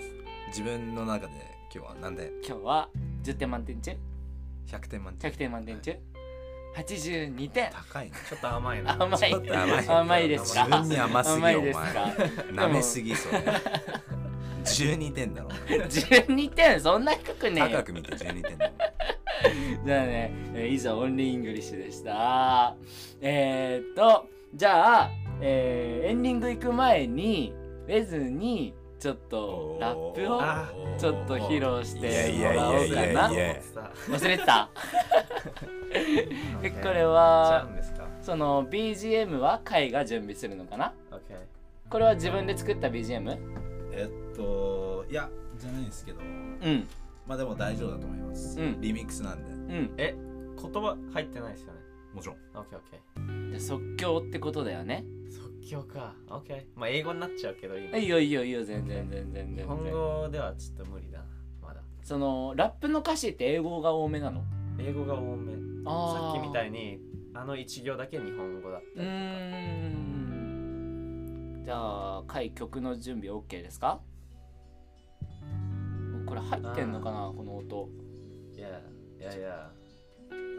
[0.49, 1.33] 自分の中で
[1.73, 2.31] 今日はなんで？
[2.45, 2.89] 今日は
[3.23, 3.91] 10点満点中
[4.67, 5.31] ？100点満点。
[5.31, 5.95] 100点満点中
[6.75, 7.71] ？82点。
[7.71, 8.11] 高いね。
[8.27, 9.01] ちょっと甘いな。
[9.01, 9.19] 甘い。
[9.19, 9.87] ちょっと甘い。
[9.87, 10.65] 甘いですか？
[10.65, 11.71] 自分に甘すぎ甘いよお前。
[11.71, 12.01] ですか？
[12.51, 13.43] 舐めすぎそれ
[14.65, 15.49] 12点だろ。
[15.49, 16.81] 12点？
[16.81, 17.77] そんな低くねえよ。
[17.77, 18.73] 高く見て12点だろ
[19.85, 22.75] じゃあね、えー以上 only English でした。
[23.21, 25.09] えー、っとじゃあ、
[25.41, 27.53] えーエンディング行く前に
[27.87, 33.29] ウェズにちょっとラップをあちょっと披露してもらおうかな。
[33.29, 34.69] 忘れてた。
[36.63, 37.67] えこれは
[38.21, 40.93] その BGM はカイが準備するのかな？
[41.89, 43.37] これは自分で作った BGM?
[43.93, 46.19] えっといやじゃないんですけど。
[46.19, 46.87] うん
[47.27, 48.59] まあでも大丈夫だと思います。
[48.59, 48.81] うん。
[48.81, 49.51] リミックスなんで。
[49.51, 49.93] うん。
[49.97, 50.15] え
[50.61, 51.79] 言葉入ってないですよね。
[52.13, 52.37] もちろん。
[52.55, 55.05] OKOK で即興ってことだよね。
[55.29, 56.15] 即興か。
[56.29, 59.67] OK まあ英語になっちゃうけどいいいいよいいよいいよ全然全然全日然。
[59.67, 61.25] 本語ではちょっと無理だな。
[61.61, 61.81] まだ。
[62.01, 64.41] そのラップの歌詞って英語が多めなの？
[64.79, 65.53] 英語が多め。
[65.85, 66.99] あさっきみたいいに
[67.33, 69.07] あの一行だけ日本語だったうりとか。
[69.07, 71.61] ーん。
[71.65, 71.75] じゃ
[72.19, 73.99] あ回曲の準備 OK ですか？
[76.27, 77.89] これ入ってんのかなこの音。
[78.53, 79.71] いやいやいや。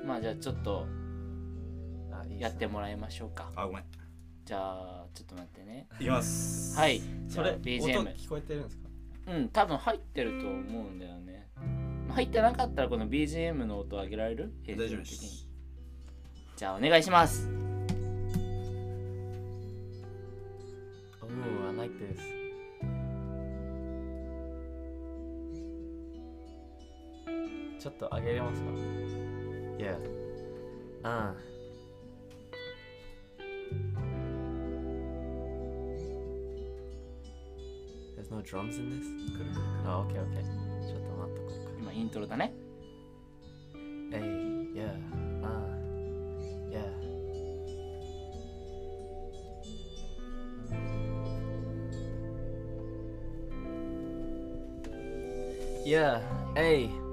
[0.04, 0.86] まあじゃあちょっと
[2.38, 3.52] やってもらいましょうか。
[3.54, 3.84] あごめん。
[4.44, 5.86] じゃあちょっと待ってね。
[6.00, 6.78] いきます。
[6.78, 7.00] はい。
[7.28, 8.88] それ BGM 聞こえてるんですか？
[9.26, 11.48] うん多分入ってると思うんだよね。
[12.10, 14.52] 入ってなかったらこの BGM の音上げられる？
[14.66, 15.46] 大丈夫です。
[16.56, 17.48] じゃあお願いします。
[21.20, 21.28] おお
[21.70, 22.47] I like this
[27.78, 28.70] ちょっと上げれますか
[29.78, 29.96] ？Yeah.
[31.04, 31.36] うん。
[38.16, 39.04] There's no drums in this?
[39.32, 39.62] くるくる。
[39.84, 40.42] OK、OK。
[40.86, 41.70] ちょっと待っとこうか。
[41.80, 42.52] 今、イントロだね。
[44.12, 44.20] えい、
[44.76, 44.88] Yeah.
[45.44, 45.46] あ、
[46.70, 47.08] Yeah.
[55.86, 56.20] いや、
[56.56, 57.07] え。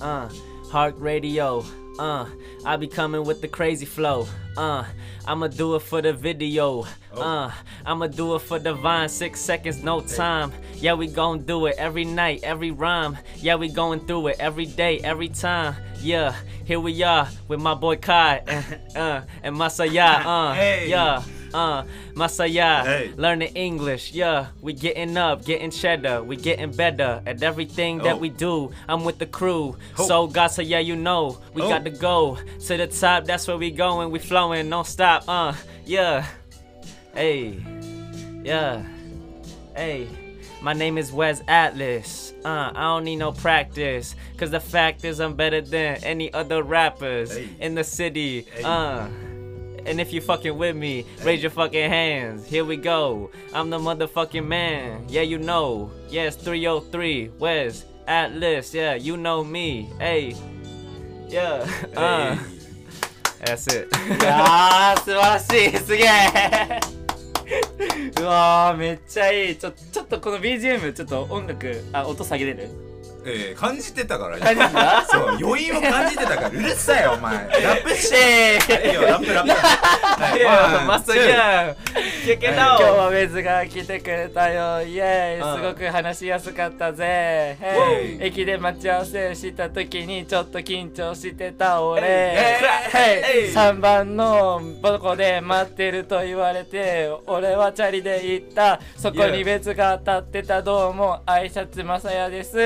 [0.00, 0.28] Uh,
[0.70, 1.64] Heart Radio,
[1.98, 2.26] uh,
[2.64, 4.84] I be coming with the crazy flow, uh,
[5.26, 7.50] I'ma do it for the video, uh,
[7.84, 10.52] I'ma do it for the vine, six seconds, no time.
[10.76, 13.18] Yeah, we gon' do it every night, every rhyme.
[13.36, 15.76] Yeah, we going through it every day, every time.
[16.00, 20.88] Yeah, here we are with my boy Kai and, uh, and Masaya, uh, Hey.
[20.88, 21.22] yeah.
[21.54, 21.82] Uh,
[22.14, 23.12] Masaya, Hey.
[23.16, 24.46] learning English, yeah.
[24.62, 28.18] We getting up, getting cheddar, we getting better at everything that Oh.
[28.18, 28.70] we do.
[28.88, 30.06] I'm with the crew, Oh.
[30.06, 31.68] so Gasa, yeah, you know, we Oh.
[31.68, 33.24] got to go to the top.
[33.24, 35.24] That's where we going, we flowing, don't stop.
[35.26, 35.52] Uh,
[35.84, 36.24] yeah,
[37.14, 37.58] hey,
[38.44, 38.82] yeah,
[39.74, 40.06] hey.
[40.62, 42.34] My name is Wes Atlas.
[42.44, 44.14] Uh, I don't need no practice.
[44.36, 47.48] Cause the fact is, I'm better than any other rappers Hey.
[47.60, 48.46] in the city.
[48.54, 48.62] Hey.
[48.62, 49.06] Uh,
[49.85, 52.45] and if you fucking with me, raise your fucking hands.
[52.47, 53.29] Here we go.
[53.53, 55.05] I'm the motherfucking man.
[55.07, 55.91] Yeah, you know.
[56.09, 57.31] Yes, 303.
[57.39, 58.73] Wes Atlas.
[58.73, 59.89] Yeah, you know me.
[59.99, 60.35] Hey.
[61.27, 61.67] Yeah.
[61.95, 62.37] Uh,
[63.45, 63.87] that's it.
[64.19, 66.79] いやー素晴らしいすげえ
[68.19, 72.69] うわーめっちゃいいちょちょっとこの BGM ちょっと音楽あ音下げれる
[73.24, 74.38] えー、感じてたから。
[74.38, 75.04] 感じてた？
[75.04, 76.48] そう余韻を感じてたから。
[76.48, 77.34] うるさいよお前。
[77.34, 79.50] ラップしえーいいよラップラップ。
[79.52, 80.44] はい。
[80.44, 81.28] ワン Master, ツー。
[81.28, 81.74] yeah.
[82.24, 84.82] Kick it 今.日はウェズが来てくれたよ。
[84.82, 85.60] イエーうん。
[85.60, 87.58] イすごく話しやすかったぜ。
[88.20, 92.00] 駅で待ち合わせした時にちょっと緊張してた俺。
[92.92, 98.80] ヘイヘイ3番のどこで待ってると言われて俺はチャリで行った。
[98.96, 100.62] そこに別が立ってた。
[100.62, 102.56] どうも挨拶まさやです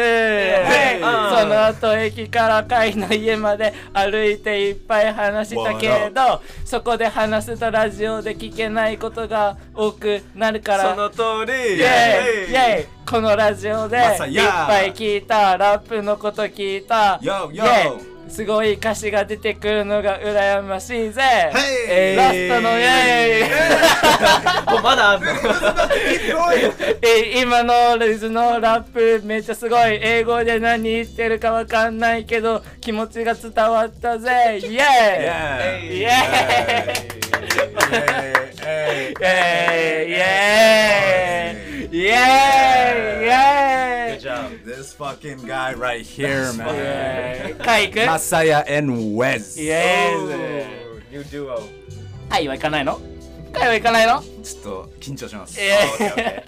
[1.01, 10.95] その後駅から会の家まで歩いていっぱい話したけれどそこで話すとラジオで聞けないことが多くなるから。
[10.95, 11.53] その通り。
[11.53, 12.53] イエイ。
[12.53, 13.09] イエイ。
[13.09, 14.03] このラジオでいっ
[14.67, 15.57] ぱい聞いた。
[15.57, 17.19] ラップのこと聞いた。
[17.21, 21.23] イヨーエイすごい歌詞が出てくるのが羨ましいぜ。
[21.87, 23.45] ヘイラストのイエイ。
[24.77, 25.29] おまだあんの？
[27.01, 30.01] え今のレズのラップめっちゃすごい。
[30.03, 34.59] 英語で何言ってるかわかんないけど気持ちが伝わったぜ。
[34.61, 34.69] イエ
[35.89, 35.97] イ。
[35.99, 36.09] イエ
[37.31, 39.15] イイエイイエ
[40.09, 40.19] イイエ
[41.93, 43.33] イイエイイエ
[44.15, 44.51] Good job.
[44.65, 47.57] This fucking guy right here, イ man.
[47.59, 49.61] カイ君 Masaya and Wes.
[49.61, 51.63] イエーイ New duo.
[52.29, 52.93] はいは行かないの
[53.53, 55.61] はいは行かないのちょっと緊張します。
[55.61, 56.43] イエー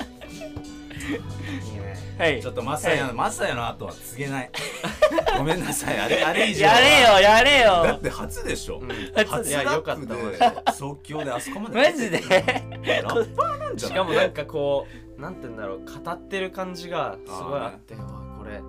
[2.18, 2.38] はい。
[2.38, 4.50] ーちょっとマサヤのマサヤの後は告げない。
[5.38, 5.98] ごめんなさい。
[5.98, 6.80] あれあれ以上やは。
[6.80, 7.66] れよやれよ。
[7.84, 8.80] だって初でしょ。
[9.14, 9.98] 初初いやラップよかっ
[10.38, 11.76] たで即興であそこまで。
[11.76, 12.18] マジで？
[12.18, 13.94] ラッパーなんじゃない？
[13.94, 14.86] しかもなんかこ
[15.18, 17.94] うなんて言うんだろう語ってる感じがすごいあって。
[17.94, 18.00] わ
[18.38, 18.60] これ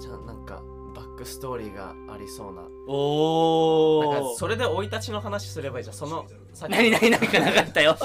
[0.00, 0.62] じゃあなんか
[0.94, 2.62] バックストーリーがありそうな。
[2.88, 5.96] おおなんかそれで生い立ちの話すればいいじゃん。
[5.96, 6.26] その
[6.68, 7.96] 何何なんかなかったよ。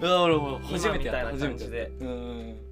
[0.00, 1.84] うわ俺もう初めてやった今みたいな感じで。
[1.84, 2.56] 初めてうん。
[2.58, 2.71] あ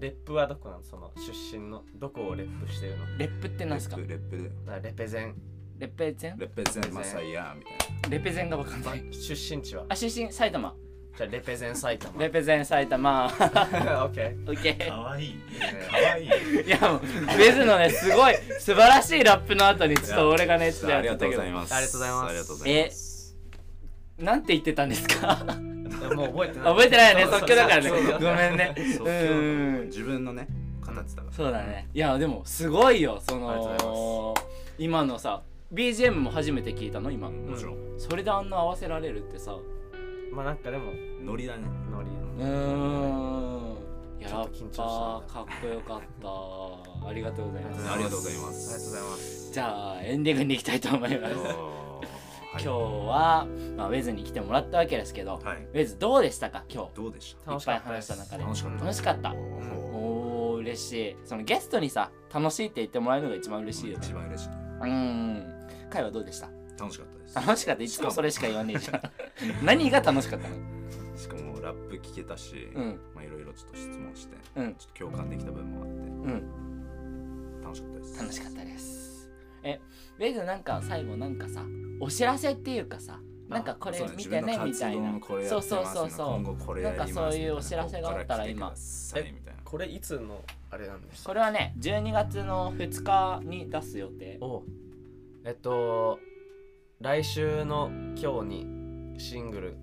[0.00, 3.18] rep はどこなのその出身のどこを rep してるの？
[3.18, 3.96] Rep ってなんすか？
[3.96, 4.42] Rep rep で。
[4.44, 5.34] だからレペゼン？
[5.78, 6.38] レペゼン？
[6.38, 8.08] レペゼンマサヤみたいな。
[8.08, 9.04] レペゼンがわかんない。
[9.12, 9.84] 出身地は？
[9.90, 10.74] あ出身埼玉。
[11.16, 12.18] じゃあレペゼン埼玉。
[12.18, 13.26] レペゼン埼玉。
[13.26, 15.34] オッケーオッケー可愛いい。
[15.90, 16.28] 可可愛いい。
[16.66, 17.00] いやもう
[17.36, 21.58] ベズのねすごい素晴らしいラップの後にちょっと俺がねちょっとやありがとってたけど。
[21.58, 21.74] うございます。
[21.74, 22.24] ありがとうございます。
[22.24, 23.36] ありがとうございます。
[24.18, 25.44] なんて言ってたんですか？
[26.14, 26.68] もう覚えてない。
[26.68, 27.26] 覚えてないよね。
[27.26, 27.90] 即興だからね。
[27.90, 27.96] ご
[28.34, 28.74] めんね。
[28.76, 29.10] う
[29.82, 29.86] ん。
[29.86, 30.48] 自分のね
[30.84, 31.32] 語ってたから。
[31.32, 31.88] そうだね。
[31.94, 33.20] いやでもすごいよ。
[33.26, 34.34] そありがとうございの
[34.78, 37.10] 今のさ BGM も初めて聞いたの？
[37.10, 37.30] 今。
[37.30, 37.76] もちろん。
[37.98, 39.56] それであんな合わせられるってさ。
[40.32, 41.62] まあなんかでもノリだね。
[41.90, 42.10] ノリ。
[42.38, 43.76] うーん。
[44.20, 44.82] いやっと緊張した。
[44.82, 46.00] やっぱかっこよかっ
[47.02, 47.08] た。
[47.08, 47.90] ありがとうございます。
[47.90, 48.90] ありがとうございまありがとうごす。
[48.90, 49.52] ざいます。
[49.52, 51.34] じゃあエンディングに行きたいと思います
[52.52, 53.46] 今日は、
[53.76, 55.66] まあ、ウェズに来てもらったわけですけど、はい。
[55.72, 56.64] ウェズどうでしたか？
[56.68, 56.94] 今日。
[56.94, 57.54] どうでした？
[57.54, 58.42] いっぱい話した中で。
[58.42, 58.84] 楽しかった。
[58.84, 59.32] 楽しかった。
[59.32, 59.36] おー。
[59.96, 61.16] おー嬉しい。
[61.24, 64.04] そのゲストにさ楽しいって言ってもらえるのが一番嬉しいよね。
[64.06, 64.48] 一番嬉しい。
[64.48, 65.68] うん。
[65.90, 66.48] 会はどうでした？
[66.78, 67.34] 楽しかったです。
[67.36, 67.82] 楽しかった？
[67.82, 69.00] いつもそれしか言わねえじゃん。
[69.64, 70.56] 何が楽しかったの？
[71.16, 73.00] しかもラップ聞けたし、うん。
[73.14, 74.74] まあいろいろちょっと質問して、うん。
[74.74, 75.92] ちょっと共感できた部分もあって。
[75.94, 75.98] う
[77.58, 77.62] ん。
[77.62, 78.20] 楽しかったです。
[78.20, 79.30] 楽しかったです。
[79.62, 79.78] え
[80.20, 81.64] ウェズなんか最後なんかさ
[81.98, 83.18] お知らせっていうかさ
[83.48, 85.18] なんかこれ見てねみたいな。
[85.48, 86.82] そうそうそうそう。
[86.82, 86.92] な。
[86.92, 88.72] んかそういうお知らせがあったら今。
[89.64, 91.30] これいつのあれなんですか？
[91.30, 94.38] これはね12月の2日に出す予定。
[94.40, 94.62] お
[95.44, 96.20] えっと
[97.00, 99.76] 来週の今日にシングル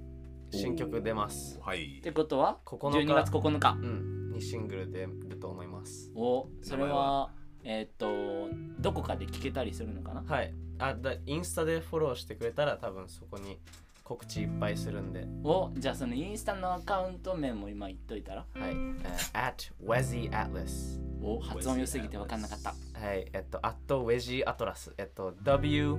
[0.52, 1.60] 新曲出ます。
[1.62, 1.98] はい。
[1.98, 3.00] ってことは？9日。
[3.00, 3.72] 12月9日。
[3.72, 4.32] うん。
[4.36, 6.12] 2シングルでると思います。
[6.16, 7.32] おそれは？
[7.70, 8.50] えーっと
[8.80, 10.24] どこかで聞けたりするのかな？
[10.26, 10.54] はい。
[10.80, 13.60] あだインスタでフォローしてくれたら多分そこに
[14.06, 15.28] 告知いっぱいするんで。
[15.44, 18.46] おじゃあそのインスタのアカウント名も今言っといたら？
[18.54, 22.70] はい、えー at Wezzy Atlas お発音良すぎて分かんなかった。
[22.70, 23.28] はい。
[23.34, 25.98] えっと at Wezzy Atlas えっと W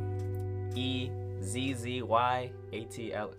[0.74, 1.10] E
[1.42, 3.30] Z Z Y A T L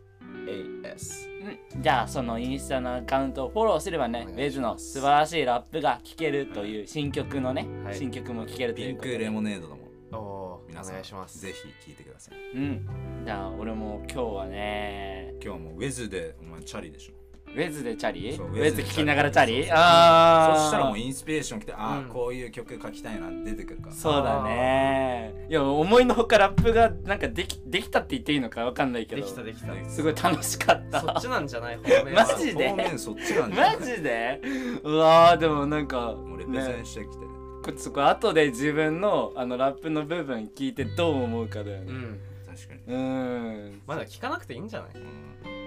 [0.48, 1.28] A S
[1.76, 7.96] うんじゃあそのインスタのアカウントをフォローすればねおウェズの素晴らしいラップが聴けるという新曲のね、はい。
[7.96, 9.16] 新曲も聴けるとピンいうことで。
[9.16, 11.40] クレモネードのもおお皆さんお願いします。
[11.40, 12.58] ぜひ聴いてください。
[12.58, 13.24] うん。
[13.26, 17.19] じゃあ俺も今日はね今日はもうウェズでお前チャリでしょ
[17.56, 18.30] ウェズでチャリ？
[18.30, 19.70] ウェズ聴きながらチャリ？
[19.72, 23.96] ああそしたらもうインスピレーション来てああ、うんこういう曲書きたいなって出てくるから。
[23.96, 25.34] そうだね。
[25.50, 29.22] いや思いのほかラップがなんかできできたって言っていいのかわかんないけど。
[29.24, 29.90] できたできた。
[29.90, 31.02] すごい楽しかった。
[31.02, 31.78] そっちなんじゃない？
[31.82, 32.28] 方面は。
[32.28, 32.70] マジで？
[32.70, 33.80] 方面そっちなんじゃない？
[33.80, 34.42] マジで？
[34.84, 41.86] うわーでもなんかもうレペゼねンしてきて、こそこ後で自分のあのラップの部分聞いてどう思うかだよね。
[41.88, 42.20] うん。
[42.48, 43.82] 確かに、うーん。
[43.88, 44.90] まだ聞かなくていいんじゃない？
[44.96, 45.10] うん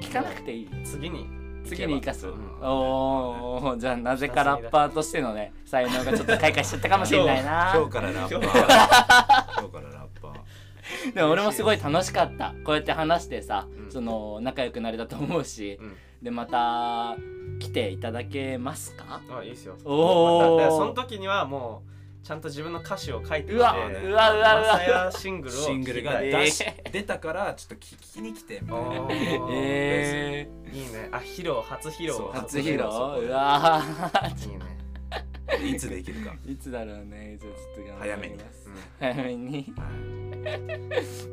[0.00, 0.68] 聞かなくていい。
[0.84, 1.26] 次に
[1.64, 7.72] 次に生かす、うんおおじゃあなぜかラッパーとしてのね才能がちょっと開花しちゃったかもしれないな。
[7.76, 8.38] 今日からラッパー。
[8.38, 11.14] 今今日からラッパー。
[11.14, 12.54] でも俺もすごい楽しかった。
[12.64, 13.90] こうやって話してさ、うん。
[13.90, 15.96] その仲良くなれたと思うし、うん。
[16.22, 17.16] でまた
[17.58, 19.20] 来ていただけますか？
[19.30, 19.76] あいいっすよ。
[19.84, 20.58] おー。
[20.58, 21.91] だからその時にはもう
[22.22, 24.72] ちゃんと自分の歌詞を書いてきてうわねうわうわうわ。
[24.72, 29.08] マサヤシングルをシングルが聞きえー出し、出たからちょっと聞きに来てみたいな。
[29.50, 30.78] えい。
[30.78, 31.08] いね。
[31.10, 32.78] あ披露初披露そうー、初披露。
[32.82, 33.82] そううわ
[34.28, 35.68] いいね。
[35.74, 37.36] いつできるか、ーいつだろうね。
[37.40, 38.68] じゃあちょっと頑張早めにります。
[38.68, 39.74] うん早めに。
[39.76, 40.31] おまあ待ちして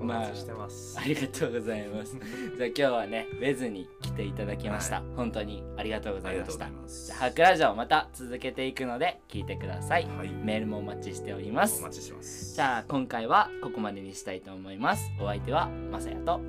[0.02, 0.98] ます。
[1.00, 2.16] ありがとうございます。
[2.58, 6.68] じゃあ今日はねウェズに来ていただきました、は本当にありがとうございました。
[6.68, 10.08] じゃあハクラジオまた続けていくので聞いてください。
[10.18, 10.30] はい。
[10.30, 11.80] メールもお待ちしております。
[11.82, 12.56] お待ちしてます。
[12.56, 15.12] じゃあ今回はここまでにしたいと思います。
[15.20, 16.40] お相手はまさやと。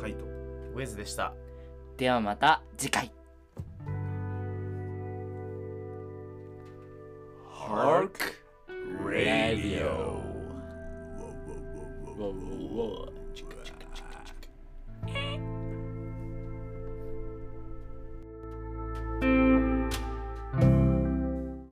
[0.00, 1.32] カイトウェズでした。
[1.96, 3.12] ではまた次回。
[7.50, 8.12] Hark
[9.04, 10.27] Radio
[12.18, 13.17] Whoa, whoa, whoa.